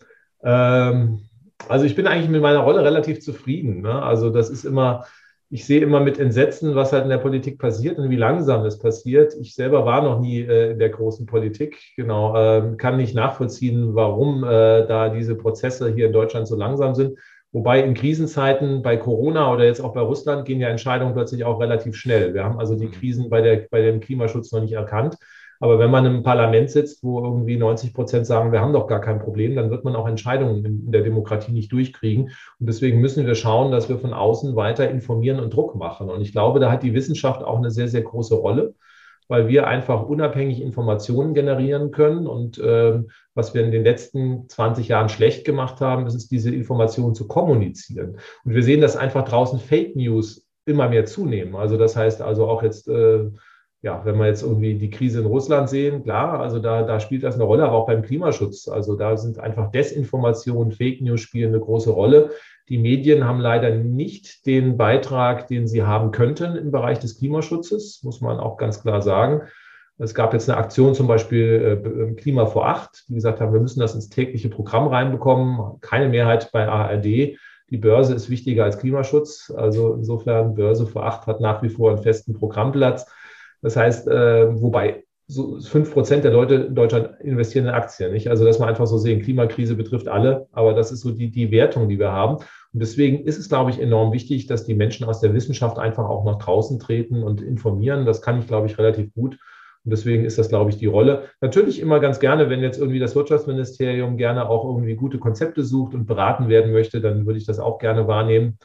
Ähm, 0.43 1.29
also 1.69 1.85
ich 1.85 1.97
bin 1.97 2.07
eigentlich 2.07 2.31
mit 2.31 2.43
meiner 2.43 2.61
Rolle 2.61 2.85
relativ 2.85 3.21
zufrieden. 3.21 3.81
Ne? 3.81 4.03
Also 4.03 4.31
das 4.31 4.51
ist 4.51 4.65
immer, 4.65 5.07
ich 5.49 5.67
sehe 5.67 5.81
immer 5.81 6.01
mit 6.01 6.19
Entsetzen, 6.19 6.75
was 6.75 6.93
halt 6.93 7.05
in 7.05 7.11
der 7.11 7.19
Politik 7.19 7.59
passiert 7.59 7.99
und 7.99 8.11
wie 8.11 8.17
langsam 8.17 8.65
es 8.67 8.79
passiert. 8.79 9.35
Ich 9.41 9.55
selber 9.55 9.85
war 9.87 10.03
noch 10.03 10.21
nie 10.21 10.41
äh, 10.41 10.73
in 10.73 10.79
der 10.79 10.91
großen 10.91 11.27
Politik, 11.27 11.79
genau, 11.97 12.37
äh, 12.37 12.77
kann 12.77 12.99
nicht 12.99 13.15
nachvollziehen, 13.15 13.95
warum 13.95 14.45
äh, 14.45 14.87
da 14.87 15.09
diese 15.09 15.37
Prozesse 15.37 15.93
hier 15.93 16.07
in 16.07 16.13
Deutschland 16.13 16.47
so 16.47 16.57
langsam 16.57 16.95
sind. 16.95 17.19
Wobei 17.53 17.83
in 17.83 17.95
Krisenzeiten 17.95 18.83
bei 18.83 18.97
Corona 18.97 19.53
oder 19.53 19.65
jetzt 19.65 19.81
auch 19.81 19.93
bei 19.93 20.01
Russland 20.01 20.45
gehen 20.45 20.61
ja 20.61 20.69
Entscheidungen 20.69 21.15
plötzlich 21.15 21.45
auch 21.45 21.61
relativ 21.61 21.97
schnell. 21.97 22.33
Wir 22.33 22.45
haben 22.45 22.59
also 22.59 22.77
die 22.77 22.87
mhm. 22.87 22.93
Krisen 22.93 23.29
bei, 23.29 23.41
der, 23.41 23.67
bei 23.71 23.83
dem 23.83 24.01
Klimaschutz 24.01 24.53
noch 24.53 24.61
nicht 24.61 24.73
erkannt. 24.73 25.17
Aber 25.63 25.79
wenn 25.79 25.91
man 25.91 26.07
im 26.07 26.23
Parlament 26.23 26.71
sitzt, 26.71 27.05
wo 27.05 27.23
irgendwie 27.23 27.59
90 27.59 27.93
Prozent 27.93 28.27
sagen, 28.27 28.51
wir 28.51 28.61
haben 28.61 28.73
doch 28.73 28.87
gar 28.87 29.03
kein 29.03 29.19
Problem, 29.19 29.57
dann 29.57 29.71
wird 29.71 29.85
man 29.85 29.95
auch 29.95 30.09
Entscheidungen 30.09 30.65
in 30.65 30.91
der 30.91 31.03
Demokratie 31.03 31.53
nicht 31.53 31.71
durchkriegen. 31.71 32.31
Und 32.59 32.67
deswegen 32.67 33.01
müssen 33.01 33.27
wir 33.27 33.35
schauen, 33.35 33.71
dass 33.71 33.91
wir 33.91 33.99
von 33.99 34.15
außen 34.15 34.57
weiter 34.57 34.89
informieren 34.89 35.39
und 35.39 35.53
Druck 35.53 35.75
machen. 35.75 36.09
Und 36.09 36.23
ich 36.23 36.33
glaube, 36.33 36.61
da 36.61 36.71
hat 36.73 36.83
die 36.83 36.95
Wissenschaft 36.95 37.43
auch 37.43 37.59
eine 37.59 37.71
sehr, 37.71 37.89
sehr 37.89 38.01
große 38.01 38.37
Rolle, 38.37 38.75
weil 39.31 39.47
wir 39.47 39.69
einfach 39.69 40.03
unabhängig 40.03 40.61
Informationen 40.61 41.35
generieren 41.35 41.93
können. 41.93 42.27
Und 42.27 42.59
äh, 42.59 43.01
was 43.35 43.55
wir 43.55 43.65
in 43.65 43.71
den 43.71 43.85
letzten 43.85 44.49
20 44.49 44.89
Jahren 44.89 45.09
schlecht 45.09 45.45
gemacht 45.45 45.81
haben, 45.81 46.07
ist 46.07 46.15
es, 46.15 46.27
diese 46.27 46.53
Informationen 46.53 47.15
zu 47.15 47.29
kommunizieren. 47.29 48.19
Und 48.45 48.55
wir 48.55 48.65
sehen, 48.65 48.81
dass 48.81 48.97
einfach 48.97 49.25
draußen 49.25 49.61
Fake 49.61 49.95
News 49.95 50.49
immer 50.67 50.89
mehr 50.89 51.07
zunehmen. 51.07 51.55
Also 51.55 51.79
das 51.79 51.95
heißt 51.95 52.23
also 52.23 52.49
auch 52.49 52.65
jetzt 52.65 52.89
äh, 52.89 53.31
ja, 53.83 54.05
wenn 54.05 54.19
wir 54.19 54.27
jetzt 54.27 54.43
irgendwie 54.43 54.75
die 54.75 54.91
Krise 54.91 55.21
in 55.21 55.27
Russland 55.27 55.71
sehen, 55.71 56.03
klar, 56.03 56.41
also 56.41 56.59
da, 56.59 56.83
da 56.83 57.01
spielt 57.01 57.23
das 57.23 57.37
eine 57.37 57.45
Rolle, 57.45 57.65
aber 57.65 57.77
auch 57.77 57.87
beim 57.87 58.03
Klimaschutz. 58.03 58.69
Also 58.69 58.95
da 58.95 59.17
sind 59.17 59.39
einfach 59.39 59.71
Desinformationen, 59.71 60.73
Fake 60.73 61.01
News 61.01 61.23
spielen 61.23 61.55
eine 61.55 61.65
große 61.65 61.91
Rolle. 61.91 62.31
Die 62.71 62.79
Medien 62.79 63.25
haben 63.25 63.41
leider 63.41 63.71
nicht 63.71 64.47
den 64.47 64.77
Beitrag, 64.77 65.49
den 65.49 65.67
sie 65.67 65.83
haben 65.83 66.13
könnten 66.13 66.55
im 66.55 66.71
Bereich 66.71 67.01
des 67.01 67.19
Klimaschutzes, 67.19 68.03
muss 68.05 68.21
man 68.21 68.39
auch 68.39 68.57
ganz 68.57 68.81
klar 68.81 69.03
sagen. 69.03 69.43
Es 69.99 70.15
gab 70.15 70.33
jetzt 70.33 70.49
eine 70.49 70.57
Aktion 70.57 70.95
zum 70.95 71.09
Beispiel 71.09 72.15
äh, 72.15 72.15
Klima 72.15 72.47
vor 72.47 72.69
acht, 72.69 73.05
die 73.09 73.15
gesagt 73.15 73.41
haben, 73.41 73.53
wir 73.53 73.61
müssen 73.61 73.81
das 73.81 73.97
ins 73.97 74.09
tägliche 74.09 74.49
Programm 74.49 74.87
reinbekommen. 74.87 75.81
Keine 75.81 76.09
Mehrheit 76.09 76.53
bei 76.53 76.69
ARD. 76.69 77.05
Die 77.05 77.77
Börse 77.77 78.15
ist 78.15 78.31
wichtiger 78.31 78.65
als 78.65 78.79
Klimaschutz. 78.79 79.53
Also 79.55 79.95
insofern 79.95 80.55
Börse 80.55 80.87
vor 80.87 81.05
acht 81.05 81.27
hat 81.27 81.41
nach 81.41 81.63
wie 81.63 81.69
vor 81.69 81.91
einen 81.91 82.03
festen 82.03 82.35
Programmplatz. 82.35 83.13
Das 83.63 83.77
heißt, 83.77 84.07
äh, 84.07 84.63
wobei 84.63 85.05
so 85.31 85.61
fünf 85.61 85.93
Prozent 85.93 86.25
der 86.25 86.33
Leute 86.33 86.55
in 86.57 86.75
Deutschland 86.75 87.21
investieren 87.21 87.67
in 87.67 87.73
Aktien, 87.73 88.13
nicht? 88.13 88.29
Also, 88.29 88.45
dass 88.45 88.59
man 88.59 88.69
einfach 88.69 88.87
so 88.87 88.99
sehen, 88.99 89.23
Klimakrise 89.23 89.77
betrifft 89.77 90.09
alle, 90.09 90.49
aber 90.53 90.75
das 90.75 90.91
ist 90.91 91.01
so 91.01 91.11
die, 91.11 91.31
die 91.31 91.51
Wertung, 91.51 91.89
die 91.89 91.99
wir 91.99 92.11
haben. 92.11 92.37
Und 92.37 92.81
deswegen 92.81 93.25
ist 93.25 93.39
es, 93.39 93.49
glaube 93.49 93.71
ich, 93.71 93.81
enorm 93.81 94.13
wichtig, 94.13 94.47
dass 94.47 94.65
die 94.65 94.75
Menschen 94.75 95.07
aus 95.07 95.21
der 95.21 95.33
Wissenschaft 95.33 95.79
einfach 95.79 96.09
auch 96.09 96.25
nach 96.25 96.39
draußen 96.39 96.79
treten 96.79 97.23
und 97.23 97.43
informieren. 97.43 98.07
Das 98.07 98.23
kann 98.23 98.39
ich, 98.39 98.47
glaube 98.47 98.67
ich, 98.67 98.79
relativ 98.79 99.13
gut. 99.15 99.39
Und 99.85 99.93
deswegen 99.93 100.25
ist 100.25 100.39
das, 100.39 100.49
glaube 100.49 100.71
ich, 100.71 100.77
die 100.77 100.87
Rolle. 100.87 101.25
Natürlich 101.41 101.81
immer 101.81 102.01
ganz 102.01 102.21
gerne, 102.21 102.51
wenn 102.51 102.61
jetzt 102.61 102.79
irgendwie 102.79 102.99
das 102.99 103.15
Wirtschaftsministerium 103.15 104.17
gerne 104.17 104.49
auch 104.49 104.65
irgendwie 104.65 104.95
gute 104.95 105.19
Konzepte 105.19 105.65
sucht 105.65 105.95
und 105.95 106.07
beraten 106.07 106.49
werden 106.49 106.73
möchte, 106.73 107.01
dann 107.01 107.25
würde 107.25 107.39
ich 107.39 107.47
das 107.47 107.59
auch 107.59 107.79
gerne 107.79 108.07
wahrnehmen. 108.07 108.59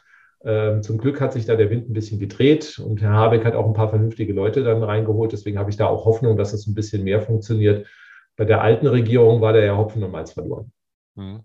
Ähm, 0.45 0.83
zum 0.83 0.99
Glück 0.99 1.19
hat 1.21 1.33
sich 1.33 1.45
da 1.45 1.55
der 1.55 1.71
Wind 1.71 1.89
ein 1.89 1.93
bisschen 1.93 2.19
gedreht 2.19 2.77
und 2.77 3.01
Herr 3.01 3.13
Habeck 3.13 3.43
hat 3.45 3.55
auch 3.55 3.65
ein 3.65 3.73
paar 3.73 3.89
vernünftige 3.89 4.31
Leute 4.31 4.63
dann 4.63 4.83
reingeholt. 4.83 5.31
Deswegen 5.31 5.57
habe 5.57 5.71
ich 5.71 5.77
da 5.77 5.87
auch 5.87 6.05
Hoffnung, 6.05 6.37
dass 6.37 6.53
es 6.53 6.67
ein 6.67 6.75
bisschen 6.75 7.03
mehr 7.03 7.21
funktioniert. 7.21 7.87
Bei 8.37 8.45
der 8.45 8.61
alten 8.61 8.85
Regierung 8.85 9.41
war 9.41 9.53
der 9.53 9.65
ja 9.65 9.77
Hopfen 9.77 10.03
und 10.03 10.11
Malz 10.11 10.33
verloren. 10.33 10.71
Mhm. 11.15 11.41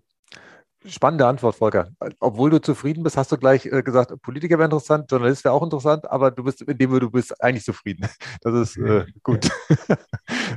Spannende 0.87 1.27
Antwort, 1.27 1.55
Volker. 1.55 1.89
Obwohl 2.19 2.49
du 2.49 2.59
zufrieden 2.59 3.03
bist, 3.03 3.15
hast 3.15 3.31
du 3.31 3.37
gleich 3.37 3.67
äh, 3.67 3.83
gesagt, 3.83 4.19
Politiker 4.23 4.57
wäre 4.57 4.65
interessant, 4.65 5.11
Journalist 5.11 5.45
wäre 5.45 5.53
auch 5.53 5.61
interessant, 5.61 6.09
aber 6.09 6.31
du 6.31 6.43
bist, 6.43 6.63
indem 6.63 6.99
du 6.99 7.11
bist, 7.11 7.39
eigentlich 7.43 7.63
zufrieden. 7.63 8.07
Das 8.41 8.53
ist 8.55 8.77
äh, 8.77 9.05
gut. 9.23 9.49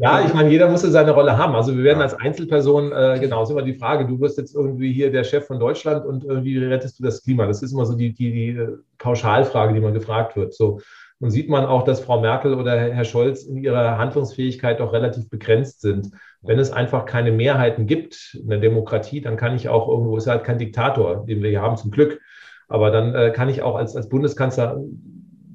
Ja, 0.01 0.25
ich 0.25 0.33
meine, 0.35 0.51
jeder 0.51 0.69
muss 0.69 0.83
seine 0.83 1.13
Rolle 1.13 1.37
haben. 1.37 1.55
Also 1.55 1.77
wir 1.77 1.85
werden 1.85 2.01
als 2.01 2.15
Einzelperson, 2.15 2.93
äh, 2.93 3.19
genau, 3.21 3.43
ist 3.43 3.51
immer 3.51 3.63
die 3.63 3.75
Frage, 3.75 4.07
du 4.07 4.19
wirst 4.21 4.39
jetzt 4.39 4.55
irgendwie 4.55 4.93
hier 4.93 5.13
der 5.13 5.25
Chef 5.25 5.47
von 5.47 5.61
Deutschland 5.61 6.05
und 6.05 6.25
äh, 6.25 6.43
wie 6.43 6.59
rettest 6.59 6.99
du 6.99 7.05
das 7.05 7.23
Klima? 7.23 7.47
Das 7.47 7.63
ist 7.63 7.73
immer 7.73 7.87
so 7.87 7.95
die, 7.95 8.13
die, 8.13 8.33
die 8.33 8.49
äh, 8.49 8.77
Pauschalfrage, 8.99 9.75
die 9.75 9.81
man 9.81 9.95
gefragt 9.95 10.37
wird. 10.37 10.55
So, 10.55 10.81
nun 11.25 11.31
sieht 11.31 11.49
man 11.49 11.65
auch, 11.65 11.85
dass 11.85 12.01
Frau 12.01 12.21
Merkel 12.21 12.53
oder 12.53 12.79
Herr 12.79 13.05
Scholz 13.07 13.45
in 13.45 13.57
ihrer 13.57 13.97
Handlungsfähigkeit 13.97 14.79
doch 14.79 14.93
relativ 14.93 15.31
begrenzt 15.31 15.81
sind. 15.81 16.11
Wenn 16.43 16.59
es 16.59 16.71
einfach 16.71 17.07
keine 17.07 17.33
Mehrheiten 17.33 17.87
gibt 17.87 18.37
in 18.39 18.51
der 18.51 18.59
Demokratie, 18.59 19.23
dann 19.23 19.39
kann 19.39 19.57
ich 19.57 19.71
auch 19.71 19.89
irgendwo, 19.89 20.19
ist 20.19 20.27
halt 20.27 20.45
kein 20.45 20.59
Diktator, 20.59 21.25
den 21.25 21.43
wir 21.43 21.49
hier 21.49 21.63
haben 21.63 21.79
zum 21.79 21.91
Glück, 21.91 22.21
aber 22.69 22.91
dann 22.91 23.15
äh, 23.15 23.31
kann 23.31 23.49
ich 23.49 23.63
auch 23.63 23.77
als, 23.77 23.97
als 23.97 24.11
Bundeskanzler 24.11 24.79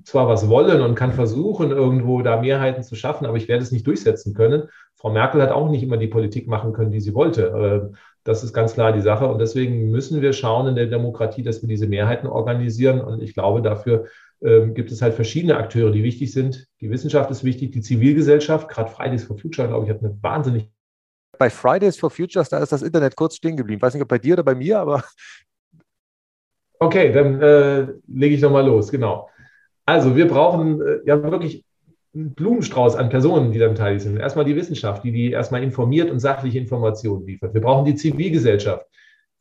zwar 0.05 0.27
was 0.27 0.49
wollen 0.49 0.81
und 0.81 0.95
kann 0.95 1.13
versuchen, 1.13 1.69
irgendwo 1.69 2.23
da 2.23 2.41
Mehrheiten 2.41 2.81
zu 2.81 2.95
schaffen, 2.95 3.27
aber 3.27 3.37
ich 3.37 3.47
werde 3.47 3.61
es 3.61 3.71
nicht 3.71 3.85
durchsetzen 3.85 4.33
können. 4.33 4.69
Frau 4.95 5.11
Merkel 5.11 5.39
hat 5.39 5.51
auch 5.51 5.69
nicht 5.69 5.83
immer 5.83 5.97
die 5.97 6.07
Politik 6.07 6.47
machen 6.47 6.73
können, 6.73 6.89
die 6.89 6.99
sie 6.99 7.13
wollte. 7.13 7.91
Das 8.23 8.43
ist 8.43 8.53
ganz 8.53 8.73
klar 8.73 8.93
die 8.93 9.01
Sache. 9.01 9.27
Und 9.27 9.39
deswegen 9.39 9.89
müssen 9.91 10.21
wir 10.21 10.33
schauen 10.33 10.67
in 10.67 10.75
der 10.75 10.87
Demokratie, 10.87 11.43
dass 11.43 11.61
wir 11.61 11.69
diese 11.69 11.87
Mehrheiten 11.87 12.27
organisieren. 12.27 13.01
Und 13.01 13.21
ich 13.21 13.33
glaube, 13.33 13.61
dafür 13.61 14.05
ähm, 14.41 14.73
gibt 14.73 14.91
es 14.91 15.01
halt 15.01 15.13
verschiedene 15.13 15.57
Akteure, 15.57 15.91
die 15.91 16.03
wichtig 16.03 16.31
sind. 16.31 16.67
Die 16.81 16.89
Wissenschaft 16.89 17.31
ist 17.31 17.43
wichtig, 17.43 17.71
die 17.71 17.81
Zivilgesellschaft, 17.81 18.69
gerade 18.69 18.91
Fridays 18.91 19.23
for 19.23 19.37
Future, 19.37 19.67
glaube 19.67 19.85
ich, 19.85 19.91
hat 19.91 19.99
eine 19.99 20.17
wahnsinnig 20.21 20.69
bei 21.39 21.49
Fridays 21.49 21.97
for 21.97 22.11
Futures, 22.11 22.49
da 22.49 22.59
ist 22.59 22.71
das 22.71 22.81
Internet 22.83 23.15
kurz 23.15 23.37
stehen 23.37 23.57
geblieben. 23.57 23.77
Ich 23.77 23.81
weiß 23.81 23.93
nicht, 23.93 24.03
ob 24.03 24.09
bei 24.09 24.19
dir 24.19 24.33
oder 24.33 24.43
bei 24.43 24.53
mir, 24.53 24.79
aber. 24.79 25.03
Okay, 26.79 27.11
dann 27.11 27.41
äh, 27.41 27.87
lege 28.07 28.35
ich 28.35 28.41
nochmal 28.41 28.65
los, 28.65 28.91
genau. 28.91 29.29
Also, 29.85 30.15
wir 30.15 30.27
brauchen 30.27 30.81
äh, 30.81 30.99
ja 31.05 31.21
wirklich 31.23 31.65
Blumenstrauß 32.35 32.95
an 32.95 33.09
Personen, 33.09 33.51
die 33.51 33.59
dann 33.59 33.71
beteiligt 33.71 34.01
sind. 34.01 34.17
Erstmal 34.17 34.45
die 34.45 34.55
Wissenschaft, 34.55 35.03
die 35.03 35.11
die 35.11 35.31
erstmal 35.31 35.63
informiert 35.63 36.11
und 36.11 36.19
sachliche 36.19 36.59
Informationen 36.59 37.25
liefert. 37.25 37.53
Wir 37.53 37.61
brauchen 37.61 37.85
die 37.85 37.95
Zivilgesellschaft. 37.95 38.85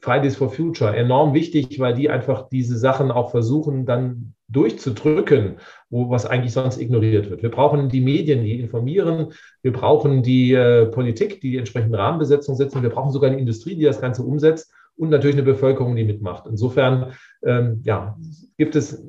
Fridays 0.00 0.36
for 0.36 0.50
Future, 0.50 0.96
enorm 0.96 1.34
wichtig, 1.34 1.80
weil 1.80 1.94
die 1.94 2.08
einfach 2.08 2.48
diese 2.48 2.78
Sachen 2.78 3.10
auch 3.10 3.30
versuchen, 3.30 3.84
dann 3.84 4.34
durchzudrücken, 4.48 5.56
wo 5.90 6.08
was 6.08 6.24
eigentlich 6.24 6.52
sonst 6.52 6.80
ignoriert 6.80 7.30
wird. 7.30 7.42
Wir 7.42 7.50
brauchen 7.50 7.88
die 7.88 8.00
Medien, 8.00 8.44
die 8.44 8.60
informieren. 8.60 9.32
Wir 9.62 9.72
brauchen 9.72 10.22
die 10.22 10.52
äh, 10.52 10.86
Politik, 10.86 11.40
die 11.40 11.50
die 11.50 11.56
entsprechende 11.58 11.98
Rahmenbesetzung 11.98 12.54
setzen. 12.54 12.82
Wir 12.82 12.90
brauchen 12.90 13.10
sogar 13.10 13.30
eine 13.30 13.40
Industrie, 13.40 13.74
die 13.74 13.84
das 13.84 14.00
Ganze 14.00 14.22
umsetzt 14.22 14.72
und 14.96 15.10
natürlich 15.10 15.36
eine 15.36 15.44
Bevölkerung, 15.44 15.96
die 15.96 16.04
mitmacht. 16.04 16.46
Insofern 16.48 17.12
ähm, 17.44 17.80
ja, 17.84 18.16
gibt 18.56 18.76
es 18.76 19.04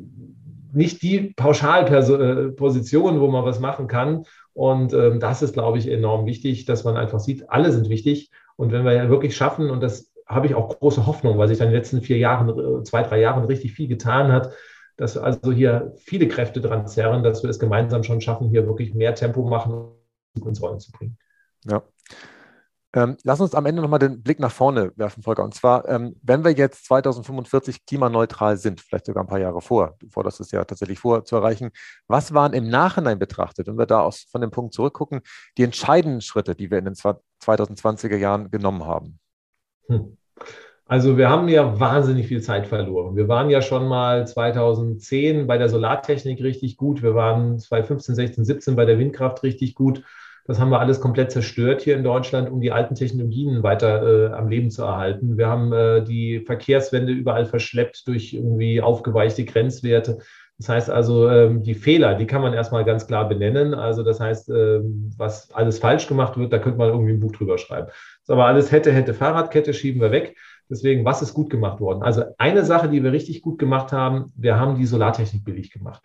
nicht 0.71 1.01
die 1.01 1.33
Pauschalposition, 1.35 3.19
wo 3.19 3.27
man 3.27 3.45
was 3.45 3.59
machen 3.59 3.87
kann. 3.87 4.25
Und 4.53 4.93
ähm, 4.93 5.19
das 5.19 5.41
ist, 5.41 5.53
glaube 5.53 5.77
ich, 5.77 5.87
enorm 5.87 6.25
wichtig, 6.25 6.65
dass 6.65 6.83
man 6.83 6.97
einfach 6.97 7.19
sieht, 7.19 7.49
alle 7.49 7.71
sind 7.71 7.89
wichtig. 7.89 8.31
Und 8.55 8.71
wenn 8.71 8.83
wir 8.85 8.93
ja 8.93 9.09
wirklich 9.09 9.35
schaffen, 9.35 9.69
und 9.69 9.81
das 9.81 10.11
habe 10.25 10.47
ich 10.47 10.55
auch 10.55 10.79
große 10.79 11.05
Hoffnung, 11.05 11.37
weil 11.37 11.47
sich 11.47 11.57
dann 11.57 11.67
in 11.67 11.73
den 11.73 11.79
letzten 11.79 12.01
vier 12.01 12.17
Jahren, 12.17 12.49
äh, 12.49 12.83
zwei, 12.83 13.03
drei 13.03 13.19
Jahren 13.19 13.45
richtig 13.45 13.73
viel 13.73 13.87
getan 13.87 14.31
hat, 14.31 14.51
dass 14.97 15.17
also 15.17 15.51
hier 15.51 15.93
viele 15.97 16.27
Kräfte 16.27 16.59
dran 16.59 16.85
zerren, 16.85 17.23
dass 17.23 17.41
wir 17.41 17.49
es 17.49 17.59
gemeinsam 17.59 18.03
schon 18.03 18.21
schaffen, 18.21 18.49
hier 18.49 18.67
wirklich 18.67 18.93
mehr 18.93 19.15
Tempo 19.15 19.47
machen 19.47 19.91
und 20.35 20.45
ins 20.45 20.61
Rollen 20.61 20.79
zu 20.79 20.91
bringen. 20.91 21.17
Ja. 21.65 21.81
Ähm, 22.93 23.17
lass 23.23 23.39
uns 23.39 23.53
am 23.53 23.67
Ende 23.67 23.83
nochmal 23.83 23.99
den 23.99 24.23
Blick 24.23 24.39
nach 24.39 24.51
vorne 24.51 24.91
werfen, 24.95 25.21
Volker. 25.21 25.43
Und 25.43 25.53
zwar, 25.53 25.87
ähm, 25.87 26.15
wenn 26.23 26.43
wir 26.43 26.51
jetzt 26.51 26.85
2045 26.85 27.85
klimaneutral 27.85 28.57
sind, 28.57 28.81
vielleicht 28.81 29.05
sogar 29.05 29.23
ein 29.23 29.27
paar 29.27 29.39
Jahre 29.39 29.61
vor, 29.61 29.95
vor 30.09 30.23
das 30.23 30.39
ist 30.39 30.51
ja 30.51 30.63
tatsächlich 30.65 30.97
vor 30.97 31.23
zu 31.23 31.35
erreichen, 31.35 31.69
was 32.07 32.33
waren 32.33 32.53
im 32.53 32.67
Nachhinein 32.67 33.19
betrachtet, 33.19 33.67
wenn 33.67 33.77
wir 33.77 33.85
da 33.85 34.01
aus, 34.01 34.25
von 34.31 34.41
dem 34.41 34.49
Punkt 34.49 34.73
zurückgucken, 34.73 35.21
die 35.57 35.63
entscheidenden 35.63 36.21
Schritte, 36.21 36.55
die 36.55 36.71
wir 36.71 36.79
in 36.79 36.85
den 36.85 36.95
2020er 36.95 38.17
Jahren 38.17 38.49
genommen 38.49 38.83
haben? 38.85 39.19
Hm. 39.87 40.17
Also 40.89 41.17
wir 41.17 41.29
haben 41.29 41.47
ja 41.47 41.79
wahnsinnig 41.79 42.25
viel 42.25 42.41
Zeit 42.41 42.65
verloren. 42.65 43.15
Wir 43.15 43.27
waren 43.27 43.51
ja 43.51 43.61
schon 43.61 43.87
mal 43.87 44.25
2010 44.25 45.45
bei 45.45 45.59
der 45.59 45.69
Solartechnik 45.69 46.41
richtig 46.41 46.77
gut. 46.77 47.03
Wir 47.03 47.13
waren 47.13 47.59
2015, 47.59 48.15
16, 48.15 48.45
17 48.45 48.75
bei 48.75 48.85
der 48.85 48.97
Windkraft 48.97 49.43
richtig 49.43 49.75
gut. 49.75 50.03
Das 50.49 50.59
haben 50.59 50.71
wir 50.71 50.79
alles 50.79 50.99
komplett 50.99 51.31
zerstört 51.31 51.83
hier 51.83 51.95
in 51.95 52.03
Deutschland, 52.03 52.49
um 52.49 52.59
die 52.59 52.71
alten 52.71 52.95
Technologien 52.95 53.61
weiter 53.61 54.31
äh, 54.31 54.33
am 54.33 54.47
Leben 54.49 54.71
zu 54.71 54.81
erhalten. 54.81 55.37
Wir 55.37 55.45
haben 55.45 55.71
äh, 55.71 56.03
die 56.03 56.39
Verkehrswende 56.39 57.11
überall 57.11 57.45
verschleppt 57.45 58.07
durch 58.07 58.33
irgendwie 58.33 58.81
aufgeweichte 58.81 59.45
Grenzwerte. 59.45 60.17
Das 60.57 60.67
heißt 60.67 60.89
also, 60.89 61.29
ähm, 61.29 61.61
die 61.61 61.75
Fehler, 61.75 62.15
die 62.15 62.25
kann 62.25 62.41
man 62.41 62.53
erstmal 62.53 62.83
ganz 62.83 63.05
klar 63.05 63.29
benennen. 63.29 63.75
Also 63.75 64.01
das 64.01 64.19
heißt, 64.19 64.49
ähm, 64.49 65.11
was 65.17 65.51
alles 65.51 65.77
falsch 65.77 66.07
gemacht 66.07 66.35
wird, 66.35 66.51
da 66.51 66.57
könnte 66.57 66.79
man 66.79 66.89
irgendwie 66.89 67.13
ein 67.13 67.19
Buch 67.19 67.31
drüber 67.31 67.59
schreiben. 67.59 67.89
Das 68.25 68.33
aber 68.33 68.45
alles 68.45 68.71
hätte, 68.71 68.91
hätte 68.91 69.13
Fahrradkette, 69.13 69.75
schieben 69.75 70.01
wir 70.01 70.09
weg. 70.09 70.35
Deswegen, 70.67 71.05
was 71.05 71.21
ist 71.21 71.35
gut 71.35 71.51
gemacht 71.51 71.79
worden? 71.79 72.01
Also 72.01 72.23
eine 72.39 72.65
Sache, 72.65 72.89
die 72.89 73.03
wir 73.03 73.11
richtig 73.11 73.43
gut 73.43 73.59
gemacht 73.59 73.91
haben, 73.91 74.33
wir 74.35 74.59
haben 74.59 74.77
die 74.77 74.87
Solartechnik 74.87 75.45
billig 75.45 75.69
gemacht. 75.71 76.01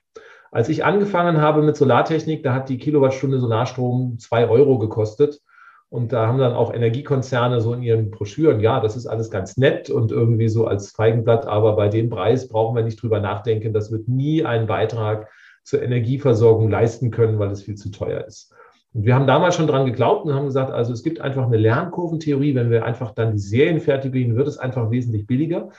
Als 0.55 0.69
ich 0.69 0.85
angefangen 0.85 1.41
habe 1.41 1.63
mit 1.63 1.77
Solartechnik, 1.77 2.45
da 2.45 2.55
hat 2.55 2.69
die 2.69 2.79
Kilowattstunde 2.79 3.41
Solarstrom 3.41 4.21
zwei 4.21 4.49
Euro 4.49 4.79
gekostet. 4.79 5.41
Und 5.89 6.13
da 6.13 6.29
haben 6.29 6.39
dann 6.39 6.53
auch 6.53 6.73
Energiekonzerne 6.73 7.61
so 7.61 7.75
in 7.75 7.83
ihren 7.83 8.13
Broschüren, 8.13 8.61
ja, 8.61 8.79
das 8.79 8.95
ist 8.97 9.09
alles 9.09 9.33
ganz 9.33 9.57
nett 9.57 9.91
und 9.91 10.13
irgendwie 10.13 10.49
so 10.49 10.69
als 10.69 10.93
Feigenblatt, 10.93 11.45
aber 11.47 11.75
bei 11.75 11.89
dem 11.89 12.09
Preis 12.09 12.47
brauchen 12.47 12.77
wir 12.77 12.85
nicht 12.85 13.03
drüber 13.03 13.19
nachdenken. 13.19 13.73
Das 13.73 13.91
wird 13.91 14.07
nie 14.07 14.45
einen 14.45 14.69
Beitrag 14.69 15.29
zur 15.65 15.83
Energieversorgung 15.83 16.71
leisten 16.71 17.11
können, 17.11 17.41
weil 17.41 17.51
es 17.51 17.63
viel 17.63 17.75
zu 17.75 17.91
teuer 17.91 18.25
ist. 18.25 18.55
Und 18.93 19.07
wir 19.07 19.17
haben 19.17 19.27
damals 19.27 19.57
schon 19.57 19.67
dran 19.67 19.87
geglaubt 19.87 20.25
und 20.25 20.35
haben 20.35 20.47
gesagt, 20.47 20.71
also 20.71 20.93
es 20.93 21.03
gibt 21.03 21.21
einfach 21.21 21.47
eine 21.47 21.57
Lernkurventheorie. 21.57 22.55
Wenn 22.55 22.71
wir 22.71 22.85
einfach 22.85 23.11
dann 23.11 23.33
die 23.33 23.41
Serien 23.41 23.81
fertigen, 23.81 24.37
wird 24.37 24.47
es 24.47 24.59
einfach 24.59 24.93
wesentlich 24.93 25.27
billiger. 25.27 25.71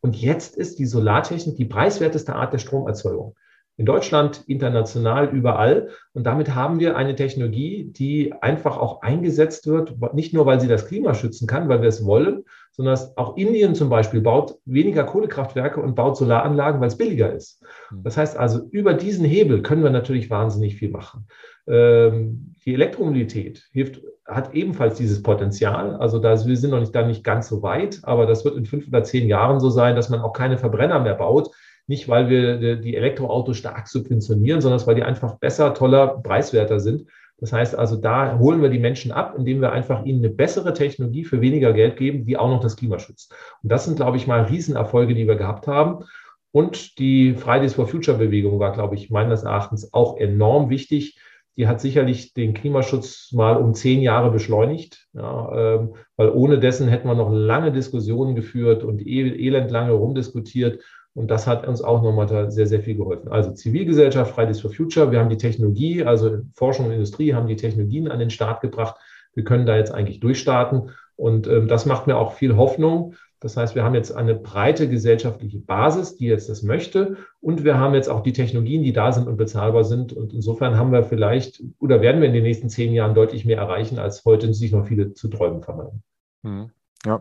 Und 0.00 0.16
jetzt 0.16 0.56
ist 0.56 0.78
die 0.78 0.86
Solartechnik 0.86 1.56
die 1.56 1.66
preiswerteste 1.66 2.34
Art 2.34 2.54
der 2.54 2.58
Stromerzeugung. 2.58 3.34
In 3.78 3.86
Deutschland, 3.86 4.44
international, 4.46 5.28
überall. 5.30 5.88
Und 6.12 6.24
damit 6.24 6.54
haben 6.54 6.78
wir 6.78 6.96
eine 6.96 7.16
Technologie, 7.16 7.90
die 7.90 8.32
einfach 8.40 8.76
auch 8.76 9.02
eingesetzt 9.02 9.66
wird, 9.66 9.94
nicht 10.14 10.34
nur, 10.34 10.44
weil 10.44 10.60
sie 10.60 10.68
das 10.68 10.86
Klima 10.86 11.14
schützen 11.14 11.46
kann, 11.46 11.68
weil 11.68 11.80
wir 11.80 11.88
es 11.88 12.04
wollen, 12.04 12.44
sondern 12.72 12.98
auch 13.16 13.36
Indien 13.36 13.74
zum 13.74 13.88
Beispiel 13.88 14.20
baut 14.20 14.56
weniger 14.64 15.04
Kohlekraftwerke 15.04 15.80
und 15.80 15.94
baut 15.94 16.16
Solaranlagen, 16.16 16.80
weil 16.80 16.88
es 16.88 16.98
billiger 16.98 17.32
ist. 17.32 17.62
Hm. 17.88 18.02
Das 18.02 18.16
heißt 18.16 18.36
also, 18.36 18.66
über 18.70 18.94
diesen 18.94 19.24
Hebel 19.24 19.62
können 19.62 19.82
wir 19.82 19.90
natürlich 19.90 20.30
wahnsinnig 20.30 20.76
viel 20.76 20.90
machen. 20.90 21.26
Ähm, 21.66 22.54
die 22.64 22.74
Elektromobilität 22.74 23.68
hilft, 23.72 24.00
hat 24.26 24.54
ebenfalls 24.54 24.96
dieses 24.96 25.22
Potenzial. 25.22 25.96
Also 25.96 26.18
da, 26.18 26.44
wir 26.46 26.56
sind 26.56 26.70
noch 26.70 26.80
nicht, 26.80 26.94
da 26.94 27.06
nicht 27.06 27.24
ganz 27.24 27.48
so 27.48 27.62
weit, 27.62 28.00
aber 28.02 28.26
das 28.26 28.44
wird 28.44 28.56
in 28.56 28.66
fünf 28.66 28.88
oder 28.88 29.04
zehn 29.04 29.28
Jahren 29.28 29.60
so 29.60 29.68
sein, 29.68 29.96
dass 29.96 30.08
man 30.08 30.20
auch 30.20 30.32
keine 30.32 30.58
Verbrenner 30.58 31.00
mehr 31.00 31.14
baut. 31.14 31.50
Nicht, 31.86 32.08
weil 32.08 32.28
wir 32.28 32.76
die 32.76 32.96
Elektroautos 32.96 33.56
stark 33.56 33.88
subventionieren, 33.88 34.60
sondern 34.60 34.86
weil 34.86 34.94
die 34.94 35.02
einfach 35.02 35.38
besser, 35.38 35.74
toller, 35.74 36.20
preiswerter 36.22 36.80
sind. 36.80 37.06
Das 37.38 37.52
heißt 37.52 37.76
also, 37.76 37.96
da 37.96 38.38
holen 38.38 38.62
wir 38.62 38.68
die 38.68 38.78
Menschen 38.78 39.10
ab, 39.10 39.34
indem 39.36 39.60
wir 39.60 39.72
einfach 39.72 40.04
ihnen 40.04 40.24
eine 40.24 40.32
bessere 40.32 40.74
Technologie 40.74 41.24
für 41.24 41.40
weniger 41.40 41.72
Geld 41.72 41.96
geben, 41.96 42.24
die 42.24 42.36
auch 42.36 42.48
noch 42.48 42.60
das 42.60 42.76
Klima 42.76 43.00
schützt. 43.00 43.34
Und 43.62 43.72
das 43.72 43.84
sind, 43.84 43.96
glaube 43.96 44.16
ich, 44.16 44.28
mal 44.28 44.42
Riesenerfolge, 44.42 45.14
die 45.14 45.26
wir 45.26 45.34
gehabt 45.34 45.66
haben. 45.66 46.04
Und 46.52 46.98
die 46.98 47.34
Fridays 47.34 47.74
for 47.74 47.88
Future 47.88 48.18
Bewegung 48.18 48.60
war, 48.60 48.72
glaube 48.72 48.94
ich, 48.94 49.10
meines 49.10 49.42
Erachtens 49.42 49.92
auch 49.92 50.18
enorm 50.18 50.70
wichtig, 50.70 51.18
die 51.56 51.66
hat 51.66 51.80
sicherlich 51.80 52.32
den 52.32 52.54
Klimaschutz 52.54 53.32
mal 53.32 53.56
um 53.56 53.74
zehn 53.74 54.00
Jahre 54.00 54.30
beschleunigt, 54.30 55.06
ja, 55.12 55.74
ähm, 55.74 55.94
weil 56.16 56.30
ohne 56.30 56.58
dessen 56.58 56.88
hätten 56.88 57.08
wir 57.08 57.14
noch 57.14 57.30
lange 57.30 57.72
Diskussionen 57.72 58.34
geführt 58.34 58.84
und 58.84 59.06
e 59.06 59.46
elendlange 59.46 59.92
rumdiskutiert. 59.92 60.82
Und 61.14 61.30
das 61.30 61.46
hat 61.46 61.66
uns 61.66 61.82
auch 61.82 62.02
nochmal 62.02 62.50
sehr, 62.50 62.66
sehr 62.66 62.80
viel 62.80 62.96
geholfen. 62.96 63.30
Also 63.30 63.52
Zivilgesellschaft, 63.52 64.34
Fridays 64.34 64.60
for 64.60 64.70
Future, 64.70 65.10
wir 65.10 65.20
haben 65.20 65.28
die 65.28 65.36
Technologie, 65.36 66.04
also 66.04 66.38
Forschung 66.54 66.86
und 66.86 66.92
Industrie 66.92 67.34
haben 67.34 67.48
die 67.48 67.56
Technologien 67.56 68.08
an 68.08 68.18
den 68.18 68.30
Start 68.30 68.60
gebracht. 68.62 68.96
Wir 69.34 69.44
können 69.44 69.66
da 69.66 69.76
jetzt 69.76 69.92
eigentlich 69.92 70.20
durchstarten. 70.20 70.90
Und 71.16 71.46
ähm, 71.46 71.68
das 71.68 71.86
macht 71.86 72.06
mir 72.06 72.16
auch 72.16 72.32
viel 72.32 72.56
Hoffnung, 72.56 73.14
das 73.42 73.56
heißt, 73.56 73.74
wir 73.74 73.82
haben 73.82 73.96
jetzt 73.96 74.12
eine 74.12 74.36
breite 74.36 74.88
gesellschaftliche 74.88 75.58
Basis, 75.58 76.14
die 76.14 76.26
jetzt 76.26 76.48
das 76.48 76.62
möchte. 76.62 77.16
Und 77.40 77.64
wir 77.64 77.76
haben 77.76 77.92
jetzt 77.94 78.08
auch 78.08 78.22
die 78.22 78.32
Technologien, 78.32 78.84
die 78.84 78.92
da 78.92 79.10
sind 79.10 79.26
und 79.26 79.36
bezahlbar 79.36 79.82
sind. 79.82 80.12
Und 80.12 80.32
insofern 80.32 80.76
haben 80.76 80.92
wir 80.92 81.02
vielleicht 81.02 81.60
oder 81.80 82.00
werden 82.00 82.20
wir 82.20 82.28
in 82.28 82.34
den 82.34 82.44
nächsten 82.44 82.68
zehn 82.68 82.92
Jahren 82.92 83.16
deutlich 83.16 83.44
mehr 83.44 83.58
erreichen, 83.58 83.98
als 83.98 84.24
heute 84.24 84.54
sich 84.54 84.70
noch 84.70 84.86
viele 84.86 85.12
zu 85.14 85.26
träumen 85.26 85.60
vermeiden. 85.60 86.04
Hm, 86.44 86.70
ja. 87.04 87.16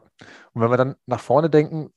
Und 0.53 0.61
wenn 0.61 0.69
wir 0.69 0.77
dann 0.77 0.95
nach 1.07 1.19
vorne 1.19 1.49
denken, 1.49 1.89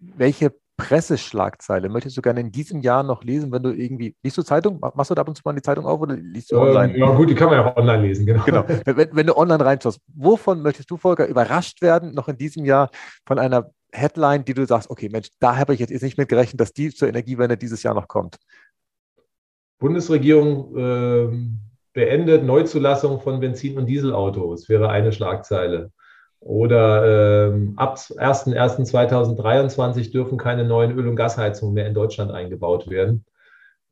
welche 0.00 0.54
Presseschlagzeile 0.80 1.88
möchtest 1.88 2.16
du 2.16 2.22
gerne 2.22 2.40
in 2.40 2.50
diesem 2.50 2.80
Jahr 2.80 3.02
noch 3.02 3.22
lesen, 3.22 3.52
wenn 3.52 3.62
du 3.62 3.70
irgendwie, 3.70 4.16
liest 4.22 4.38
du 4.38 4.42
Zeitung? 4.42 4.80
Machst 4.80 5.10
du 5.10 5.14
da 5.14 5.22
ab 5.22 5.28
und 5.28 5.36
zu 5.36 5.42
mal 5.44 5.54
die 5.54 5.62
Zeitung 5.62 5.86
auf 5.86 6.00
oder 6.00 6.16
liest 6.16 6.50
du 6.50 6.56
ähm, 6.56 6.62
online? 6.62 6.98
Ja, 6.98 7.10
gut, 7.10 7.30
die 7.30 7.34
kann 7.34 7.48
man 7.48 7.58
ja 7.58 7.66
auch 7.66 7.76
online 7.76 8.02
lesen, 8.02 8.26
genau. 8.26 8.42
genau. 8.44 8.64
Wenn, 8.84 9.08
wenn, 9.12 9.26
du 9.26 9.36
online 9.36 9.64
reinschaust, 9.64 10.00
wovon 10.14 10.62
möchtest 10.62 10.90
du, 10.90 10.96
Volker, 10.96 11.26
überrascht 11.26 11.82
werden, 11.82 12.14
noch 12.14 12.28
in 12.28 12.36
diesem 12.36 12.64
Jahr 12.64 12.90
von 13.26 13.38
einer 13.38 13.70
Headline, 13.92 14.44
die 14.44 14.54
du 14.54 14.66
sagst, 14.66 14.90
okay, 14.90 15.08
Mensch, 15.10 15.28
da 15.38 15.56
habe 15.56 15.74
ich 15.74 15.80
jetzt 15.80 16.02
nicht 16.02 16.18
mit 16.18 16.28
gerechnet, 16.28 16.60
dass 16.60 16.72
die 16.72 16.90
zur 16.90 17.08
Energiewende 17.08 17.56
dieses 17.56 17.82
Jahr 17.82 17.94
noch 17.94 18.08
kommt? 18.08 18.36
Bundesregierung 19.78 20.76
äh, 20.76 21.28
beendet 21.92 22.44
Neuzulassung 22.44 23.20
von 23.20 23.40
Benzin- 23.40 23.78
und 23.78 23.86
Dieselautos, 23.86 24.68
wäre 24.68 24.90
eine 24.90 25.12
Schlagzeile. 25.12 25.90
Oder 26.40 27.52
ähm, 27.52 27.74
ab 27.76 27.96
01.01.2023 27.96 30.10
dürfen 30.10 30.38
keine 30.38 30.64
neuen 30.64 30.96
Öl- 30.96 31.08
und 31.08 31.16
Gasheizungen 31.16 31.74
mehr 31.74 31.86
in 31.86 31.94
Deutschland 31.94 32.30
eingebaut 32.30 32.88
werden. 32.88 33.26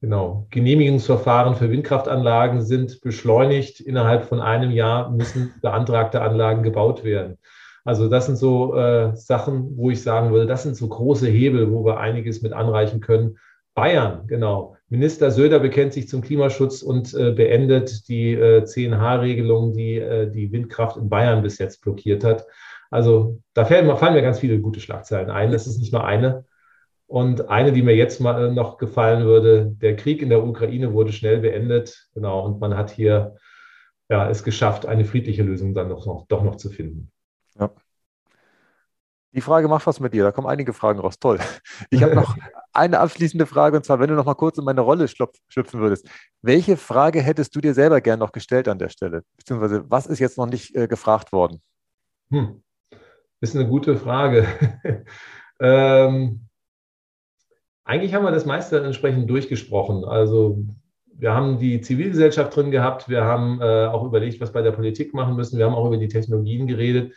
Genau. 0.00 0.46
Genehmigungsverfahren 0.50 1.56
für 1.56 1.70
Windkraftanlagen 1.70 2.62
sind 2.62 3.02
beschleunigt. 3.02 3.80
Innerhalb 3.80 4.24
von 4.24 4.40
einem 4.40 4.70
Jahr 4.70 5.10
müssen 5.10 5.52
beantragte 5.60 6.22
Anlagen 6.22 6.62
gebaut 6.62 7.04
werden. 7.04 7.36
Also 7.84 8.08
das 8.08 8.26
sind 8.26 8.36
so 8.36 8.76
äh, 8.76 9.14
Sachen, 9.16 9.76
wo 9.76 9.90
ich 9.90 10.02
sagen 10.02 10.30
würde, 10.30 10.46
das 10.46 10.62
sind 10.62 10.76
so 10.76 10.88
große 10.88 11.28
Hebel, 11.28 11.72
wo 11.72 11.84
wir 11.84 11.98
einiges 11.98 12.42
mit 12.42 12.52
anreichen 12.52 13.00
können. 13.00 13.38
Bayern, 13.74 14.26
genau. 14.26 14.77
Minister 14.90 15.30
Söder 15.30 15.60
bekennt 15.60 15.92
sich 15.92 16.08
zum 16.08 16.22
Klimaschutz 16.22 16.82
und 16.82 17.12
äh, 17.14 17.32
beendet 17.32 18.08
die 18.08 18.32
äh, 18.32 18.62
10H-Regelung, 18.62 19.74
die 19.74 19.96
äh, 19.96 20.30
die 20.30 20.50
Windkraft 20.50 20.96
in 20.96 21.08
Bayern 21.08 21.42
bis 21.42 21.58
jetzt 21.58 21.82
blockiert 21.82 22.24
hat. 22.24 22.46
Also 22.90 23.40
da 23.52 23.66
fallen, 23.66 23.94
fallen 23.98 24.14
mir 24.14 24.22
ganz 24.22 24.38
viele 24.38 24.60
gute 24.60 24.80
Schlagzeilen 24.80 25.30
ein. 25.30 25.52
Das 25.52 25.66
ist 25.66 25.78
nicht 25.78 25.92
nur 25.92 26.04
eine. 26.04 26.46
Und 27.06 27.48
eine, 27.48 27.72
die 27.72 27.82
mir 27.82 27.96
jetzt 27.96 28.20
mal 28.20 28.52
noch 28.52 28.78
gefallen 28.78 29.24
würde, 29.24 29.72
der 29.80 29.96
Krieg 29.96 30.22
in 30.22 30.30
der 30.30 30.44
Ukraine 30.44 30.92
wurde 30.92 31.12
schnell 31.12 31.40
beendet. 31.40 32.08
Genau. 32.14 32.44
Und 32.44 32.60
man 32.60 32.76
hat 32.76 32.90
hier 32.90 33.36
ja, 34.08 34.28
es 34.30 34.42
geschafft, 34.42 34.86
eine 34.86 35.04
friedliche 35.04 35.42
Lösung 35.42 35.74
dann 35.74 35.88
noch, 35.88 36.06
noch, 36.06 36.26
doch 36.28 36.42
noch 36.42 36.56
zu 36.56 36.70
finden. 36.70 37.10
Ja. 37.58 37.70
Die 39.32 39.40
Frage 39.42 39.68
macht 39.68 39.86
was 39.86 40.00
mit 40.00 40.14
dir. 40.14 40.24
Da 40.24 40.32
kommen 40.32 40.46
einige 40.46 40.72
Fragen 40.72 40.98
raus. 40.98 41.18
Toll. 41.18 41.38
Ich 41.90 42.02
habe 42.02 42.14
noch 42.14 42.36
eine 42.78 43.00
abschließende 43.00 43.46
Frage 43.46 43.76
und 43.76 43.84
zwar, 43.84 44.00
wenn 44.00 44.08
du 44.08 44.14
noch 44.14 44.24
mal 44.24 44.34
kurz 44.34 44.58
in 44.58 44.64
meine 44.64 44.80
Rolle 44.80 45.08
schlüpfen 45.08 45.80
würdest. 45.80 46.08
Welche 46.42 46.76
Frage 46.76 47.20
hättest 47.20 47.54
du 47.54 47.60
dir 47.60 47.74
selber 47.74 48.00
gern 48.00 48.18
noch 48.18 48.32
gestellt 48.32 48.68
an 48.68 48.78
der 48.78 48.88
Stelle? 48.88 49.22
Beziehungsweise, 49.36 49.84
was 49.88 50.06
ist 50.06 50.18
jetzt 50.18 50.38
noch 50.38 50.46
nicht 50.46 50.74
äh, 50.74 50.86
gefragt 50.86 51.32
worden? 51.32 51.60
Hm. 52.30 52.62
Ist 53.40 53.54
eine 53.54 53.68
gute 53.68 53.96
Frage. 53.96 54.46
ähm, 55.60 56.48
eigentlich 57.84 58.14
haben 58.14 58.24
wir 58.24 58.32
das 58.32 58.46
meiste 58.46 58.84
entsprechend 58.84 59.30
durchgesprochen. 59.30 60.04
Also 60.04 60.58
wir 61.18 61.34
haben 61.34 61.58
die 61.58 61.80
Zivilgesellschaft 61.80 62.54
drin 62.54 62.70
gehabt, 62.70 63.08
wir 63.08 63.24
haben 63.24 63.60
äh, 63.60 63.86
auch 63.86 64.04
überlegt, 64.04 64.40
was 64.40 64.52
bei 64.52 64.62
der 64.62 64.72
Politik 64.72 65.14
machen 65.14 65.36
müssen, 65.36 65.58
wir 65.58 65.66
haben 65.66 65.74
auch 65.74 65.86
über 65.86 65.96
die 65.96 66.08
Technologien 66.08 66.66
geredet. 66.66 67.14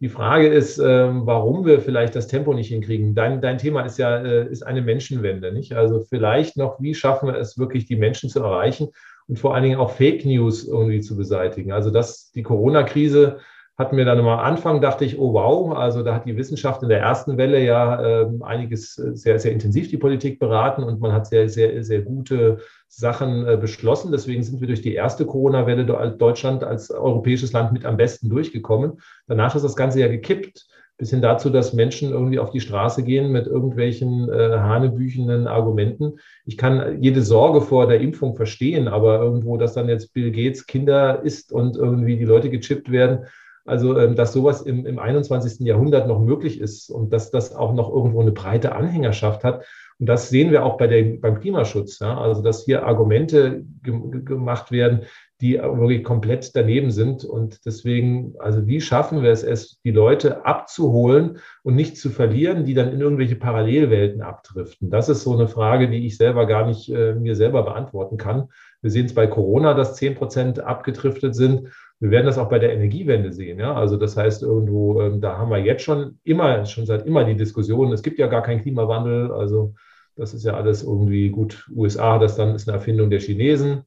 Die 0.00 0.08
Frage 0.08 0.48
ist, 0.48 0.78
äh, 0.78 1.08
warum 1.12 1.66
wir 1.66 1.80
vielleicht 1.80 2.16
das 2.16 2.26
Tempo 2.26 2.54
nicht 2.54 2.68
hinkriegen. 2.68 3.14
Dein, 3.14 3.42
dein 3.42 3.58
Thema 3.58 3.82
ist 3.82 3.98
ja 3.98 4.16
äh, 4.16 4.50
ist 4.50 4.62
eine 4.62 4.80
Menschenwende, 4.80 5.52
nicht? 5.52 5.74
Also 5.74 6.00
vielleicht 6.00 6.56
noch, 6.56 6.80
wie 6.80 6.94
schaffen 6.94 7.28
wir 7.28 7.36
es 7.36 7.58
wirklich, 7.58 7.84
die 7.84 7.96
Menschen 7.96 8.30
zu 8.30 8.40
erreichen 8.40 8.88
und 9.28 9.38
vor 9.38 9.54
allen 9.54 9.64
Dingen 9.64 9.78
auch 9.78 9.90
Fake 9.90 10.24
News 10.24 10.66
irgendwie 10.66 11.00
zu 11.00 11.16
beseitigen. 11.16 11.72
Also 11.72 11.90
dass 11.90 12.32
die 12.32 12.42
Corona-Krise 12.42 13.40
hatten 13.80 13.96
wir 13.96 14.04
dann 14.04 14.18
am 14.18 14.28
Anfang, 14.28 14.82
dachte 14.82 15.06
ich, 15.06 15.18
oh 15.18 15.32
wow, 15.32 15.74
also 15.74 16.02
da 16.02 16.14
hat 16.14 16.26
die 16.26 16.36
Wissenschaft 16.36 16.82
in 16.82 16.90
der 16.90 17.00
ersten 17.00 17.38
Welle 17.38 17.64
ja 17.64 18.20
äh, 18.20 18.28
einiges 18.42 18.94
sehr, 18.94 19.38
sehr 19.38 19.52
intensiv 19.52 19.88
die 19.88 19.96
Politik 19.96 20.38
beraten 20.38 20.84
und 20.84 21.00
man 21.00 21.12
hat 21.12 21.26
sehr, 21.26 21.48
sehr, 21.48 21.82
sehr 21.82 22.02
gute 22.02 22.58
Sachen 22.88 23.48
äh, 23.48 23.56
beschlossen. 23.56 24.12
Deswegen 24.12 24.42
sind 24.42 24.60
wir 24.60 24.68
durch 24.68 24.82
die 24.82 24.92
erste 24.92 25.24
Corona-Welle 25.24 25.86
Deutschland 26.18 26.62
als 26.62 26.90
europäisches 26.90 27.52
Land 27.52 27.72
mit 27.72 27.86
am 27.86 27.96
besten 27.96 28.28
durchgekommen. 28.28 29.00
Danach 29.26 29.54
ist 29.54 29.64
das 29.64 29.76
Ganze 29.76 30.00
ja 30.00 30.08
gekippt 30.08 30.66
bis 30.98 31.08
hin 31.08 31.22
dazu, 31.22 31.48
dass 31.48 31.72
Menschen 31.72 32.10
irgendwie 32.10 32.38
auf 32.38 32.50
die 32.50 32.60
Straße 32.60 33.02
gehen 33.02 33.32
mit 33.32 33.46
irgendwelchen 33.46 34.28
äh, 34.28 34.58
hanebüchenden 34.58 35.46
Argumenten. 35.46 36.18
Ich 36.44 36.58
kann 36.58 37.00
jede 37.00 37.22
Sorge 37.22 37.62
vor 37.62 37.86
der 37.86 38.02
Impfung 38.02 38.36
verstehen, 38.36 38.88
aber 38.88 39.22
irgendwo, 39.22 39.56
dass 39.56 39.72
dann 39.72 39.88
jetzt 39.88 40.12
Bill 40.12 40.30
Gates 40.30 40.66
Kinder 40.66 41.22
isst 41.22 41.50
und 41.52 41.78
irgendwie 41.78 42.18
die 42.18 42.26
Leute 42.26 42.50
gechippt 42.50 42.92
werden, 42.92 43.20
also, 43.64 43.98
ähm, 43.98 44.16
dass 44.16 44.32
sowas 44.32 44.62
im, 44.62 44.86
im 44.86 44.98
21. 44.98 45.60
Jahrhundert 45.66 46.08
noch 46.08 46.20
möglich 46.20 46.60
ist 46.60 46.90
und 46.90 47.12
dass 47.12 47.30
das 47.30 47.54
auch 47.54 47.74
noch 47.74 47.92
irgendwo 47.92 48.20
eine 48.20 48.32
breite 48.32 48.72
Anhängerschaft 48.74 49.44
hat. 49.44 49.64
Und 49.98 50.06
das 50.06 50.30
sehen 50.30 50.50
wir 50.50 50.64
auch 50.64 50.78
bei 50.78 50.86
der, 50.86 51.18
beim 51.20 51.40
Klimaschutz. 51.40 51.98
Ja? 51.98 52.18
Also, 52.18 52.42
dass 52.42 52.64
hier 52.64 52.86
Argumente 52.86 53.64
ge 53.82 54.22
gemacht 54.24 54.72
werden, 54.72 55.02
die 55.40 55.54
wirklich 55.54 56.04
komplett 56.04 56.54
daneben 56.54 56.90
sind. 56.90 57.24
Und 57.24 57.64
deswegen, 57.64 58.34
also 58.38 58.66
wie 58.66 58.80
schaffen 58.80 59.22
wir 59.22 59.30
es, 59.30 59.42
es, 59.42 59.78
die 59.84 59.90
Leute 59.90 60.44
abzuholen 60.44 61.38
und 61.62 61.74
nicht 61.74 61.96
zu 61.96 62.10
verlieren, 62.10 62.64
die 62.64 62.74
dann 62.74 62.92
in 62.92 63.00
irgendwelche 63.00 63.36
Parallelwelten 63.36 64.22
abdriften? 64.22 64.90
Das 64.90 65.08
ist 65.08 65.22
so 65.22 65.34
eine 65.34 65.48
Frage, 65.48 65.88
die 65.88 66.06
ich 66.06 66.16
selber 66.16 66.46
gar 66.46 66.66
nicht 66.66 66.90
äh, 66.90 67.14
mir 67.14 67.36
selber 67.36 67.62
beantworten 67.62 68.16
kann. 68.16 68.48
Wir 68.82 68.90
sehen 68.90 69.06
es 69.06 69.14
bei 69.14 69.26
Corona, 69.26 69.74
dass 69.74 69.96
10 69.96 70.14
Prozent 70.14 70.60
abgedriftet 70.60 71.34
sind. 71.34 71.68
Wir 72.00 72.10
werden 72.10 72.26
das 72.26 72.38
auch 72.38 72.48
bei 72.48 72.58
der 72.58 72.72
Energiewende 72.72 73.32
sehen. 73.32 73.58
Ja? 73.58 73.74
Also 73.74 73.96
das 73.96 74.16
heißt, 74.16 74.42
irgendwo, 74.42 75.02
ähm, 75.02 75.20
da 75.20 75.36
haben 75.36 75.50
wir 75.50 75.58
jetzt 75.58 75.82
schon 75.82 76.18
immer, 76.24 76.64
schon 76.64 76.86
seit 76.86 77.06
immer 77.06 77.24
die 77.24 77.36
Diskussion, 77.36 77.92
es 77.92 78.02
gibt 78.02 78.18
ja 78.18 78.26
gar 78.26 78.42
keinen 78.42 78.62
Klimawandel. 78.62 79.30
Also 79.30 79.74
das 80.16 80.32
ist 80.32 80.44
ja 80.44 80.54
alles 80.54 80.82
irgendwie 80.82 81.28
gut. 81.28 81.68
USA, 81.74 82.18
das 82.18 82.36
dann 82.36 82.54
ist 82.54 82.68
eine 82.68 82.78
Erfindung 82.78 83.10
der 83.10 83.20
Chinesen, 83.20 83.82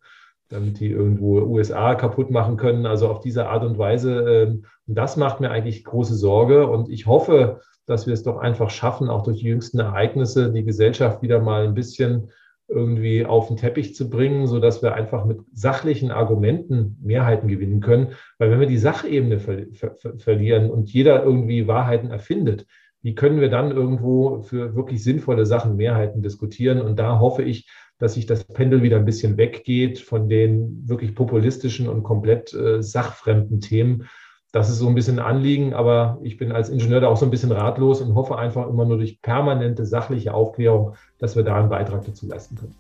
damit 0.49 0.79
die 0.79 0.91
irgendwo 0.91 1.41
USA 1.41 1.95
kaputt 1.95 2.29
machen 2.29 2.55
können. 2.55 2.85
Also 2.85 3.09
auf 3.09 3.19
diese 3.19 3.47
Art 3.47 3.63
und 3.63 3.79
Weise. 3.79 4.19
Ähm, 4.19 4.65
und 4.87 4.95
das 4.95 5.17
macht 5.17 5.39
mir 5.39 5.49
eigentlich 5.49 5.83
große 5.83 6.15
Sorge. 6.15 6.67
Und 6.67 6.89
ich 6.89 7.07
hoffe, 7.07 7.61
dass 7.87 8.05
wir 8.05 8.13
es 8.13 8.21
doch 8.21 8.37
einfach 8.37 8.69
schaffen, 8.69 9.09
auch 9.09 9.23
durch 9.23 9.39
die 9.39 9.47
jüngsten 9.47 9.79
Ereignisse 9.79 10.51
die 10.51 10.63
Gesellschaft 10.63 11.23
wieder 11.23 11.41
mal 11.41 11.63
ein 11.63 11.73
bisschen 11.73 12.29
irgendwie 12.73 13.25
auf 13.25 13.47
den 13.47 13.57
Teppich 13.57 13.95
zu 13.95 14.09
bringen, 14.09 14.47
so 14.47 14.59
dass 14.59 14.81
wir 14.81 14.95
einfach 14.95 15.25
mit 15.25 15.39
sachlichen 15.53 16.11
Argumenten 16.11 16.97
Mehrheiten 17.01 17.47
gewinnen 17.47 17.79
können. 17.79 18.13
Weil 18.37 18.51
wenn 18.51 18.59
wir 18.59 18.67
die 18.67 18.77
Sachebene 18.77 19.39
ver 19.39 19.65
ver 19.71 19.95
verlieren 20.17 20.69
und 20.69 20.91
jeder 20.91 21.23
irgendwie 21.23 21.67
Wahrheiten 21.67 22.09
erfindet, 22.09 22.65
wie 23.01 23.15
können 23.15 23.41
wir 23.41 23.49
dann 23.49 23.71
irgendwo 23.71 24.41
für 24.41 24.75
wirklich 24.75 25.03
sinnvolle 25.03 25.45
Sachen 25.45 25.75
Mehrheiten 25.75 26.21
diskutieren? 26.21 26.81
Und 26.81 26.97
da 26.97 27.19
hoffe 27.19 27.43
ich, 27.43 27.69
dass 27.99 28.15
sich 28.15 28.25
das 28.25 28.45
Pendel 28.45 28.81
wieder 28.81 28.97
ein 28.97 29.05
bisschen 29.05 29.37
weggeht 29.37 29.99
von 29.99 30.29
den 30.29 30.87
wirklich 30.87 31.13
populistischen 31.13 31.87
und 31.87 32.03
komplett 32.03 32.53
äh, 32.53 32.81
sachfremden 32.81 33.61
Themen 33.61 34.07
das 34.53 34.69
ist 34.69 34.77
so 34.77 34.87
ein 34.87 34.93
bisschen 34.93 35.17
ein 35.17 35.25
Anliegen, 35.25 35.73
aber 35.73 36.19
ich 36.21 36.37
bin 36.37 36.51
als 36.51 36.69
Ingenieur 36.69 37.01
da 37.01 37.07
auch 37.07 37.17
so 37.17 37.25
ein 37.25 37.31
bisschen 37.31 37.51
ratlos 37.51 38.01
und 38.01 38.13
hoffe 38.13 38.37
einfach 38.37 38.67
immer 38.69 38.85
nur 38.85 38.97
durch 38.97 39.19
permanente 39.19 39.83
sachliche 39.83 40.31
Aufklärung, 40.35 40.93
dass 41.17 41.35
wir 41.35 41.43
da 41.43 41.55
einen 41.55 41.69
Beitrag 41.69 42.05
dazu 42.05 42.27
leisten 42.27 42.55
können. 42.55 42.75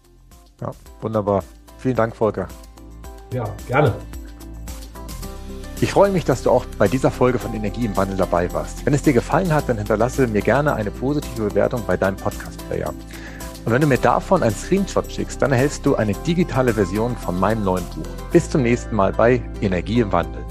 Ja, 0.61 0.69
wunderbar. 1.01 1.43
Vielen 1.79 1.95
Dank, 1.95 2.15
Volker. 2.15 2.47
Ja, 3.33 3.45
gerne. 3.67 3.91
Ich 5.81 5.91
freue 5.91 6.11
mich, 6.11 6.23
dass 6.25 6.43
du 6.43 6.51
auch 6.51 6.63
bei 6.77 6.87
dieser 6.87 7.09
Folge 7.09 7.39
von 7.39 7.51
Energie 7.55 7.85
im 7.85 7.97
Wandel 7.97 8.17
dabei 8.17 8.53
warst. 8.53 8.85
Wenn 8.85 8.93
es 8.93 9.01
dir 9.01 9.13
gefallen 9.13 9.51
hat, 9.51 9.67
dann 9.67 9.79
hinterlasse 9.79 10.27
mir 10.27 10.43
gerne 10.43 10.75
eine 10.75 10.91
positive 10.91 11.49
Bewertung 11.49 11.81
bei 11.87 11.97
deinem 11.97 12.17
Podcast-Player. 12.17 12.93
Und 13.65 13.71
wenn 13.71 13.81
du 13.81 13.87
mir 13.87 13.97
davon 13.97 14.43
einen 14.43 14.55
Screenshot 14.55 15.11
schickst, 15.11 15.41
dann 15.41 15.51
erhältst 15.51 15.87
du 15.87 15.95
eine 15.95 16.13
digitale 16.13 16.75
Version 16.75 17.17
von 17.17 17.39
meinem 17.39 17.63
neuen 17.63 17.85
Buch. 17.95 18.29
Bis 18.31 18.47
zum 18.47 18.61
nächsten 18.61 18.95
Mal 18.95 19.11
bei 19.11 19.41
Energie 19.61 20.01
im 20.01 20.11
Wandel. 20.11 20.45